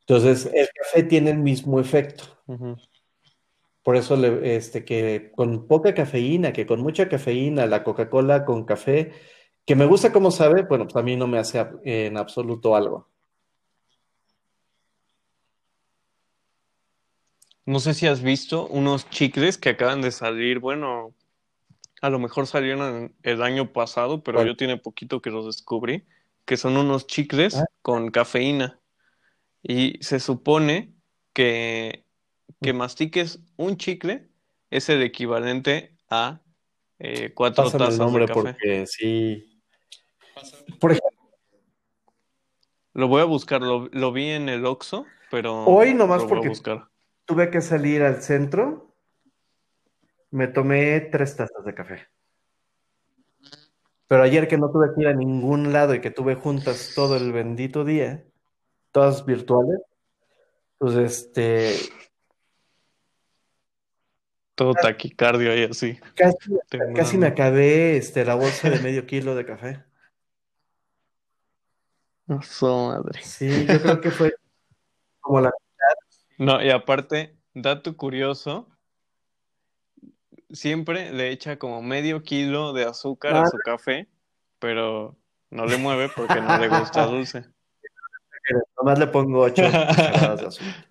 Entonces, 0.07 0.45
el 0.53 0.69
café 0.73 1.03
tiene 1.03 1.31
el 1.31 1.39
mismo 1.39 1.79
efecto. 1.81 2.23
Por 3.83 3.95
eso, 3.95 4.15
le- 4.17 4.55
este, 4.55 4.83
que 4.85 5.31
con 5.35 5.67
poca 5.67 5.93
cafeína, 5.93 6.51
que 6.53 6.65
con 6.65 6.81
mucha 6.81 7.07
cafeína, 7.07 7.65
la 7.67 7.83
Coca-Cola 7.83 8.43
con 8.45 8.65
café, 8.65 9.11
que 9.65 9.75
me 9.75 9.85
gusta 9.85 10.11
como 10.11 10.31
sabe, 10.31 10.63
bueno, 10.63 10.85
pues 10.85 10.95
a 10.95 11.03
mí 11.03 11.15
no 11.15 11.27
me 11.27 11.37
hace 11.39 11.65
en 11.83 12.17
absoluto 12.17 12.75
algo. 12.75 13.09
No 17.65 17.79
sé 17.79 17.93
si 17.93 18.05
has 18.07 18.21
visto 18.21 18.67
unos 18.67 19.09
chicles 19.09 19.57
que 19.57 19.69
acaban 19.69 20.01
de 20.01 20.11
salir, 20.11 20.59
bueno, 20.59 21.13
a 22.01 22.09
lo 22.09 22.19
mejor 22.19 22.45
salieron 22.45 23.15
el 23.23 23.41
año 23.41 23.73
pasado, 23.73 24.23
pero 24.23 24.37
¿Cuál? 24.37 24.47
yo 24.47 24.55
tiene 24.55 24.77
poquito 24.77 25.21
que 25.21 25.31
los 25.31 25.45
descubrí, 25.47 26.03
que 26.45 26.57
son 26.57 26.77
unos 26.77 27.07
chicles 27.07 27.55
Ah. 27.55 27.65
con 27.81 28.11
cafeína. 28.11 28.79
Y 29.63 29.97
se 30.01 30.19
supone 30.19 30.93
que, 31.33 32.05
que 32.61 32.73
mastiques 32.73 33.39
un 33.57 33.77
chicle 33.77 34.27
es 34.69 34.89
el 34.89 35.01
equivalente 35.01 35.95
a 36.09 36.41
eh, 36.99 37.31
cuatro 37.33 37.63
Pásame 37.63 37.83
el 37.83 37.89
tazas 37.89 37.99
nombre 37.99 38.21
de 38.21 38.27
café. 38.27 38.41
porque 38.41 38.85
sí. 38.87 39.59
Por 40.79 40.91
ejemplo, 40.91 41.09
Lo 42.93 43.07
voy 43.09 43.21
a 43.21 43.25
buscar, 43.25 43.61
lo, 43.61 43.89
lo 43.91 44.11
vi 44.13 44.29
en 44.29 44.47
el 44.49 44.65
Oxxo, 44.65 45.05
pero 45.31 45.65
Hoy 45.65 45.93
nomás 45.93 46.21
lo 46.21 46.27
voy 46.27 46.31
a 46.31 46.35
porque- 46.35 46.49
buscar. 46.49 46.87
Tuve 47.25 47.49
que 47.49 47.61
salir 47.61 48.03
al 48.03 48.21
centro, 48.21 48.95
me 50.31 50.47
tomé 50.47 51.01
tres 51.01 51.35
tazas 51.35 51.65
de 51.65 51.73
café. 51.73 52.07
Pero 54.07 54.23
ayer 54.23 54.47
que 54.47 54.57
no 54.57 54.71
tuve 54.71 54.93
que 54.93 55.01
ir 55.01 55.07
a 55.07 55.13
ningún 55.13 55.73
lado 55.73 55.95
y 55.95 56.01
que 56.01 56.11
tuve 56.11 56.35
juntas 56.35 56.91
todo 56.95 57.17
el 57.17 57.31
bendito 57.31 57.83
día, 57.83 58.23
todas 58.91 59.25
virtuales, 59.25 59.79
pues 60.77 60.95
este, 60.95 61.75
Todo 64.55 64.73
taquicardio 64.73 65.53
y 65.53 65.63
así. 65.65 65.99
casi, 66.95 67.17
me 67.17 67.27
acabé 67.27 67.97
este, 67.97 68.23
la 68.23 68.35
bolsa 68.35 68.69
de 68.69 68.79
medio 68.79 69.05
kilo 69.05 69.35
de 69.35 69.45
café. 69.45 69.83
Su 72.41 72.67
madre. 72.67 73.21
Sí, 73.21 73.65
yo 73.67 73.81
creo 73.81 73.99
que 74.01 74.11
fue 74.11 74.33
como 75.19 75.41
la... 75.41 75.51
No, 76.37 76.61
y 76.61 76.69
aparte, 76.69 77.35
dato 77.53 77.95
curioso, 77.97 78.67
siempre 80.51 81.11
le 81.11 81.29
echa 81.31 81.57
como 81.57 81.81
medio 81.81 82.23
kilo 82.23 82.73
de 82.73 82.85
azúcar 82.85 83.35
a 83.35 83.41
Ah. 83.43 83.47
su 83.47 83.57
café, 83.59 84.07
pero 84.59 85.15
no 85.49 85.65
le 85.65 85.77
mueve 85.77 86.09
porque 86.15 86.41
no 86.41 86.57
le 86.57 86.67
gusta 86.69 87.05
dulce. 87.07 87.45
Nomás 88.77 88.99
le 88.99 89.07
pongo 89.07 89.41
ocho 89.41 89.63
cucharadas 89.63 90.41
de 90.41 90.47
azúcar. 90.47 90.85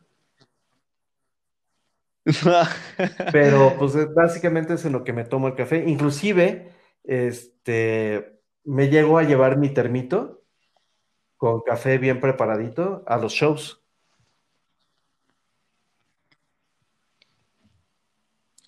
Pero 3.32 3.76
pues 3.78 3.94
es- 3.94 4.12
básicamente 4.14 4.74
es 4.74 4.84
en 4.86 4.92
lo 4.92 5.04
que 5.04 5.12
me 5.12 5.24
tomo 5.24 5.48
el 5.48 5.54
café. 5.54 5.84
Inclusive, 5.86 6.72
este, 7.04 8.40
me 8.64 8.88
llego 8.88 9.18
a 9.18 9.24
llevar 9.24 9.58
mi 9.58 9.68
termito 9.74 10.42
con 11.36 11.60
café 11.60 11.98
bien 11.98 12.20
preparadito 12.20 13.04
a 13.06 13.18
los 13.18 13.32
shows. 13.34 13.83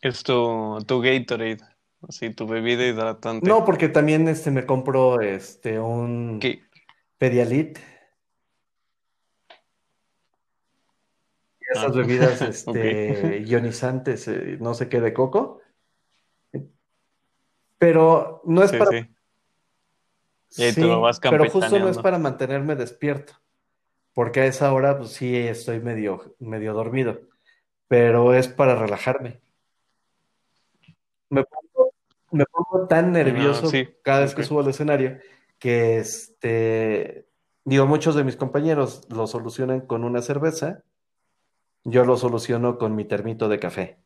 Es 0.06 0.22
tu, 0.22 0.78
tu 0.86 1.00
Gatorade, 1.00 1.58
así, 2.08 2.30
tu 2.30 2.46
bebida 2.46 2.86
hidratante. 2.86 3.48
No, 3.48 3.64
porque 3.64 3.88
también 3.88 4.28
este, 4.28 4.52
me 4.52 4.64
compro 4.64 5.20
este, 5.20 5.80
un 5.80 6.38
¿Qué? 6.40 6.62
Pedialit. 7.18 7.78
Y 11.60 11.64
esas 11.72 11.86
Ah, 11.86 11.98
bebidas 11.98 12.40
este, 12.42 13.42
ionizantes, 13.46 14.28
eh, 14.28 14.58
no 14.60 14.74
sé 14.74 14.88
qué, 14.88 15.00
de 15.00 15.12
coco. 15.12 15.60
Pero 17.78 18.42
no 18.44 18.62
es 18.62 18.70
Sí, 18.70 18.78
para 18.78 18.90
sí. 18.90 19.08
Y 20.56 20.62
ahí 20.62 20.72
te 20.72 20.80
Sí, 20.80 20.82
lo 20.82 21.00
vas 21.00 21.18
pero 21.20 21.50
justo 21.50 21.78
no 21.80 21.88
es 21.88 21.98
para 21.98 22.18
mantenerme 22.18 22.76
despierto, 22.76 23.32
porque 24.14 24.40
a 24.42 24.46
esa 24.46 24.72
hora 24.72 24.96
pues 24.98 25.10
sí 25.10 25.36
estoy 25.36 25.80
medio, 25.80 26.36
medio 26.38 26.72
dormido, 26.74 27.18
pero 27.88 28.32
es 28.34 28.46
para 28.46 28.76
relajarme. 28.76 29.40
Me 31.30 31.44
pongo, 31.44 31.92
me 32.30 32.44
pongo 32.46 32.86
tan 32.86 33.12
nervioso 33.12 33.68
sí, 33.70 33.88
cada 34.02 34.20
vez 34.20 34.34
que 34.34 34.42
subo 34.42 34.60
al 34.60 34.68
escenario 34.68 35.18
que 35.58 35.98
este, 35.98 37.26
digo, 37.64 37.86
muchos 37.86 38.14
de 38.14 38.24
mis 38.24 38.36
compañeros 38.36 39.06
lo 39.08 39.26
solucionan 39.26 39.80
con 39.80 40.04
una 40.04 40.22
cerveza, 40.22 40.82
yo 41.84 42.04
lo 42.04 42.16
soluciono 42.16 42.78
con 42.78 42.94
mi 42.94 43.04
termito 43.04 43.48
de 43.48 43.58
café. 43.58 43.98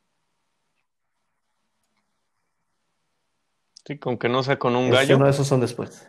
Sí, 3.85 3.99
con 3.99 4.19
que 4.19 4.29
no 4.29 4.43
sea 4.43 4.59
con 4.59 4.77
un 4.77 4.85
Este, 4.85 4.95
gallo, 4.97 5.19
no, 5.19 5.27
esos 5.29 5.47
son 5.47 5.61
después. 5.61 6.07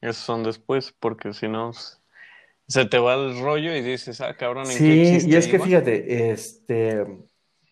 esos 0.00 0.22
son 0.22 0.42
después, 0.42 0.92
porque 0.98 1.32
si 1.32 1.48
no 1.48 1.70
s- 1.70 1.98
se 2.66 2.84
te 2.86 2.98
va 2.98 3.14
el 3.14 3.38
rollo 3.40 3.74
y 3.74 3.80
dices, 3.82 4.20
ah, 4.20 4.36
cabrón, 4.36 4.64
¿en 4.70 4.76
Sí, 4.76 5.18
y 5.26 5.34
es 5.36 5.46
que 5.48 5.58
fíjate, 5.58 6.30
este, 6.30 7.06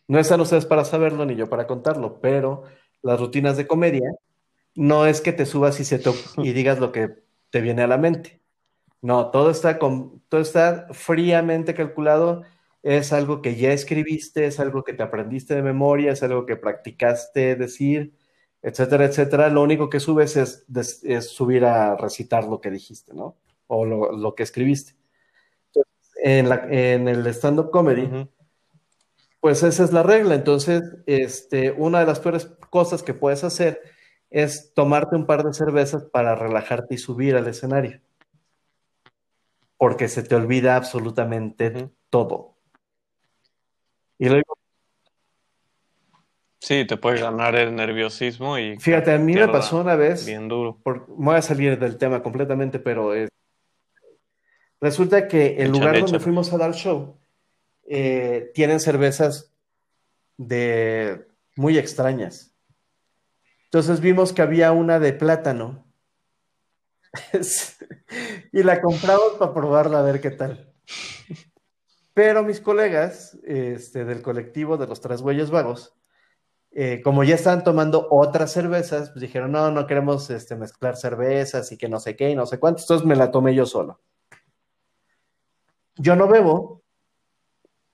no 0.08 0.18
están 0.18 0.40
ustedes 0.40 0.66
para 0.66 0.84
saberlo 0.84 1.24
ni 1.24 1.34
yo 1.36 1.48
para 1.48 1.66
contarlo, 1.66 2.20
pero 2.20 2.64
las 3.02 3.18
rutinas 3.20 3.56
de 3.56 3.66
comedia 3.66 4.10
no 4.74 5.06
es 5.06 5.20
que 5.20 5.32
te 5.32 5.46
subas 5.46 5.80
y, 5.80 5.84
se 5.84 5.98
te- 5.98 6.10
y 6.38 6.52
digas 6.52 6.78
lo 6.78 6.92
que 6.92 7.22
te 7.50 7.60
viene 7.60 7.82
a 7.82 7.86
la 7.86 7.98
mente. 7.98 8.40
No, 9.00 9.30
todo 9.30 9.50
está, 9.50 9.78
con, 9.78 10.20
todo 10.28 10.40
está 10.40 10.86
fríamente 10.92 11.74
calculado, 11.74 12.42
es 12.82 13.12
algo 13.12 13.42
que 13.42 13.56
ya 13.56 13.72
escribiste, 13.72 14.46
es 14.46 14.60
algo 14.60 14.84
que 14.84 14.92
te 14.92 15.02
aprendiste 15.02 15.54
de 15.54 15.62
memoria, 15.62 16.12
es 16.12 16.22
algo 16.22 16.46
que 16.46 16.56
practicaste 16.56 17.56
decir, 17.56 18.12
etcétera, 18.62 19.04
etcétera. 19.04 19.48
Lo 19.48 19.62
único 19.62 19.90
que 19.90 20.00
subes 20.00 20.36
es, 20.36 20.64
es 21.02 21.28
subir 21.28 21.64
a 21.64 21.96
recitar 21.96 22.44
lo 22.44 22.60
que 22.60 22.70
dijiste, 22.70 23.12
¿no? 23.12 23.36
O 23.66 23.84
lo, 23.84 24.12
lo 24.12 24.34
que 24.34 24.42
escribiste. 24.44 24.94
En, 26.22 26.48
la, 26.48 26.66
en 26.70 27.08
el 27.08 27.26
stand-up 27.28 27.70
comedy. 27.70 28.08
Pues 29.42 29.64
esa 29.64 29.82
es 29.82 29.92
la 29.92 30.04
regla. 30.04 30.36
Entonces, 30.36 30.82
este, 31.04 31.72
una 31.72 31.98
de 31.98 32.06
las 32.06 32.20
peores 32.20 32.46
cosas 32.70 33.02
que 33.02 33.12
puedes 33.12 33.42
hacer 33.42 33.82
es 34.30 34.72
tomarte 34.72 35.16
un 35.16 35.26
par 35.26 35.42
de 35.42 35.52
cervezas 35.52 36.04
para 36.04 36.36
relajarte 36.36 36.94
y 36.94 36.98
subir 36.98 37.34
al 37.34 37.48
escenario. 37.48 38.00
Porque 39.76 40.06
se 40.06 40.22
te 40.22 40.36
olvida 40.36 40.76
absolutamente 40.76 41.90
todo. 42.08 42.54
Y 44.16 44.28
lo 44.28 44.36
digo, 44.36 44.56
Sí, 46.60 46.84
te 46.84 46.96
puede 46.96 47.20
ganar 47.20 47.56
el 47.56 47.74
nerviosismo 47.74 48.56
y... 48.56 48.78
Fíjate, 48.78 49.12
a 49.12 49.18
mí 49.18 49.34
me 49.34 49.48
pasó 49.48 49.80
una 49.80 49.96
vez... 49.96 50.24
Bien 50.24 50.46
duro. 50.46 50.78
voy 51.08 51.34
a 51.34 51.42
salir 51.42 51.76
del 51.80 51.98
tema 51.98 52.22
completamente, 52.22 52.78
pero 52.78 53.12
es, 53.12 53.28
resulta 54.80 55.26
que 55.26 55.56
el 55.56 55.72
lugar 55.72 55.98
donde 55.98 56.20
fuimos 56.20 56.52
a 56.52 56.58
dar 56.58 56.72
show 56.74 57.18
eh, 57.84 58.50
tienen 58.54 58.80
cervezas 58.80 59.52
de 60.36 61.26
muy 61.56 61.78
extrañas. 61.78 62.54
Entonces 63.64 64.00
vimos 64.00 64.32
que 64.32 64.42
había 64.42 64.72
una 64.72 64.98
de 64.98 65.12
plátano 65.12 65.86
y 68.52 68.62
la 68.62 68.80
compramos 68.80 69.34
para 69.38 69.54
probarla 69.54 70.00
a 70.00 70.02
ver 70.02 70.20
qué 70.20 70.30
tal. 70.30 70.72
Pero 72.14 72.42
mis 72.42 72.60
colegas 72.60 73.38
este, 73.44 74.04
del 74.04 74.22
colectivo 74.22 74.76
de 74.76 74.86
los 74.86 75.00
tres 75.00 75.22
güeyes 75.22 75.50
vagos, 75.50 75.94
eh, 76.70 77.00
como 77.02 77.24
ya 77.24 77.34
estaban 77.34 77.64
tomando 77.64 78.08
otras 78.10 78.52
cervezas, 78.52 79.10
pues 79.10 79.20
dijeron, 79.20 79.52
no, 79.52 79.70
no 79.70 79.86
queremos 79.86 80.28
este, 80.30 80.56
mezclar 80.56 80.96
cervezas 80.96 81.70
y 81.72 81.78
que 81.78 81.88
no 81.88 82.00
sé 82.00 82.16
qué 82.16 82.30
y 82.30 82.34
no 82.34 82.46
sé 82.46 82.58
cuánto. 82.58 82.82
Entonces 82.82 83.06
me 83.06 83.16
la 83.16 83.30
tomé 83.30 83.54
yo 83.54 83.66
solo. 83.66 84.00
Yo 85.96 86.16
no 86.16 86.28
bebo 86.28 86.81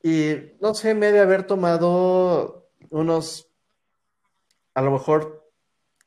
y 0.02 0.52
no 0.60 0.74
sé, 0.74 0.94
me 0.94 1.12
de 1.12 1.20
haber 1.20 1.46
tomado 1.46 2.68
unos, 2.90 3.50
a 4.74 4.82
lo 4.82 4.90
mejor 4.92 5.50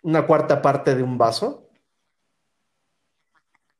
una 0.03 0.25
cuarta 0.25 0.61
parte 0.61 0.95
de 0.95 1.03
un 1.03 1.17
vaso. 1.17 1.67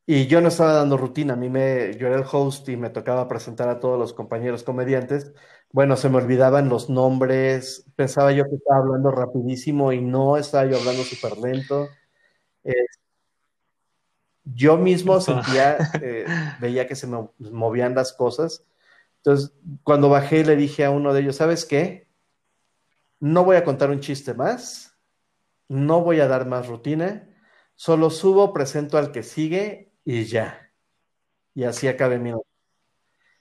Y 0.05 0.27
yo 0.27 0.41
no 0.41 0.49
estaba 0.49 0.73
dando 0.73 0.97
rutina, 0.97 1.33
a 1.33 1.37
mí 1.37 1.49
me, 1.49 1.95
yo 1.97 2.07
era 2.07 2.17
el 2.17 2.25
host 2.29 2.67
y 2.67 2.75
me 2.75 2.89
tocaba 2.89 3.27
presentar 3.27 3.69
a 3.69 3.79
todos 3.79 3.97
los 3.97 4.13
compañeros 4.13 4.63
comediantes. 4.63 5.31
Bueno, 5.71 5.95
se 5.95 6.09
me 6.09 6.17
olvidaban 6.17 6.67
los 6.67 6.89
nombres, 6.89 7.85
pensaba 7.95 8.33
yo 8.33 8.43
que 8.43 8.55
estaba 8.55 8.79
hablando 8.81 9.11
rapidísimo 9.11 9.93
y 9.93 10.01
no, 10.01 10.37
estaba 10.37 10.65
yo 10.65 10.77
hablando 10.77 11.03
súper 11.03 11.37
lento. 11.37 11.87
yo 14.43 14.75
mismo 14.77 15.21
sentía, 15.21 15.77
eh, 16.01 16.25
veía 16.59 16.87
que 16.87 16.95
se 16.95 17.07
me 17.07 17.29
movían 17.39 17.95
las 17.95 18.11
cosas. 18.11 18.65
Entonces, 19.23 19.53
cuando 19.83 20.09
bajé 20.09 20.43
le 20.43 20.55
dije 20.55 20.83
a 20.83 20.89
uno 20.89 21.13
de 21.13 21.21
ellos, 21.21 21.35
¿sabes 21.35 21.65
qué? 21.65 22.07
No 23.19 23.43
voy 23.43 23.55
a 23.55 23.63
contar 23.63 23.91
un 23.91 23.99
chiste 23.99 24.33
más, 24.33 24.97
no 25.67 26.01
voy 26.01 26.19
a 26.19 26.27
dar 26.27 26.47
más 26.47 26.67
rutina, 26.67 27.29
solo 27.75 28.09
subo, 28.09 28.51
presento 28.51 28.97
al 28.97 29.11
que 29.11 29.21
sigue 29.21 29.93
y 30.03 30.25
ya. 30.25 30.71
Y 31.53 31.65
así 31.65 31.87
acabé 31.87 32.17
mi 32.17 32.33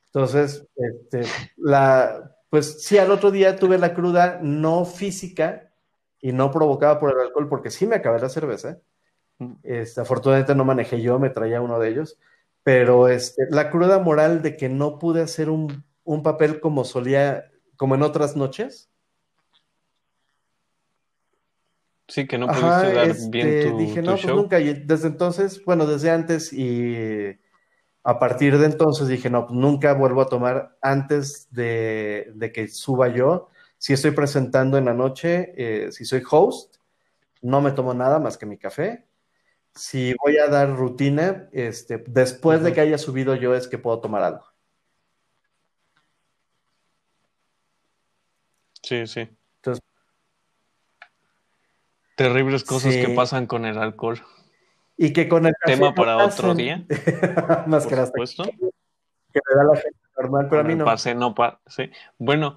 Entonces, 0.06 0.66
este, 0.76 1.22
la, 1.56 2.36
pues 2.50 2.82
sí, 2.82 2.98
al 2.98 3.10
otro 3.10 3.30
día 3.30 3.56
tuve 3.56 3.78
la 3.78 3.94
cruda 3.94 4.38
no 4.42 4.84
física 4.84 5.72
y 6.20 6.32
no 6.32 6.50
provocada 6.50 7.00
por 7.00 7.12
el 7.12 7.20
alcohol, 7.20 7.48
porque 7.48 7.70
sí 7.70 7.86
me 7.86 7.96
acabé 7.96 8.20
la 8.20 8.28
cerveza. 8.28 8.78
Este, 9.62 10.02
afortunadamente 10.02 10.54
no 10.54 10.66
manejé 10.66 11.00
yo, 11.00 11.18
me 11.18 11.30
traía 11.30 11.62
uno 11.62 11.78
de 11.78 11.88
ellos, 11.88 12.18
pero 12.62 13.08
este, 13.08 13.46
la 13.50 13.70
cruda 13.70 13.98
moral 13.98 14.42
de 14.42 14.56
que 14.56 14.68
no 14.68 14.98
pude 14.98 15.22
hacer 15.22 15.50
un, 15.50 15.84
un 16.04 16.22
papel 16.22 16.60
como 16.60 16.84
solía, 16.84 17.50
como 17.76 17.94
en 17.94 18.02
otras 18.02 18.36
noches, 18.36 18.90
Sí, 22.10 22.26
que 22.26 22.38
no 22.38 22.48
pudiste 22.48 22.92
dar 22.92 23.14
bien 23.30 23.46
este, 23.46 23.70
tu 23.70 23.78
Dije, 23.78 24.02
no, 24.02 24.16
pues 24.16 24.26
nunca. 24.26 24.58
Y 24.58 24.74
desde 24.74 25.06
entonces, 25.06 25.64
bueno, 25.64 25.86
desde 25.86 26.10
antes 26.10 26.52
y 26.52 27.38
a 28.02 28.18
partir 28.18 28.58
de 28.58 28.66
entonces 28.66 29.06
dije, 29.06 29.30
no, 29.30 29.46
pues 29.46 29.56
nunca 29.56 29.92
vuelvo 29.94 30.20
a 30.20 30.28
tomar 30.28 30.76
antes 30.82 31.46
de, 31.52 32.50
que 32.52 32.66
suba 32.66 33.06
yo. 33.08 33.50
Si 33.78 33.92
estoy 33.92 34.10
presentando 34.10 34.76
en 34.76 34.86
la 34.86 34.94
noche, 34.94 35.52
eh, 35.56 35.92
si 35.92 36.04
soy 36.04 36.20
host, 36.28 36.78
no 37.42 37.60
me 37.60 37.70
tomo 37.70 37.94
nada 37.94 38.18
más 38.18 38.36
que 38.36 38.44
mi 38.44 38.58
café. 38.58 39.06
Si 39.80 40.12
voy 40.22 40.36
a 40.36 40.46
dar 40.46 40.76
rutina, 40.76 41.48
este, 41.52 42.04
después 42.06 42.62
de 42.62 42.74
que 42.74 42.82
haya 42.82 42.98
subido 42.98 43.34
yo 43.34 43.54
es 43.54 43.66
que 43.66 43.78
puedo 43.78 43.98
tomar 43.98 44.22
algo. 44.22 44.44
Sí, 48.82 49.06
sí. 49.06 49.26
Terribles 52.14 52.62
cosas 52.62 52.94
que 52.94 53.08
pasan 53.16 53.46
con 53.46 53.64
el 53.64 53.78
alcohol. 53.78 54.22
Y 54.98 55.14
que 55.14 55.30
con 55.30 55.46
el 55.46 55.54
tema 55.64 55.94
para 55.94 56.18
otro 56.26 56.54
día. 56.54 56.84
Más 57.66 57.86
que 57.86 57.96
supuesto. 57.96 58.44
Que 58.44 59.40
me 59.48 59.56
da 59.56 59.64
la 59.64 59.76
gente 59.76 59.98
normal, 60.18 60.46
pero 60.50 60.60
a 60.60 60.64
mí 60.64 60.74
no. 60.74 60.84
Pase, 60.84 61.14
no 61.14 61.34
sí. 61.66 61.90
Bueno, 62.18 62.54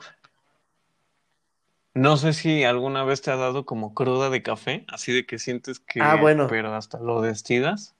no 1.93 2.17
sé 2.17 2.33
si 2.33 2.63
alguna 2.63 3.03
vez 3.03 3.21
te 3.21 3.31
ha 3.31 3.35
dado 3.35 3.65
como 3.65 3.93
cruda 3.93 4.29
de 4.29 4.41
café, 4.41 4.85
así 4.87 5.11
de 5.13 5.25
que 5.25 5.39
sientes 5.39 5.79
que. 5.79 6.01
Ah, 6.01 6.15
bueno. 6.15 6.47
Pero 6.47 6.73
hasta 6.73 6.99
lo 6.99 7.21
destidas. 7.21 7.95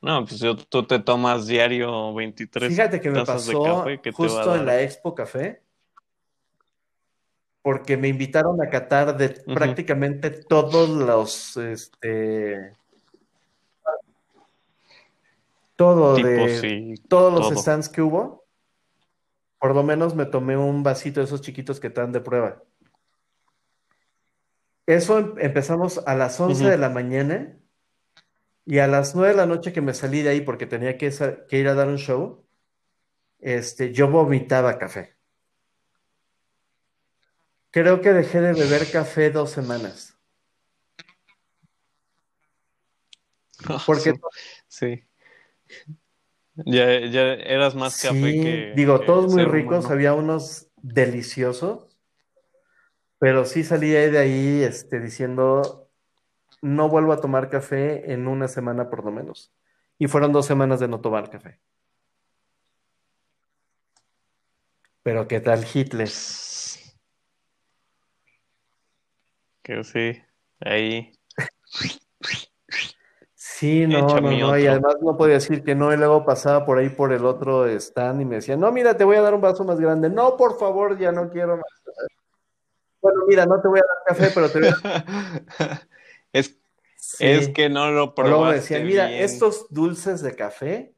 No, 0.00 0.26
pues 0.26 0.44
tú 0.68 0.86
te 0.86 0.98
tomas 0.98 1.46
diario 1.46 2.12
23 2.12 2.68
Fíjate 2.68 3.00
que 3.00 3.08
me 3.08 3.24
pasó 3.24 3.86
justo 4.12 4.54
en 4.54 4.66
la 4.66 4.82
Expo 4.82 5.14
Café 5.14 5.62
porque 7.64 7.96
me 7.96 8.08
invitaron 8.08 8.60
a 8.60 8.68
Qatar 8.68 9.16
de 9.16 9.30
prácticamente 9.30 10.30
todos 10.30 10.90
los, 10.90 11.56
este, 11.56 12.74
todo 15.74 16.16
de 16.16 17.00
todos 17.08 17.32
los 17.32 17.58
stands 17.58 17.88
que 17.88 18.02
hubo. 18.02 18.44
Por 19.58 19.74
lo 19.74 19.82
menos 19.82 20.14
me 20.14 20.26
tomé 20.26 20.58
un 20.58 20.82
vasito 20.82 21.20
de 21.20 21.24
esos 21.24 21.40
chiquitos 21.40 21.80
que 21.80 21.86
están 21.86 22.12
de 22.12 22.20
prueba. 22.20 22.62
Eso 24.86 25.18
em, 25.18 25.34
empezamos 25.38 26.02
a 26.06 26.14
las 26.14 26.40
11 26.40 26.64
de 26.64 26.78
la 26.78 26.90
mañana 26.90 27.58
y 28.66 28.78
a 28.78 28.86
las 28.86 29.14
9 29.14 29.30
de 29.30 29.36
la 29.36 29.46
noche 29.46 29.72
que 29.72 29.80
me 29.80 29.94
salí 29.94 30.22
de 30.22 30.30
ahí 30.30 30.40
porque 30.40 30.66
tenía 30.66 30.96
que, 30.98 31.12
que 31.48 31.58
ir 31.58 31.68
a 31.68 31.74
dar 31.74 31.88
un 31.88 31.98
show, 31.98 32.46
este, 33.40 33.92
yo 33.92 34.08
vomitaba 34.08 34.78
café. 34.78 35.16
Creo 37.70 38.00
que 38.00 38.12
dejé 38.12 38.40
de 38.40 38.52
beber 38.52 38.90
café 38.90 39.30
dos 39.30 39.50
semanas. 39.50 40.14
Porque 43.86 44.14
sí. 44.68 45.04
Ya, 46.54 46.84
eras 46.92 47.74
más 47.74 48.00
café 48.00 48.32
que. 48.32 48.72
Digo, 48.76 49.00
todos 49.00 49.32
muy 49.32 49.44
ricos, 49.44 49.90
había 49.90 50.14
unos 50.14 50.68
deliciosos. 50.82 51.93
Pero 53.24 53.46
sí 53.46 53.64
salí 53.64 53.88
de 53.88 54.18
ahí 54.18 54.62
este, 54.62 55.00
diciendo, 55.00 55.88
no 56.60 56.90
vuelvo 56.90 57.14
a 57.14 57.22
tomar 57.22 57.48
café 57.48 58.12
en 58.12 58.28
una 58.28 58.48
semana 58.48 58.90
por 58.90 59.02
lo 59.02 59.10
menos. 59.12 59.50
Y 59.96 60.08
fueron 60.08 60.30
dos 60.30 60.44
semanas 60.44 60.78
de 60.78 60.88
no 60.88 61.00
tomar 61.00 61.30
café. 61.30 61.58
Pero 65.02 65.26
¿qué 65.26 65.40
tal 65.40 65.64
Hitler? 65.64 66.10
Que 69.62 69.84
sí, 69.84 70.22
ahí. 70.60 71.10
Sí, 73.34 73.86
no, 73.86 74.20
no, 74.20 74.36
no, 74.36 74.58
y 74.58 74.66
además 74.66 74.96
no 75.00 75.16
podía 75.16 75.36
decir 75.36 75.64
que 75.64 75.74
no, 75.74 75.94
y 75.94 75.96
luego 75.96 76.26
pasaba 76.26 76.66
por 76.66 76.76
ahí 76.76 76.90
por 76.90 77.10
el 77.10 77.24
otro 77.24 77.66
stand 77.68 78.20
y 78.20 78.26
me 78.26 78.34
decía, 78.34 78.58
no, 78.58 78.70
mira, 78.70 78.98
te 78.98 79.04
voy 79.04 79.16
a 79.16 79.22
dar 79.22 79.32
un 79.32 79.40
vaso 79.40 79.64
más 79.64 79.80
grande. 79.80 80.10
No, 80.10 80.36
por 80.36 80.58
favor, 80.58 80.98
ya 80.98 81.10
no 81.10 81.30
quiero 81.30 81.56
más. 81.56 81.84
Bueno, 83.04 83.20
mira, 83.28 83.44
no 83.44 83.60
te 83.60 83.68
voy 83.68 83.80
a 83.80 83.82
dar 83.82 84.16
café, 84.16 84.32
pero 84.34 84.48
te 84.48 84.60
voy 84.60 84.68
a... 84.68 85.82
es, 86.32 86.56
es 87.18 87.50
que 87.50 87.68
no 87.68 87.90
lo 87.90 88.14
probaste 88.14 88.38
Luego 88.38 88.50
decían, 88.50 88.86
mira, 88.86 89.12
estos 89.12 89.66
dulces 89.68 90.22
de 90.22 90.34
café, 90.34 90.94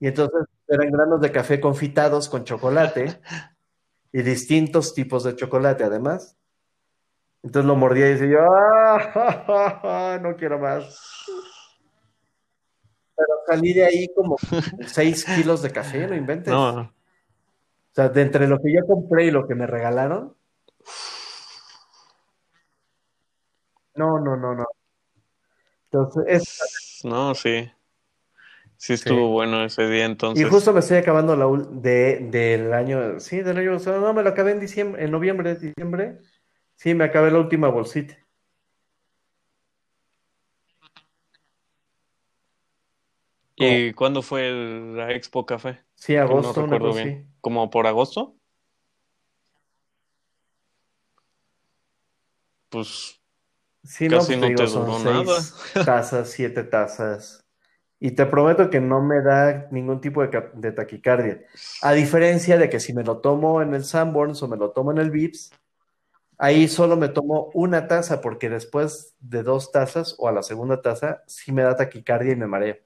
y 0.00 0.06
entonces 0.06 0.46
eran 0.66 0.90
granos 0.90 1.20
de 1.20 1.30
café 1.30 1.60
confitados 1.60 2.30
con 2.30 2.44
chocolate, 2.44 3.20
y 4.12 4.22
distintos 4.22 4.94
tipos 4.94 5.24
de 5.24 5.36
chocolate 5.36 5.84
además. 5.84 6.38
Entonces 7.42 7.66
lo 7.66 7.76
mordía 7.76 8.08
y 8.08 8.14
decía 8.14 8.28
yo, 8.28 8.38
¡ah! 8.50 10.18
No 10.22 10.36
quiero 10.36 10.58
más. 10.58 10.98
Pero 13.14 13.28
salí 13.46 13.74
de 13.74 13.84
ahí 13.84 14.08
como 14.14 14.36
6 14.86 15.22
kilos 15.22 15.60
de 15.60 15.70
café, 15.70 16.06
no 16.06 16.14
inventes. 16.14 16.50
No. 16.50 16.80
O 16.80 16.92
sea, 17.92 18.08
de 18.08 18.22
entre 18.22 18.48
lo 18.48 18.58
que 18.58 18.72
yo 18.72 18.86
compré 18.86 19.26
y 19.26 19.30
lo 19.30 19.46
que 19.46 19.54
me 19.54 19.66
regalaron. 19.66 20.35
No, 23.96 24.20
no, 24.20 24.36
no, 24.36 24.54
no. 24.54 24.66
Entonces, 25.90 26.24
es... 26.28 27.00
No, 27.04 27.34
sí. 27.34 27.70
Sí 28.76 28.92
estuvo 28.92 29.30
bueno 29.30 29.64
ese 29.64 29.88
día 29.88 30.04
entonces. 30.04 30.46
Y 30.46 30.48
justo 30.48 30.72
me 30.72 30.80
estoy 30.80 30.98
acabando 30.98 31.34
la 31.34 31.46
de, 31.70 32.18
del 32.30 32.74
año, 32.74 33.18
sí, 33.20 33.40
del 33.40 33.56
año, 33.56 33.78
no, 33.78 34.12
me 34.12 34.22
lo 34.22 34.28
acabé 34.28 34.52
en 34.52 34.60
diciembre, 34.60 35.02
en 35.02 35.10
noviembre, 35.10 35.54
diciembre. 35.54 36.18
Sí, 36.74 36.94
me 36.94 37.04
acabé 37.04 37.30
la 37.30 37.38
última 37.38 37.68
bolsita. 37.68 38.18
¿Y 43.56 43.94
cuándo 43.94 44.20
fue 44.20 44.50
la 44.50 45.12
Expo 45.12 45.46
Café? 45.46 45.80
Sí, 45.94 46.16
agosto, 46.16 46.66
no 46.66 46.92
bien. 46.92 47.32
¿Como 47.40 47.70
por 47.70 47.86
agosto? 47.86 48.36
pues 52.68 53.22
Sí, 53.86 54.08
no, 54.08 54.18
casi 54.18 54.28
pues 54.28 54.38
no 54.38 54.48
te 54.48 54.54
te 54.54 54.62
digo, 54.62 54.66
son 54.66 54.86
duró 54.86 54.98
nada. 54.98 55.40
seis 55.40 55.54
tazas, 55.84 56.30
siete 56.30 56.64
tazas. 56.64 57.44
Y 57.98 58.10
te 58.10 58.26
prometo 58.26 58.68
que 58.68 58.80
no 58.80 59.02
me 59.02 59.22
da 59.22 59.68
ningún 59.70 60.00
tipo 60.00 60.26
de, 60.26 60.50
de 60.54 60.72
taquicardia. 60.72 61.44
A 61.82 61.92
diferencia 61.92 62.58
de 62.58 62.68
que 62.68 62.78
si 62.80 62.92
me 62.92 63.02
lo 63.04 63.18
tomo 63.20 63.62
en 63.62 63.74
el 63.74 63.84
Sanborns 63.84 64.42
o 64.42 64.48
me 64.48 64.56
lo 64.56 64.70
tomo 64.72 64.92
en 64.92 64.98
el 64.98 65.10
Vips, 65.10 65.50
ahí 66.38 66.68
solo 66.68 66.96
me 66.96 67.08
tomo 67.08 67.50
una 67.54 67.88
taza, 67.88 68.20
porque 68.20 68.50
después 68.50 69.14
de 69.20 69.42
dos 69.42 69.72
tazas 69.72 70.14
o 70.18 70.28
a 70.28 70.32
la 70.32 70.42
segunda 70.42 70.82
taza, 70.82 71.22
sí 71.26 71.52
me 71.52 71.62
da 71.62 71.76
taquicardia 71.76 72.32
y 72.32 72.36
me 72.36 72.46
mareo. 72.46 72.76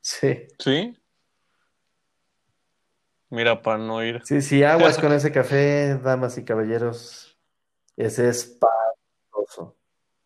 Sí, 0.00 0.46
¿Sí? 0.58 0.96
Mira, 3.30 3.60
para 3.60 3.78
no 3.78 4.02
ir. 4.04 4.22
sí, 4.24 4.40
sí, 4.42 4.62
aguas 4.62 4.98
con 5.00 5.12
ese 5.12 5.32
café, 5.32 5.98
damas 5.98 6.38
y 6.38 6.44
caballeros. 6.44 7.33
Ese 7.96 8.28
es 8.28 8.36
espantoso. 8.44 9.76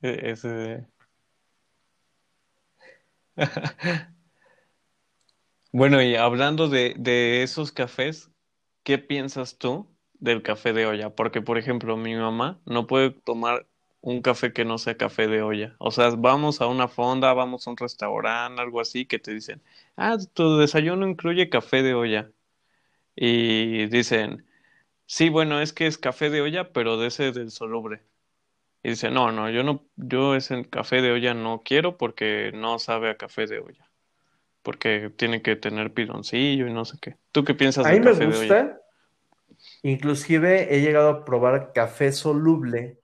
e- 0.02 0.30
Ese... 0.32 0.86
Bueno, 5.72 6.02
y 6.02 6.14
hablando 6.16 6.68
de, 6.68 6.94
de 6.98 7.42
esos 7.42 7.72
cafés, 7.72 8.30
¿qué 8.84 8.98
piensas 8.98 9.58
tú 9.58 9.86
del 10.14 10.42
café 10.42 10.72
de 10.72 10.86
olla? 10.86 11.10
Porque, 11.14 11.42
por 11.42 11.58
ejemplo, 11.58 11.96
mi 11.96 12.14
mamá 12.16 12.60
no 12.64 12.86
puede 12.86 13.10
tomar 13.10 13.66
un 14.00 14.22
café 14.22 14.52
que 14.52 14.64
no 14.64 14.78
sea 14.78 14.96
café 14.96 15.26
de 15.28 15.42
olla. 15.42 15.76
O 15.78 15.90
sea, 15.90 16.10
vamos 16.10 16.60
a 16.60 16.66
una 16.68 16.88
fonda, 16.88 17.32
vamos 17.34 17.66
a 17.66 17.70
un 17.70 17.76
restaurante, 17.76 18.62
algo 18.62 18.80
así, 18.80 19.04
que 19.06 19.18
te 19.18 19.32
dicen, 19.34 19.60
ah, 19.96 20.16
tu 20.32 20.56
desayuno 20.58 21.06
incluye 21.06 21.50
café 21.50 21.82
de 21.82 21.94
olla. 21.94 22.30
Y 23.16 23.86
dicen, 23.88 24.46
sí, 25.08 25.30
bueno, 25.30 25.60
es 25.60 25.72
que 25.72 25.88
es 25.88 25.98
café 25.98 26.30
de 26.30 26.42
olla, 26.42 26.72
pero 26.72 26.98
de 26.98 27.08
ese 27.08 27.32
del 27.32 27.50
soluble. 27.50 28.02
Y 28.82 28.90
dice, 28.90 29.10
no, 29.10 29.32
no, 29.32 29.50
yo 29.50 29.64
no, 29.64 29.86
yo 29.96 30.36
ese 30.36 30.64
café 30.70 31.02
de 31.02 31.12
olla 31.12 31.34
no 31.34 31.62
quiero 31.64 31.98
porque 31.98 32.52
no 32.54 32.78
sabe 32.78 33.10
a 33.10 33.16
café 33.18 33.46
de 33.46 33.60
olla. 33.60 33.90
Porque 34.62 35.10
tiene 35.16 35.42
que 35.42 35.56
tener 35.56 35.94
piloncillo 35.94 36.68
y 36.68 36.72
no 36.72 36.84
sé 36.84 36.98
qué. 37.00 37.16
¿Tú 37.32 37.44
qué 37.44 37.54
piensas 37.54 37.86
A 37.86 37.90
del 37.90 38.00
mí 38.00 38.00
me 38.00 38.12
de 38.12 38.26
olla? 38.26 38.26
gusta, 38.26 38.80
inclusive 39.82 40.74
he 40.74 40.80
llegado 40.80 41.08
a 41.10 41.24
probar 41.24 41.72
café 41.72 42.12
soluble 42.12 43.00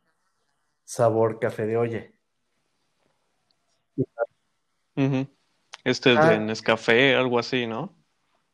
sabor 0.85 1.39
café 1.41 1.67
de 1.67 1.77
olla. 1.77 2.11
Este 5.85 6.15
es 6.15 6.21
de 6.21 6.39
Ah, 6.39 6.39
Nescafé, 6.39 7.15
algo 7.15 7.39
así, 7.39 7.67
¿no? 7.67 7.97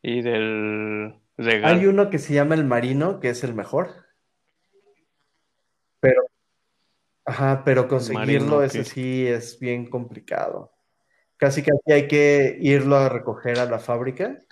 Y 0.02 0.22
del 0.22 1.14
hay 1.48 1.86
uno 1.86 2.10
que 2.10 2.18
se 2.18 2.34
llama 2.34 2.54
el 2.54 2.64
Marino, 2.64 3.20
que 3.20 3.30
es 3.30 3.44
el 3.44 3.54
mejor, 3.54 4.06
pero, 6.00 6.22
ajá, 7.24 7.62
pero 7.64 7.88
conseguirlo, 7.88 8.56
Marino, 8.56 8.62
ese 8.62 8.78
que... 8.78 8.84
sí 8.84 9.26
es 9.26 9.58
bien 9.60 9.88
complicado. 9.88 10.72
Casi 11.36 11.62
casi 11.62 11.92
hay 11.92 12.08
que 12.08 12.58
irlo 12.60 12.96
a 12.96 13.08
recoger 13.08 13.58
a 13.58 13.66
la 13.66 13.78
fábrica, 13.78 14.42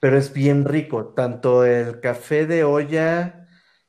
pero 0.00 0.16
es 0.18 0.32
bien 0.32 0.64
rico. 0.64 1.14
Tanto 1.14 1.64
el 1.64 2.00
café 2.00 2.46
de 2.46 2.64
olla, 2.64 3.48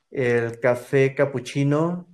el 0.10 0.60
café 0.60 1.14
capuchino, 1.16 2.08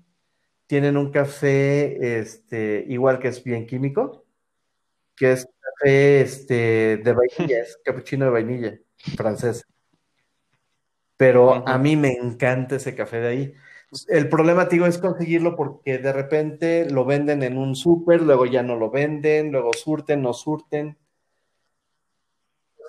tienen 0.67 0.97
un 0.97 1.11
café, 1.11 2.19
este, 2.19 2.83
igual 2.87 3.19
que 3.19 3.29
es 3.29 3.43
bien 3.43 3.65
químico, 3.65 4.25
que 5.15 5.31
es 5.31 5.45
café, 5.45 6.21
este, 6.21 6.97
de 6.97 7.13
vainilla, 7.13 7.61
es 7.61 7.79
capuchino 7.83 8.25
de 8.25 8.31
vainilla, 8.31 8.79
francés. 9.15 9.65
Pero 11.17 11.67
a 11.67 11.77
mí 11.77 11.95
me 11.95 12.13
encanta 12.13 12.75
ese 12.75 12.95
café 12.95 13.19
de 13.19 13.27
ahí. 13.27 13.53
El 14.07 14.29
problema, 14.29 14.67
te 14.67 14.75
digo, 14.75 14.85
es 14.85 14.97
conseguirlo 14.97 15.55
porque 15.55 15.97
de 15.97 16.13
repente 16.13 16.89
lo 16.89 17.05
venden 17.05 17.41
en 17.41 17.57
un 17.57 17.75
súper, 17.75 18.21
luego 18.21 18.45
ya 18.45 18.61
no 18.61 18.75
lo 18.75 18.91
venden, 18.91 19.51
luego 19.51 19.73
surten, 19.73 20.21
no 20.21 20.33
surten. 20.33 20.97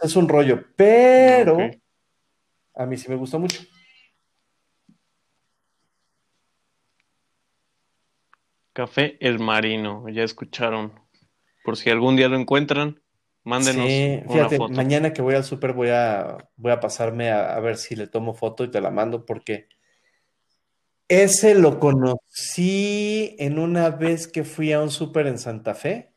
Es 0.02 0.16
un 0.16 0.28
rollo, 0.28 0.64
pero 0.76 1.58
a 2.74 2.86
mí 2.86 2.96
sí 2.96 3.08
me 3.08 3.16
gusta 3.16 3.38
mucho. 3.38 3.62
Café 8.72 9.16
El 9.20 9.40
Marino, 9.40 10.08
ya 10.08 10.22
escucharon. 10.22 10.92
Por 11.64 11.76
si 11.76 11.90
algún 11.90 12.14
día 12.14 12.28
lo 12.28 12.36
encuentran, 12.36 13.02
mándenos 13.48 13.86
Sí, 13.86 14.20
una 14.24 14.32
fíjate, 14.32 14.56
foto. 14.58 14.72
mañana 14.74 15.12
que 15.12 15.22
voy 15.22 15.34
al 15.34 15.44
súper 15.44 15.72
voy 15.72 15.88
a, 15.88 16.36
voy 16.56 16.72
a 16.72 16.80
pasarme 16.80 17.30
a, 17.30 17.56
a 17.56 17.60
ver 17.60 17.76
si 17.76 17.96
le 17.96 18.06
tomo 18.06 18.34
foto 18.34 18.64
y 18.64 18.70
te 18.70 18.80
la 18.80 18.90
mando 18.90 19.24
porque 19.26 19.68
ese 21.08 21.54
lo 21.54 21.80
conocí 21.80 23.34
en 23.38 23.58
una 23.58 23.90
vez 23.90 24.28
que 24.28 24.44
fui 24.44 24.72
a 24.72 24.80
un 24.82 24.90
súper 24.90 25.26
en 25.26 25.38
Santa 25.38 25.74
Fe. 25.74 26.12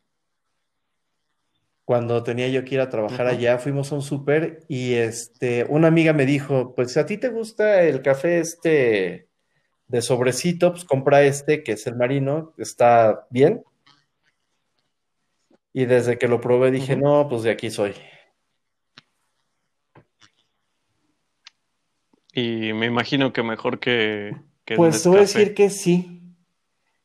Cuando 1.86 2.24
tenía 2.24 2.48
yo 2.50 2.64
que 2.64 2.76
ir 2.76 2.82
a 2.82 2.90
trabajar 2.90 3.28
allá, 3.28 3.58
fuimos 3.58 3.92
a 3.92 3.96
un 3.96 4.02
súper 4.02 4.66
y 4.68 4.94
este, 4.94 5.66
una 5.70 5.88
amiga 5.88 6.14
me 6.14 6.26
dijo, 6.26 6.74
pues 6.76 6.96
a 6.98 7.06
ti 7.06 7.18
te 7.18 7.30
gusta 7.30 7.84
el 7.84 8.02
café 8.02 8.40
este 8.40 9.28
de 9.88 10.02
sobrecito, 10.02 10.72
pues 10.72 10.86
compra 10.86 11.24
este 11.24 11.64
que 11.64 11.74
es 11.74 11.88
el 11.88 11.96
marino, 11.96 12.54
está 12.58 13.28
bien. 13.30 13.64
Y 15.74 15.86
desde 15.86 16.18
que 16.18 16.28
lo 16.28 16.42
probé 16.42 16.72
dije, 16.72 16.96
no, 16.96 17.28
pues 17.30 17.44
de 17.44 17.52
aquí 17.52 17.70
soy. 17.70 17.94
Y 22.34 22.74
me 22.74 22.86
imagino 22.86 23.34
que 23.34 23.44
mejor 23.44 23.80
que, 23.80 24.36
Pues 24.76 25.04
te 25.04 25.10
voy 25.10 25.18
a 25.20 25.22
decir 25.22 25.54
que 25.54 25.70
sí. 25.70 26.22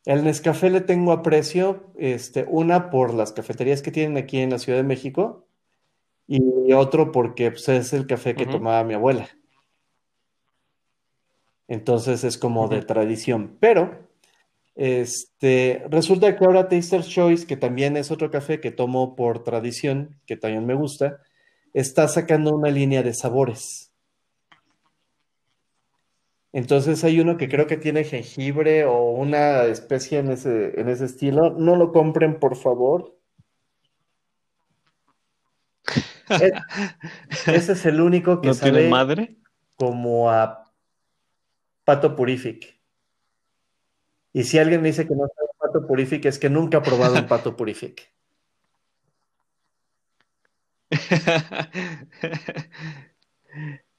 El 0.04 0.22
Nescafé 0.22 0.70
le 0.70 0.80
tengo 0.80 1.12
aprecio, 1.12 1.92
este, 1.98 2.44
una 2.48 2.90
por 2.90 3.12
las 3.12 3.32
cafeterías 3.32 3.82
que 3.82 3.90
tienen 3.90 4.16
aquí 4.16 4.38
en 4.38 4.50
la 4.50 4.58
Ciudad 4.58 4.78
de 4.78 4.84
México 4.84 5.48
y 6.28 6.72
otro 6.72 7.12
porque 7.12 7.50
pues, 7.50 7.68
es 7.68 7.92
el 7.92 8.06
café 8.06 8.34
que 8.34 8.46
tomaba 8.46 8.84
mi 8.84 8.94
abuela. 8.94 9.28
Entonces 11.68 12.22
es 12.22 12.38
como 12.38 12.68
de 12.68 12.82
tradición. 12.82 13.56
Pero 13.58 14.05
este, 14.76 15.84
resulta 15.88 16.36
que 16.36 16.44
ahora 16.44 16.68
Taster's 16.68 17.08
Choice, 17.08 17.46
que 17.46 17.56
también 17.56 17.96
es 17.96 18.10
otro 18.10 18.30
café 18.30 18.60
que 18.60 18.70
tomo 18.70 19.16
por 19.16 19.42
tradición, 19.42 20.20
que 20.26 20.36
también 20.36 20.66
me 20.66 20.74
gusta, 20.74 21.20
está 21.72 22.06
sacando 22.08 22.54
una 22.54 22.70
línea 22.70 23.02
de 23.02 23.14
sabores. 23.14 23.92
Entonces 26.52 27.04
hay 27.04 27.20
uno 27.20 27.36
que 27.36 27.48
creo 27.48 27.66
que 27.66 27.76
tiene 27.76 28.04
jengibre 28.04 28.84
o 28.84 29.10
una 29.10 29.64
especie 29.64 30.18
en 30.18 30.30
ese, 30.30 30.78
en 30.80 30.88
ese 30.88 31.04
estilo. 31.06 31.50
No 31.50 31.76
lo 31.76 31.92
compren, 31.92 32.38
por 32.38 32.56
favor. 32.56 33.14
Ese 37.46 37.72
es 37.72 37.86
el 37.86 38.00
único 38.00 38.40
que 38.40 38.48
¿No 38.48 38.54
tiene 38.54 38.78
sabe 38.78 38.88
madre? 38.88 39.36
como 39.76 40.30
a 40.30 40.64
pato 41.84 42.16
purific. 42.16 42.75
Y 44.36 44.44
si 44.44 44.58
alguien 44.58 44.82
me 44.82 44.88
dice 44.88 45.08
que 45.08 45.14
no 45.14 45.26
sabe 45.34 45.48
a 45.48 45.58
pato 45.66 45.86
purific, 45.86 46.26
es 46.26 46.38
que 46.38 46.50
nunca 46.50 46.76
ha 46.76 46.82
probado 46.82 47.14
un 47.14 47.26
pato 47.26 47.56
purific. 47.56 48.12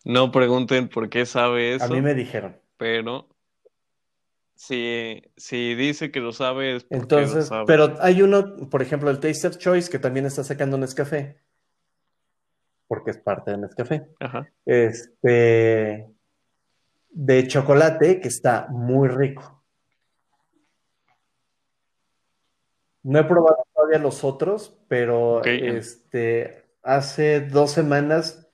No 0.05 0.31
pregunten 0.31 0.89
por 0.89 1.09
qué 1.09 1.25
sabe 1.25 1.73
A 1.81 1.87
mí 1.87 1.95
eso, 1.95 2.01
me 2.03 2.13
dijeron. 2.13 2.55
pero 2.77 3.27
si, 4.53 5.23
si 5.35 5.73
dice 5.73 6.11
que 6.11 6.19
lo 6.19 6.31
sabe 6.31 6.75
es 6.75 6.83
porque 6.83 6.95
lo 6.95 7.01
Entonces, 7.01 7.47
sabe. 7.47 7.65
pero 7.65 7.95
hay 7.99 8.21
uno, 8.21 8.69
por 8.69 8.83
ejemplo, 8.83 9.09
el 9.09 9.19
Taster 9.19 9.57
Choice, 9.57 9.89
que 9.89 9.97
también 9.99 10.27
está 10.27 10.43
sacando 10.43 10.77
Nescafé, 10.77 11.41
porque 12.87 13.09
es 13.11 13.17
parte 13.17 13.51
de 13.51 13.57
Nescafé. 13.57 14.07
Ajá. 14.19 14.47
Este, 14.65 16.07
de 17.09 17.47
chocolate, 17.47 18.21
que 18.21 18.27
está 18.27 18.67
muy 18.69 19.09
rico. 19.09 19.56
No 23.07 23.19
he 23.19 23.23
probado 23.23 23.65
todavía 23.73 23.99
los 23.99 24.25
otros, 24.25 24.77
pero 24.89 25.41
este, 25.41 26.65
hace 26.83 27.39
dos 27.39 27.71
semanas 27.71 28.49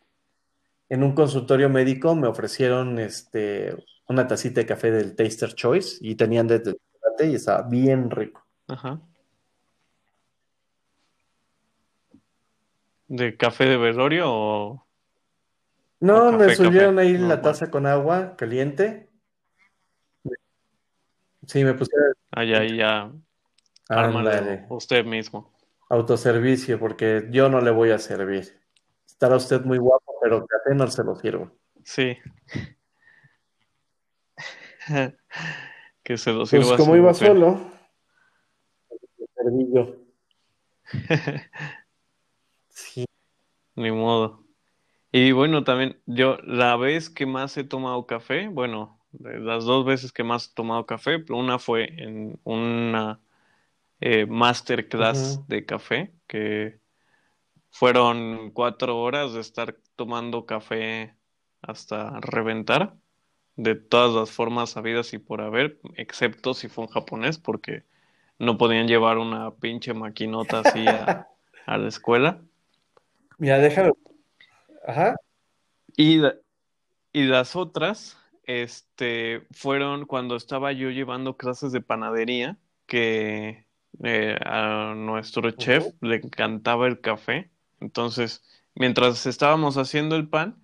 en 0.89 1.01
un 1.01 1.15
consultorio 1.15 1.69
médico 1.69 2.13
me 2.13 2.27
ofrecieron 2.27 2.99
este, 2.99 3.75
una 4.07 4.27
tacita 4.27 4.61
de 4.61 4.67
café 4.67 4.91
del 4.91 5.15
Taster 5.15 5.55
Choice 5.55 5.97
y 6.01 6.13
tenían 6.13 6.45
de 6.45 6.61
chocolate 6.61 7.31
y 7.31 7.33
estaba 7.33 7.67
bien 7.67 8.11
rico. 8.11 8.45
ajá. 8.67 9.01
¿De 13.07 13.35
café 13.35 13.65
de 13.65 13.77
velorio 13.77 14.31
o, 14.31 14.71
o 14.73 14.87
No, 15.99 16.31
me 16.31 16.53
subieron 16.53 16.97
café 16.97 17.07
ahí 17.07 17.13
la 17.13 17.19
normal? 17.19 17.41
taza 17.41 17.71
con 17.71 17.87
agua 17.87 18.35
caliente. 18.35 19.09
Sí, 21.47 21.63
me 21.63 21.73
pusieron, 21.73 22.13
y 22.37 22.77
ya 22.77 23.01
ármalo 23.01 23.23
ándale, 23.89 24.65
usted 24.69 25.05
mismo. 25.05 25.53
autoservicio, 25.89 26.79
porque 26.79 27.27
yo 27.31 27.49
no 27.49 27.61
le 27.61 27.71
voy 27.71 27.91
a 27.91 27.99
servir. 27.99 28.59
Estará 29.05 29.35
usted 29.35 29.61
muy 29.61 29.77
guapo, 29.77 30.15
pero 30.21 30.45
café 30.45 30.75
no 30.75 30.87
se 30.87 31.03
lo 31.03 31.15
sirvo. 31.15 31.51
Sí. 31.83 32.17
que 36.03 36.17
se 36.17 36.33
lo 36.33 36.45
sirva 36.45 36.65
Pues 36.67 36.79
como 36.79 36.95
iba 36.95 37.11
mujer. 37.11 37.27
solo, 37.27 37.59
serví 39.35 39.67
yo. 39.73 39.95
Sí. 42.69 43.05
Ni 43.75 43.91
modo. 43.91 44.43
Y 45.11 45.31
bueno, 45.31 45.63
también 45.63 46.01
yo 46.05 46.37
la 46.43 46.75
vez 46.75 47.09
que 47.09 47.25
más 47.25 47.55
he 47.57 47.63
tomado 47.63 48.05
café, 48.07 48.47
bueno, 48.47 48.99
de 49.11 49.39
las 49.39 49.63
dos 49.63 49.85
veces 49.85 50.11
que 50.11 50.23
más 50.23 50.49
he 50.49 50.53
tomado 50.55 50.85
café, 50.85 51.23
una 51.29 51.59
fue 51.59 51.85
en 52.01 52.39
una 52.43 53.19
eh, 53.99 54.25
masterclass 54.25 55.47
de 55.47 55.65
café, 55.65 56.13
que 56.27 56.79
fueron 57.69 58.51
cuatro 58.51 58.99
horas 58.99 59.33
de 59.33 59.41
estar 59.41 59.75
tomando 59.95 60.45
café 60.45 61.15
hasta 61.61 62.19
reventar, 62.19 62.95
de 63.55 63.75
todas 63.75 64.13
las 64.13 64.31
formas 64.31 64.77
habidas 64.77 65.13
y 65.13 65.19
por 65.19 65.41
haber, 65.41 65.79
excepto 65.95 66.53
si 66.53 66.69
fue 66.69 66.85
un 66.85 66.91
japonés, 66.91 67.37
porque 67.37 67.83
no 68.39 68.57
podían 68.57 68.87
llevar 68.87 69.17
una 69.17 69.51
pinche 69.55 69.93
maquinota 69.93 70.59
así 70.59 70.85
a, 70.87 71.27
a 71.65 71.77
la 71.77 71.87
escuela. 71.87 72.41
Mira, 73.37 73.59
déjame. 73.59 73.91
Ajá. 74.85 75.15
Y, 75.95 76.21
y 77.11 77.23
las 77.23 77.55
otras, 77.55 78.17
este, 78.43 79.47
fueron 79.51 80.05
cuando 80.05 80.35
estaba 80.35 80.71
yo 80.71 80.89
llevando 80.89 81.37
clases 81.37 81.71
de 81.71 81.81
panadería, 81.81 82.57
que 82.85 83.62
eh, 84.03 84.37
a 84.45 84.93
nuestro 84.95 85.51
chef 85.51 85.85
le 86.01 86.15
encantaba 86.17 86.87
el 86.87 87.01
café. 87.01 87.51
Entonces, 87.79 88.43
mientras 88.75 89.25
estábamos 89.25 89.77
haciendo 89.77 90.15
el 90.15 90.29
pan, 90.29 90.63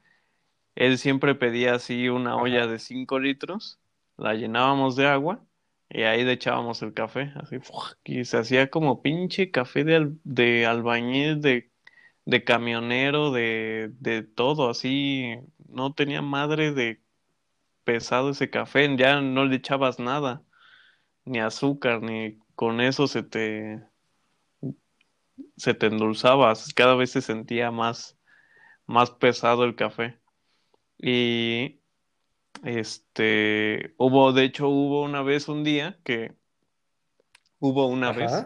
él 0.76 0.98
siempre 0.98 1.36
pedía 1.36 1.76
así 1.76 2.10
una 2.10 2.32
Ajá. 2.36 2.42
olla 2.44 2.68
de 2.68 2.80
5 2.80 3.20
litros, 3.20 3.80
la 4.18 4.34
llenábamos 4.36 4.96
de 4.96 5.08
agua 5.08 5.46
y 5.90 6.04
ahí 6.04 6.24
le 6.24 6.34
echábamos 6.34 6.82
el 6.84 6.94
café, 6.94 7.34
así, 7.36 7.58
y 8.04 8.26
se 8.26 8.38
hacía 8.38 8.70
como 8.70 9.02
pinche 9.02 9.52
café 9.52 9.84
de, 9.84 9.96
al- 9.96 10.20
de 10.24 10.66
albañil, 10.66 11.42
de, 11.42 11.72
de 12.26 12.44
camionero, 12.44 13.32
de, 13.32 13.92
de 14.00 14.24
todo, 14.24 14.70
así, 14.70 15.36
no 15.68 15.94
tenía 15.94 16.22
madre 16.22 16.74
de 16.74 17.02
pesado 17.84 18.30
ese 18.32 18.50
café, 18.50 18.96
ya 18.98 19.22
no 19.22 19.46
le 19.46 19.56
echabas 19.58 20.00
nada, 20.00 20.44
ni 21.26 21.40
azúcar, 21.40 22.02
ni 22.02 22.40
con 22.60 22.82
eso 22.82 23.08
se 23.08 23.24
te, 23.24 23.82
se 25.56 25.74
te 25.74 25.86
endulzaba, 25.86 26.52
cada 26.76 26.94
vez 26.96 27.10
se 27.10 27.22
sentía 27.22 27.72
más, 27.72 28.18
más 28.86 29.12
pesado 29.12 29.64
el 29.64 29.78
café. 29.78 30.20
Y 30.98 31.80
este, 32.66 33.96
hubo, 33.98 34.34
de 34.34 34.44
hecho, 34.44 34.68
hubo 34.68 35.04
una 35.04 35.22
vez, 35.22 35.48
un 35.48 35.64
día, 35.64 36.00
que 36.04 36.36
hubo 37.60 37.88
una 37.88 38.12
vez 38.12 38.46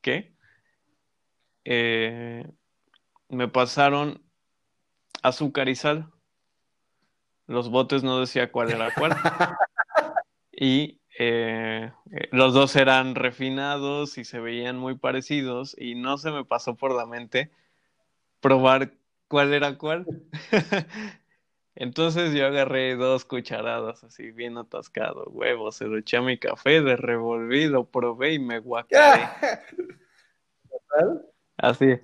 que 0.00 0.34
eh, 1.62 2.50
me 3.28 3.46
pasaron 3.46 4.24
azúcar 5.22 5.68
y 5.68 5.76
sal. 5.76 6.10
Los 7.46 7.70
botes 7.70 8.02
no 8.02 8.18
decía 8.18 8.50
cuál 8.50 8.72
era 8.72 8.92
cuál. 8.92 9.12
Y 10.56 11.00
eh, 11.18 11.92
eh, 12.10 12.28
los 12.32 12.54
dos 12.54 12.74
eran 12.76 13.14
refinados 13.14 14.18
y 14.18 14.24
se 14.24 14.40
veían 14.40 14.78
muy 14.78 14.96
parecidos 14.96 15.76
y 15.78 15.94
no 15.94 16.18
se 16.18 16.30
me 16.30 16.44
pasó 16.44 16.74
por 16.74 16.94
la 16.94 17.06
mente 17.06 17.50
probar 18.40 18.92
cuál 19.28 19.54
era 19.54 19.78
cuál. 19.78 20.06
Entonces 21.76 22.32
yo 22.34 22.46
agarré 22.46 22.94
dos 22.94 23.24
cucharadas 23.24 24.04
así 24.04 24.30
bien 24.30 24.58
atascado, 24.58 25.24
huevo, 25.30 25.72
se 25.72 25.86
lo 25.86 25.98
eché 25.98 26.18
a 26.18 26.22
mi 26.22 26.38
café, 26.38 26.80
le 26.80 26.96
revolví, 26.96 27.66
lo 27.66 27.84
probé 27.84 28.34
y 28.34 28.38
me 28.38 28.60
guacaré. 28.60 29.28
Así. 31.56 31.98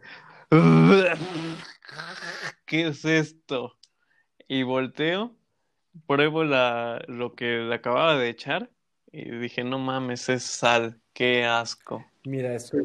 ¿Qué 2.67 2.89
es 2.89 3.05
esto? 3.05 3.77
Y 4.49 4.65
volteo, 4.65 5.37
pruebo 6.07 6.43
la, 6.43 7.03
lo 7.07 7.35
que 7.35 7.59
le 7.59 7.75
acababa 7.75 8.17
de 8.17 8.29
echar 8.29 8.71
y 9.13 9.31
dije, 9.39 9.65
no 9.65 9.79
mames, 9.79 10.29
es 10.29 10.45
sal, 10.45 11.01
qué 11.13 11.45
asco. 11.45 12.05
Mira, 12.25 12.55
eso 12.55 12.77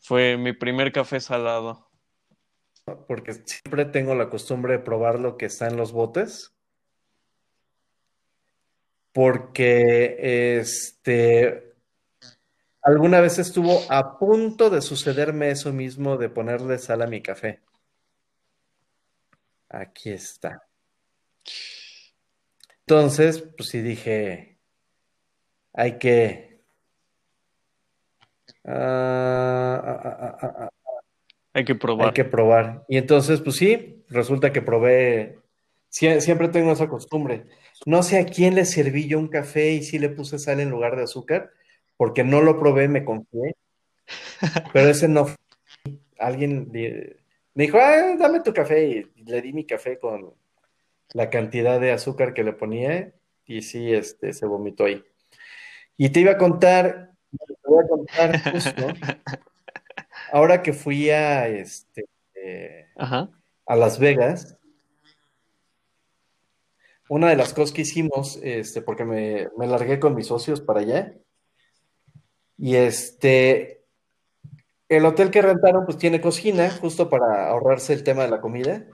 Fue 0.00 0.36
mi 0.36 0.52
primer 0.52 0.92
café 0.92 1.20
salado. 1.20 1.88
porque 3.08 3.32
siempre 3.32 3.86
tengo 3.86 4.14
la 4.14 4.28
costumbre 4.28 4.74
de 4.74 4.78
probar 4.80 5.18
lo 5.18 5.36
que 5.36 5.46
está 5.46 5.66
en 5.66 5.76
los 5.76 5.92
botes. 5.92 6.54
Porque 9.12 10.58
este 10.58 11.74
alguna 12.82 13.20
vez 13.20 13.38
estuvo 13.38 13.80
a 13.88 14.18
punto 14.18 14.68
de 14.68 14.82
sucederme 14.82 15.50
eso 15.50 15.72
mismo 15.72 16.18
de 16.18 16.28
ponerle 16.28 16.78
sal 16.78 17.00
a 17.00 17.06
mi 17.06 17.22
café. 17.22 17.62
Aquí 19.70 20.10
está. 20.10 20.68
Entonces, 22.86 23.40
pues 23.56 23.70
sí 23.70 23.80
dije, 23.80 24.58
hay 25.72 25.98
que. 25.98 26.60
ah, 28.64 29.80
ah, 30.04 30.38
ah, 30.42 30.68
Hay 31.54 31.64
que 31.64 31.72
hay 31.72 31.78
probar. 31.78 32.12
que 32.12 32.24
probar. 32.24 32.84
Y 32.88 32.98
entonces, 32.98 33.40
pues 33.40 33.56
sí, 33.56 34.04
resulta 34.08 34.52
que 34.52 34.60
probé. 34.62 35.38
Sie- 35.90 36.20
Siempre 36.20 36.48
tengo 36.48 36.72
esa 36.72 36.88
costumbre. 36.88 37.46
No 37.86 38.02
sé 38.02 38.18
a 38.18 38.26
quién 38.26 38.54
le 38.54 38.64
serví 38.64 39.06
yo 39.08 39.18
un 39.18 39.28
café 39.28 39.72
y 39.72 39.82
sí 39.82 39.98
le 39.98 40.10
puse 40.10 40.38
sal 40.38 40.60
en 40.60 40.70
lugar 40.70 40.96
de 40.96 41.04
azúcar, 41.04 41.50
porque 41.96 42.22
no 42.24 42.42
lo 42.42 42.58
probé, 42.58 42.88
me 42.88 43.04
confié. 43.04 43.54
Pero 44.74 44.88
ese 44.90 45.08
no 45.08 45.26
fue. 45.26 45.36
Alguien 46.18 46.68
le- 46.72 47.16
me 47.54 47.64
dijo, 47.64 47.78
ah, 47.78 48.16
dame 48.18 48.40
tu 48.40 48.52
café. 48.52 48.84
Y 48.88 49.22
le 49.24 49.40
di 49.40 49.52
mi 49.54 49.64
café 49.64 49.98
con 49.98 50.34
la 51.12 51.30
cantidad 51.30 51.80
de 51.80 51.92
azúcar 51.92 52.34
que 52.34 52.44
le 52.44 52.52
ponía 52.52 53.12
y 53.46 53.62
sí, 53.62 53.92
este, 53.92 54.32
se 54.32 54.46
vomitó 54.46 54.84
ahí. 54.84 55.04
Y 55.96 56.10
te 56.10 56.20
iba 56.20 56.32
a 56.32 56.38
contar, 56.38 57.12
te 57.30 57.54
voy 57.64 57.84
a 57.84 57.88
contar 57.88 58.52
justo, 58.52 58.86
ahora 60.32 60.62
que 60.62 60.72
fui 60.72 61.10
a, 61.10 61.46
este, 61.48 62.06
eh, 62.34 62.86
Ajá. 62.96 63.28
a 63.66 63.76
Las 63.76 63.98
Vegas, 63.98 64.56
una 67.08 67.28
de 67.28 67.36
las 67.36 67.52
cosas 67.52 67.72
que 67.72 67.82
hicimos, 67.82 68.40
este, 68.42 68.80
porque 68.82 69.04
me, 69.04 69.48
me 69.56 69.66
largué 69.66 70.00
con 70.00 70.14
mis 70.14 70.26
socios 70.26 70.60
para 70.60 70.80
allá, 70.80 71.14
y 72.56 72.76
este, 72.76 73.84
el 74.88 75.04
hotel 75.04 75.30
que 75.30 75.42
rentaron 75.42 75.84
pues 75.84 75.98
tiene 75.98 76.20
cocina, 76.20 76.70
justo 76.70 77.08
para 77.08 77.48
ahorrarse 77.48 77.92
el 77.92 78.04
tema 78.04 78.22
de 78.22 78.30
la 78.30 78.40
comida 78.40 78.86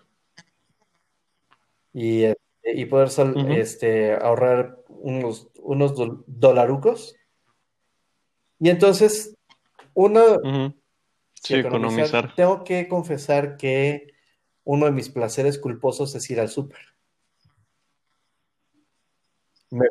y, 1.93 2.25
este, 2.25 2.41
y 2.75 2.85
poder 2.87 3.09
este, 3.51 4.15
ahorrar 4.15 4.79
unos, 4.89 5.49
unos 5.63 5.95
dol- 5.95 6.25
dolarucos. 6.27 7.17
Y 8.59 8.69
entonces, 8.71 9.35
uno, 9.95 10.23
sí, 10.43 10.75
Sí, 11.43 11.55
economizar, 11.55 12.07
economizar. 12.07 12.35
tengo 12.37 12.65
que 12.65 12.89
confesar 12.89 13.57
que 13.57 14.13
uno 14.65 14.87
de 14.87 14.93
mis 14.93 15.09
placeres 15.09 15.59
culposos 15.59 16.15
es 16.15 16.29
ir 16.31 16.41
al 16.41 16.49
súper. 16.49 16.79
Me, 19.71 19.87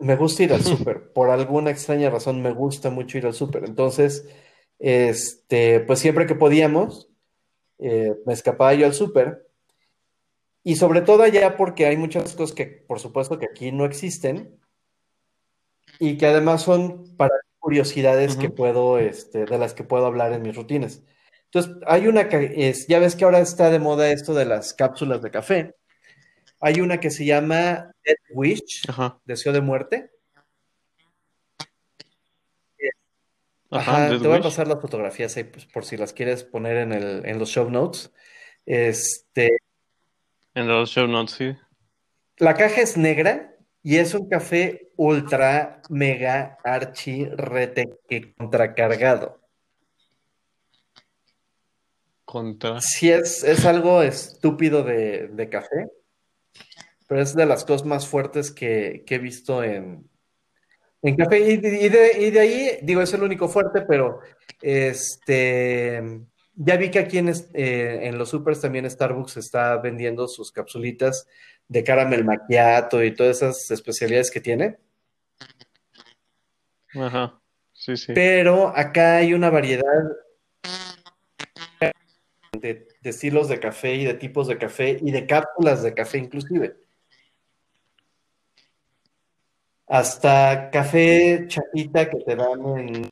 me 0.00 0.16
gusta 0.16 0.42
ir 0.44 0.52
al 0.52 0.62
súper, 0.64 1.12
por 1.12 1.30
alguna 1.30 1.70
extraña 1.70 2.10
razón 2.10 2.42
me 2.42 2.52
gusta 2.52 2.90
mucho 2.90 3.18
ir 3.18 3.26
al 3.26 3.34
súper. 3.34 3.64
Entonces, 3.64 4.26
este, 4.78 5.80
pues 5.80 5.98
siempre 5.98 6.26
que 6.26 6.34
podíamos, 6.34 7.10
eh, 7.78 8.14
me 8.26 8.32
escapaba 8.32 8.74
yo 8.74 8.86
al 8.86 8.94
súper. 8.94 9.43
Y 10.64 10.76
sobre 10.76 11.02
todo 11.02 11.22
allá 11.22 11.56
porque 11.58 11.84
hay 11.86 11.98
muchas 11.98 12.34
cosas 12.34 12.56
que, 12.56 12.66
por 12.66 12.98
supuesto, 12.98 13.38
que 13.38 13.46
aquí 13.46 13.70
no 13.70 13.84
existen 13.84 14.58
y 16.00 16.16
que 16.16 16.26
además 16.26 16.62
son 16.62 17.14
para 17.16 17.34
curiosidades 17.58 18.36
que 18.36 18.48
puedo, 18.48 18.98
este, 18.98 19.44
de 19.44 19.58
las 19.58 19.74
que 19.74 19.84
puedo 19.84 20.06
hablar 20.06 20.32
en 20.32 20.42
mis 20.42 20.56
rutinas. 20.56 21.02
Entonces, 21.44 21.76
hay 21.86 22.08
una 22.08 22.28
que 22.28 22.68
es, 22.68 22.86
ya 22.88 22.98
ves 22.98 23.14
que 23.14 23.24
ahora 23.24 23.40
está 23.40 23.70
de 23.70 23.78
moda 23.78 24.10
esto 24.10 24.34
de 24.34 24.46
las 24.46 24.72
cápsulas 24.72 25.22
de 25.22 25.30
café. 25.30 25.76
Hay 26.60 26.80
una 26.80 26.98
que 26.98 27.10
se 27.10 27.26
llama 27.26 27.92
Death 28.04 28.18
Wish, 28.30 28.88
Ajá. 28.88 29.20
Deseo 29.26 29.52
de 29.52 29.60
Muerte. 29.60 30.10
Ajá. 33.70 34.08
Te 34.08 34.28
voy 34.28 34.38
a 34.38 34.42
pasar 34.42 34.66
las 34.66 34.80
fotografías 34.80 35.36
ahí, 35.36 35.44
pues, 35.44 35.66
por 35.66 35.84
si 35.84 35.96
las 35.96 36.12
quieres 36.12 36.42
poner 36.42 36.78
en 36.78 36.92
el, 36.92 37.26
en 37.26 37.38
los 37.38 37.50
show 37.50 37.70
notes. 37.70 38.12
Este, 38.66 39.58
En 40.54 40.68
los 40.68 40.90
show 40.90 41.06
notes, 41.08 41.34
sí. 41.34 41.56
la 42.38 42.54
caja 42.54 42.80
es 42.80 42.96
negra 42.96 43.56
y 43.82 43.96
es 43.96 44.14
un 44.14 44.28
café 44.28 44.92
ultra, 44.96 45.82
mega, 45.90 46.58
archi, 46.64 47.26
rete, 47.26 47.98
que 48.08 48.34
contracargado. 48.34 49.40
Contra. 52.24 52.80
Sí, 52.80 53.10
es, 53.10 53.44
es 53.44 53.64
algo 53.66 54.02
estúpido 54.02 54.82
de, 54.82 55.28
de 55.28 55.48
café, 55.48 55.88
pero 57.06 57.20
es 57.20 57.34
de 57.34 57.46
las 57.46 57.64
cosas 57.64 57.86
más 57.86 58.06
fuertes 58.06 58.50
que, 58.50 59.02
que 59.06 59.16
he 59.16 59.18
visto 59.18 59.62
en, 59.62 60.08
en 61.02 61.16
café. 61.16 61.40
Y, 61.40 61.52
y 61.54 61.88
de, 61.88 62.18
y 62.18 62.30
de 62.30 62.40
ahí, 62.40 62.78
digo, 62.82 63.02
es 63.02 63.12
el 63.12 63.22
único 63.22 63.48
fuerte, 63.48 63.82
pero 63.82 64.20
este, 64.62 66.02
ya 66.56 66.76
vi 66.76 66.90
que 66.90 66.98
aquí 66.98 67.18
en, 67.18 67.28
eh, 67.28 68.00
en 68.02 68.18
los 68.18 68.30
supers 68.30 68.60
también 68.60 68.88
Starbucks 68.88 69.36
está 69.36 69.76
vendiendo 69.78 70.28
sus 70.28 70.52
capsulitas 70.52 71.26
de 71.68 71.82
caramel 71.82 72.24
macchiato 72.24 73.02
y 73.02 73.14
todas 73.14 73.38
esas 73.38 73.70
especialidades 73.70 74.30
que 74.30 74.40
tiene. 74.40 74.76
Ajá. 76.94 77.40
Sí, 77.72 77.96
sí. 77.96 78.12
Pero 78.14 78.68
acá 78.76 79.16
hay 79.16 79.34
una 79.34 79.50
variedad 79.50 79.82
de, 82.52 82.86
de 83.00 83.10
estilos 83.10 83.48
de 83.48 83.58
café 83.58 83.94
y 83.94 84.04
de 84.04 84.14
tipos 84.14 84.46
de 84.46 84.56
café 84.56 84.98
y 85.00 85.10
de 85.10 85.26
cápsulas 85.26 85.82
de 85.82 85.92
café 85.92 86.18
inclusive. 86.18 86.76
Hasta 89.86 90.70
café 90.70 91.44
chapita 91.46 92.08
que 92.08 92.18
te 92.18 92.36
dan 92.36 92.78
en, 92.78 93.10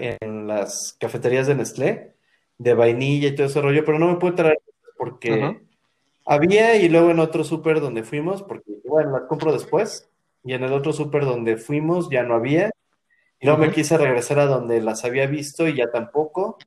en 0.00 0.46
las 0.46 0.96
cafeterías 0.98 1.46
de 1.46 1.54
Nestlé, 1.54 2.14
de 2.58 2.74
vainilla 2.74 3.28
y 3.28 3.34
todo 3.34 3.46
ese 3.46 3.60
rollo, 3.60 3.84
pero 3.84 3.98
no 3.98 4.08
me 4.08 4.16
puedo 4.16 4.34
traer 4.34 4.58
porque 4.98 5.60
había 6.26 6.76
y 6.76 6.88
luego 6.88 7.10
en 7.10 7.18
otro 7.20 7.42
súper 7.44 7.80
donde 7.80 8.02
fuimos, 8.02 8.42
porque 8.42 8.72
bueno, 8.84 9.12
las 9.12 9.28
compro 9.28 9.52
después, 9.52 10.10
y 10.44 10.52
en 10.52 10.64
el 10.64 10.72
otro 10.72 10.92
súper 10.92 11.24
donde 11.24 11.56
fuimos 11.56 12.10
ya 12.10 12.22
no 12.22 12.34
había, 12.34 12.70
y 13.40 13.46
luego 13.46 13.62
me 13.62 13.72
quise 13.72 13.96
regresar 13.96 14.38
a 14.38 14.46
donde 14.46 14.82
las 14.82 15.04
había 15.04 15.26
visto 15.26 15.66
y 15.66 15.76
ya 15.76 15.90
tampoco, 15.90 16.58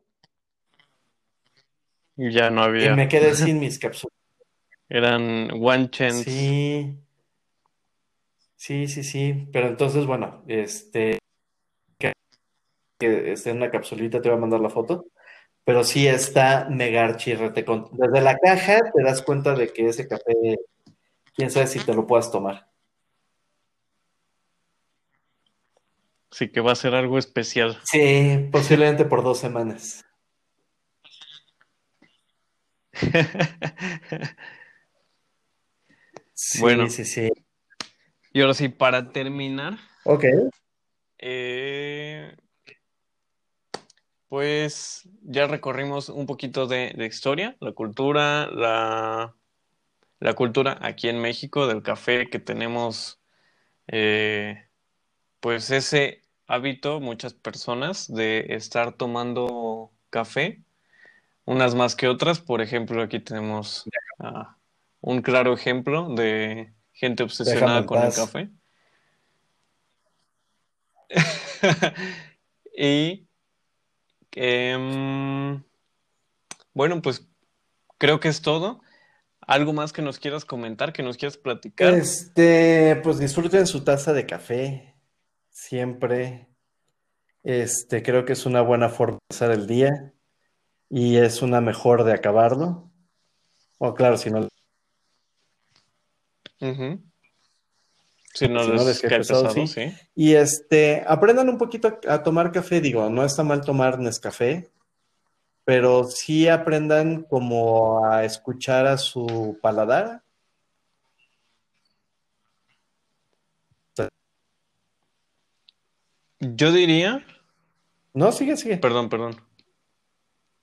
Y 2.15 2.31
ya 2.31 2.49
no 2.49 2.61
y 2.61 2.65
había. 2.65 2.95
me 2.95 3.07
quedé 3.07 3.33
sin 3.35 3.59
mis 3.59 3.79
cápsulas. 3.79 4.13
Eran 4.89 5.49
one 5.51 5.89
chance. 5.89 6.29
Sí, 6.29 6.97
sí, 8.55 8.87
sí, 8.87 9.03
sí, 9.03 9.47
pero 9.51 9.67
entonces, 9.67 10.05
bueno, 10.05 10.43
este, 10.47 11.19
que 13.07 13.33
esté 13.33 13.49
en 13.51 13.57
una 13.57 13.71
capsulita, 13.71 14.21
te 14.21 14.29
voy 14.29 14.37
a 14.37 14.41
mandar 14.41 14.59
la 14.59 14.69
foto, 14.69 15.05
pero 15.65 15.83
sí 15.83 16.07
está 16.07 16.67
mega 16.69 17.03
archirrete 17.03 17.65
Desde 17.91 18.21
la 18.21 18.37
caja 18.37 18.79
te 18.93 19.03
das 19.03 19.21
cuenta 19.21 19.55
de 19.55 19.71
que 19.71 19.87
ese 19.87 20.07
café, 20.07 20.33
quién 21.35 21.51
sabe 21.51 21.67
si 21.67 21.79
te 21.79 21.93
lo 21.93 22.07
puedas 22.07 22.31
tomar. 22.31 22.69
Sí 26.31 26.49
que 26.51 26.61
va 26.61 26.71
a 26.71 26.75
ser 26.75 26.95
algo 26.95 27.17
especial. 27.17 27.77
Sí, 27.83 28.49
posiblemente 28.51 29.05
por 29.05 29.23
dos 29.23 29.39
semanas. 29.39 30.03
Sí, 36.35 36.59
Bueno. 36.59 36.89
sí, 36.89 37.05
sí. 37.05 37.31
Y 38.33 38.41
ahora 38.41 38.53
sí, 38.55 38.67
para 38.67 39.11
terminar, 39.11 39.77
Ok. 40.03 40.25
eh, 41.19 42.35
pues 44.33 45.07
ya 45.21 45.45
recorrimos 45.45 46.09
un 46.09 46.25
poquito 46.25 46.65
de, 46.65 46.91
de 46.97 47.05
historia, 47.05 47.55
la 47.59 47.71
cultura, 47.73 48.47
la, 48.47 49.35
la 50.19 50.33
cultura 50.33 50.79
aquí 50.81 51.07
en 51.07 51.21
México 51.21 51.67
del 51.67 51.83
café 51.83 52.31
que 52.31 52.39
tenemos, 52.39 53.21
eh, 53.85 54.65
pues 55.39 55.69
ese 55.69 56.23
hábito, 56.47 56.99
muchas 56.99 57.35
personas, 57.35 58.11
de 58.11 58.47
estar 58.55 58.93
tomando 58.93 59.91
café, 60.09 60.63
unas 61.45 61.75
más 61.75 61.95
que 61.95 62.07
otras. 62.07 62.39
Por 62.39 62.63
ejemplo, 62.63 63.03
aquí 63.03 63.19
tenemos 63.19 63.87
ah, 64.17 64.57
un 64.99 65.21
claro 65.21 65.53
ejemplo 65.53 66.09
de 66.15 66.73
gente 66.91 67.21
obsesionada 67.21 67.85
con 67.85 68.01
el 68.01 68.11
café. 68.11 68.49
Y 72.75 73.27
em, 74.35 75.63
bueno, 76.73 77.01
pues 77.01 77.27
creo 77.97 78.19
que 78.19 78.29
es 78.29 78.41
todo. 78.41 78.81
¿Algo 79.41 79.73
más 79.73 79.91
que 79.91 80.01
nos 80.01 80.19
quieras 80.19 80.45
comentar, 80.45 80.93
que 80.93 81.03
nos 81.03 81.17
quieras 81.17 81.37
platicar? 81.37 81.93
Este, 81.93 82.99
pues 83.03 83.19
disfruten 83.19 83.67
su 83.67 83.83
taza 83.83 84.13
de 84.13 84.25
café, 84.25 84.95
siempre. 85.49 86.47
Este, 87.43 88.03
creo 88.03 88.23
que 88.23 88.33
es 88.33 88.45
una 88.45 88.61
buena 88.61 88.87
forma 88.87 89.17
de 89.17 89.35
empezar 89.35 89.51
el 89.51 89.67
día 89.67 90.13
y 90.89 91.17
es 91.17 91.41
una 91.41 91.59
mejor 91.59 92.05
de 92.05 92.13
acabarlo. 92.13 92.89
O 93.79 93.93
claro, 93.93 94.17
si 94.17 94.31
no. 94.31 94.47
Si 98.33 98.47
no 98.47 98.63
Si 98.63 98.69
no 98.71 98.75
les 98.77 98.85
les 98.85 99.01
cae 99.01 99.09
cae 99.09 99.19
pesado, 99.19 99.43
pesado, 99.43 99.67
sí. 99.67 99.73
sí. 99.89 99.93
Y 100.15 100.33
este, 100.33 101.03
aprendan 101.07 101.49
un 101.49 101.57
poquito 101.57 101.99
a, 102.07 102.13
a 102.15 102.23
tomar 102.23 102.51
café, 102.51 102.81
digo, 102.81 103.09
no 103.09 103.23
está 103.23 103.43
mal 103.43 103.61
tomar 103.61 103.99
Nescafé, 103.99 104.69
pero 105.65 106.03
sí 106.05 106.47
aprendan 106.47 107.23
como 107.23 108.05
a 108.05 108.25
escuchar 108.25 108.87
a 108.87 108.97
su 108.97 109.57
paladar. 109.61 110.23
Yo 116.39 116.71
diría, 116.71 117.25
No, 118.13 118.31
sigue, 118.31 118.57
sigue. 118.57 118.77
perdón, 118.77 119.09
perdón. 119.09 119.35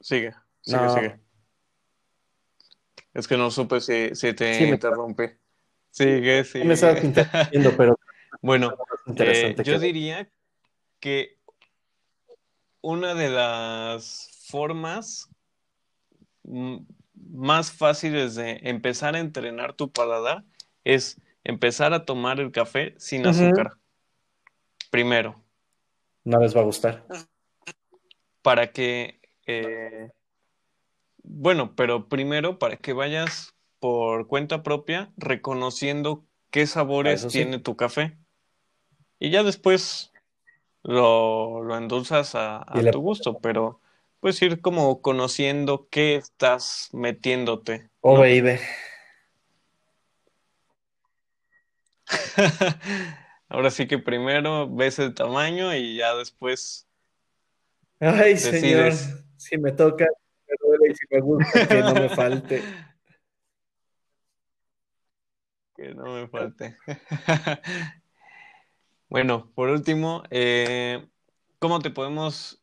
Sigue, 0.00 0.34
sigue, 0.62 0.78
No. 0.82 0.94
sigue. 0.94 1.20
Es 3.14 3.26
que 3.26 3.36
no 3.36 3.50
supe 3.50 3.80
si, 3.80 4.14
si 4.14 4.32
te 4.34 4.54
Sí, 4.58 4.64
me- 4.64 4.70
interrumpí. 4.74 5.24
Sigue, 5.90 6.44
Sí 6.44 6.58
me 6.64 6.74
estabas 6.74 6.98
sigue. 6.98 7.08
interrumpiendo, 7.08 7.76
pero 7.76 7.98
Bueno, 8.42 8.74
eh, 9.16 9.54
yo 9.64 9.78
que- 9.78 9.78
diría 9.86 10.30
que 11.00 11.38
una 12.80 13.14
de 13.14 13.28
las 13.28 14.30
formas 14.48 15.28
más 16.42 17.72
fáciles 17.72 18.34
de 18.34 18.60
empezar 18.62 19.14
a 19.14 19.18
entrenar 19.20 19.74
tu 19.74 19.92
paladar 19.92 20.44
es 20.84 21.20
empezar 21.44 21.92
a 21.92 22.04
tomar 22.04 22.40
el 22.40 22.50
café 22.52 22.94
sin 22.98 23.26
azúcar. 23.26 23.72
Primero, 24.90 25.42
no 26.24 26.38
les 26.40 26.56
va 26.56 26.60
a 26.60 26.64
gustar. 26.64 27.06
para 28.42 28.72
que, 28.72 29.20
eh, 29.46 30.10
bueno, 31.22 31.74
pero 31.76 32.08
primero 32.08 32.58
para 32.58 32.76
que 32.78 32.92
vayas 32.94 33.54
por 33.80 34.26
cuenta 34.26 34.62
propia 34.62 35.10
reconociendo 35.16 36.24
qué 36.50 36.66
sabores 36.66 37.20
Eso 37.20 37.30
sí. 37.30 37.38
tiene 37.38 37.58
tu 37.58 37.76
café. 37.76 38.16
Y 39.18 39.30
ya 39.30 39.42
después 39.42 40.12
lo, 40.82 41.62
lo 41.62 41.76
endulzas 41.76 42.34
a, 42.34 42.64
tu 42.92 43.00
gusto, 43.00 43.38
pero 43.40 43.80
puedes 44.20 44.40
ir 44.42 44.60
como 44.60 45.02
conociendo 45.02 45.88
qué 45.90 46.16
estás 46.16 46.90
metiéndote. 46.92 47.90
Oh, 48.00 48.14
¿no? 48.14 48.20
baby. 48.20 48.58
Ahora 53.48 53.70
sí 53.70 53.88
que 53.88 53.98
primero 53.98 54.68
ves 54.72 54.98
el 54.98 55.14
tamaño 55.14 55.74
y 55.74 55.96
ya 55.96 56.14
después 56.14 56.86
Ay, 58.00 58.38
señor, 58.38 58.94
si 59.36 59.58
me 59.58 59.72
toca, 59.72 60.06
me 60.48 60.54
duele 60.58 60.92
y 60.92 60.94
si 60.94 61.04
me 61.10 61.20
gusta, 61.20 61.68
que 61.68 61.80
no 61.80 61.94
me 61.94 62.08
falte. 62.08 62.62
Que 65.80 65.94
no 65.94 66.14
me 66.14 66.28
falte. 66.28 66.76
Bueno, 69.08 69.50
por 69.56 69.70
último, 69.70 70.22
eh, 70.30 71.04
¿cómo 71.58 71.80
te 71.80 71.90
podemos 71.90 72.62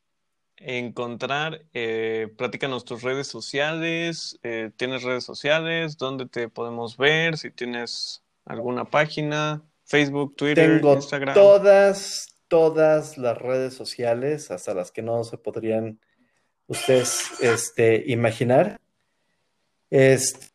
encontrar? 0.55 1.65
Eh, 1.73 2.33
platícanos 2.37 2.85
tus 2.85 3.01
redes 3.03 3.27
sociales. 3.27 4.39
eh, 4.43 4.71
¿tienes 4.77 5.03
redes 5.03 5.25
sociales? 5.25 5.97
¿Dónde 5.97 6.25
te 6.25 6.47
podemos 6.47 6.95
ver? 6.95 7.37
Si 7.37 7.51
tienes 7.51 8.23
alguna 8.45 8.85
página, 8.85 9.61
Facebook, 9.83 10.37
Twitter, 10.37 10.79
Tengo 10.79 10.93
Instagram. 10.93 11.33
todas, 11.33 12.27
todas 12.47 13.17
las 13.17 13.37
redes 13.37 13.73
sociales, 13.73 14.49
hasta 14.49 14.73
las 14.73 14.91
que 14.91 15.01
no 15.01 15.25
se 15.25 15.37
podrían 15.37 15.99
ustedes 16.67 17.41
este, 17.41 18.05
imaginar. 18.07 18.79
Este, 19.89 20.47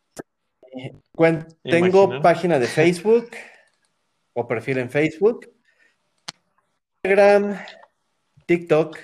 tengo 1.63 2.21
página 2.21 2.59
de 2.59 2.67
Facebook 2.67 3.31
o 4.33 4.47
perfil 4.47 4.79
en 4.79 4.89
Facebook, 4.89 5.49
Instagram, 7.03 7.57
TikTok, 8.45 8.97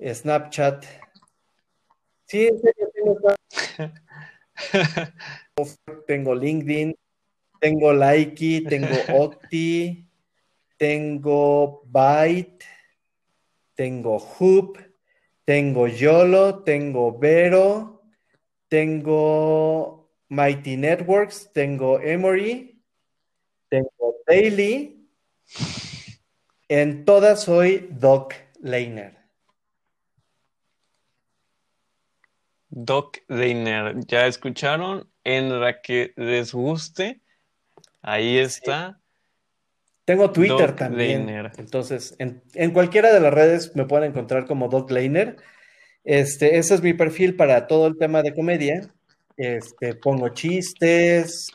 Snapchat. 0.00 0.84
Sí, 2.26 2.48
tengo 6.06 6.34
LinkedIn, 6.34 6.96
tengo 7.60 7.92
Likey, 7.92 8.64
tengo 8.64 8.88
Octi, 9.18 10.08
tengo 10.76 11.82
Byte, 11.86 12.64
tengo 13.74 14.18
Hoop, 14.18 14.78
tengo 15.44 15.86
YOLO, 15.86 16.62
tengo 16.62 17.18
Vero, 17.18 18.02
tengo 18.68 20.03
Mighty 20.28 20.76
Networks, 20.76 21.50
tengo 21.52 22.00
Emory, 22.00 22.80
tengo 23.68 24.16
Daily. 24.26 25.08
En 26.68 27.04
todas 27.04 27.42
soy 27.42 27.88
Doc 27.90 28.34
Laner. 28.60 29.18
Doc 32.70 33.18
Laner, 33.28 34.04
ya 34.06 34.26
escucharon, 34.26 35.08
en 35.22 35.60
la 35.60 35.80
que 35.80 36.12
les 36.16 36.52
guste, 36.52 37.20
ahí 38.02 38.38
está. 38.38 39.00
Tengo 40.04 40.30
Twitter 40.32 40.74
también. 40.74 41.28
Entonces, 41.56 42.14
en, 42.18 42.42
en, 42.54 42.72
cualquiera 42.72 43.12
de 43.12 43.20
las 43.20 43.32
redes 43.32 43.74
me 43.74 43.86
pueden 43.86 44.10
encontrar 44.10 44.46
como 44.46 44.68
Doc 44.68 44.90
Laner. 44.90 45.36
Este, 46.02 46.58
ese 46.58 46.74
es 46.74 46.82
mi 46.82 46.92
perfil 46.92 47.36
para 47.36 47.66
todo 47.66 47.86
el 47.86 47.96
tema 47.96 48.22
de 48.22 48.34
comedia. 48.34 48.92
Este, 49.36 49.94
pongo 49.94 50.28
chistes, 50.28 51.50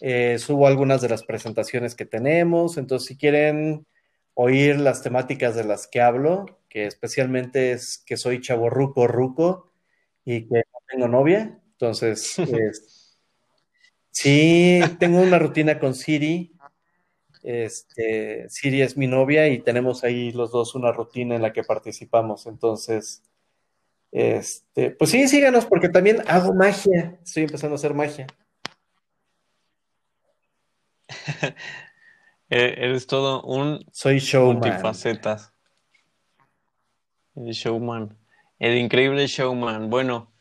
eh, 0.00 0.38
subo 0.38 0.66
algunas 0.66 1.00
de 1.00 1.08
las 1.08 1.24
presentaciones 1.24 1.94
que 1.94 2.06
tenemos. 2.06 2.76
Entonces, 2.76 3.08
si 3.08 3.16
quieren 3.16 3.86
oír 4.34 4.78
las 4.78 5.02
temáticas 5.02 5.54
de 5.54 5.64
las 5.64 5.86
que 5.86 6.00
hablo, 6.00 6.60
que 6.68 6.86
especialmente 6.86 7.72
es 7.72 8.02
que 8.04 8.16
soy 8.16 8.40
chavo 8.40 8.68
ruco 8.68 9.06
ruco 9.06 9.72
y 10.24 10.48
que 10.48 10.56
no 10.56 10.78
tengo 10.88 11.08
novia. 11.08 11.60
Entonces, 11.72 12.34
sí, 14.10 14.80
tengo 14.98 15.20
una 15.20 15.38
rutina 15.38 15.78
con 15.78 15.94
Siri. 15.94 16.52
Este, 17.42 18.48
Siri 18.48 18.82
es 18.82 18.96
mi 18.96 19.06
novia 19.06 19.48
y 19.48 19.60
tenemos 19.60 20.02
ahí 20.02 20.32
los 20.32 20.50
dos 20.50 20.74
una 20.74 20.92
rutina 20.92 21.36
en 21.36 21.42
la 21.42 21.52
que 21.52 21.62
participamos. 21.62 22.46
Entonces, 22.46 23.22
este, 24.14 24.92
pues 24.92 25.10
sí, 25.10 25.26
síganos 25.26 25.66
porque 25.66 25.88
también 25.88 26.22
hago 26.28 26.54
magia. 26.54 27.18
Estoy 27.24 27.42
empezando 27.42 27.74
a 27.74 27.78
hacer 27.78 27.94
magia. 27.94 28.28
E-, 32.48 32.74
eres 32.76 33.08
todo 33.08 33.42
un 33.42 33.84
Soy 33.90 34.20
showman. 34.20 34.58
multifacetas. 34.58 35.52
El 37.34 37.50
showman. 37.50 38.16
El 38.60 38.78
increíble 38.78 39.26
showman. 39.26 39.90
Bueno, 39.90 40.32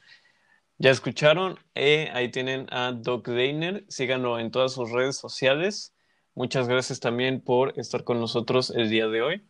ya 0.77 0.91
escucharon. 0.91 1.57
Eh, 1.73 2.11
ahí 2.13 2.29
tienen 2.29 2.67
a 2.69 2.91
Doc 2.91 3.27
Dainer. 3.27 3.85
Síganlo 3.87 4.37
en 4.37 4.51
todas 4.51 4.73
sus 4.73 4.91
redes 4.91 5.15
sociales. 5.15 5.95
Muchas 6.35 6.67
gracias 6.67 6.99
también 6.99 7.41
por 7.41 7.73
estar 7.79 8.03
con 8.03 8.19
nosotros 8.19 8.69
el 8.69 8.91
día 8.91 9.07
de 9.07 9.23
hoy. 9.23 9.43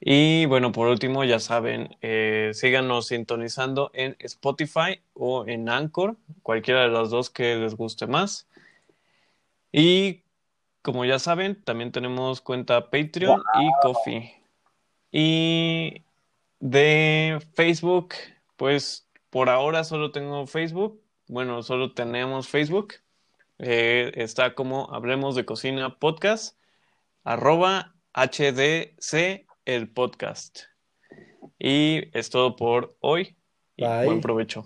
Y 0.00 0.46
bueno, 0.46 0.70
por 0.70 0.88
último, 0.88 1.24
ya 1.24 1.40
saben, 1.40 1.96
eh, 2.02 2.50
síganos 2.54 3.08
sintonizando 3.08 3.90
en 3.94 4.16
Spotify 4.20 5.00
o 5.14 5.44
en 5.46 5.68
Anchor, 5.68 6.16
cualquiera 6.42 6.82
de 6.82 6.88
las 6.88 7.10
dos 7.10 7.30
que 7.30 7.56
les 7.56 7.74
guste 7.74 8.06
más. 8.06 8.46
Y 9.72 10.22
como 10.82 11.04
ya 11.04 11.18
saben, 11.18 11.62
también 11.64 11.90
tenemos 11.92 12.40
cuenta 12.40 12.90
Patreon 12.90 13.42
y 13.60 13.68
Coffee. 13.82 14.34
Y 15.10 16.02
de 16.60 17.38
Facebook, 17.54 18.14
pues 18.56 19.06
por 19.30 19.48
ahora 19.50 19.84
solo 19.84 20.12
tengo 20.12 20.46
Facebook. 20.46 21.00
Bueno, 21.26 21.62
solo 21.62 21.92
tenemos 21.92 22.48
Facebook. 22.48 22.94
Eh, 23.58 24.12
está 24.14 24.54
como 24.54 24.94
Hablemos 24.94 25.34
de 25.34 25.44
Cocina 25.44 25.98
Podcast, 25.98 26.56
arroba 27.24 27.94
HDC 28.14 29.47
el 29.68 29.90
podcast. 29.90 30.60
Y 31.58 32.08
es 32.16 32.30
todo 32.30 32.56
por 32.56 32.96
hoy. 33.00 33.36
Y 33.76 33.84
buen 33.84 34.20
provecho. 34.20 34.64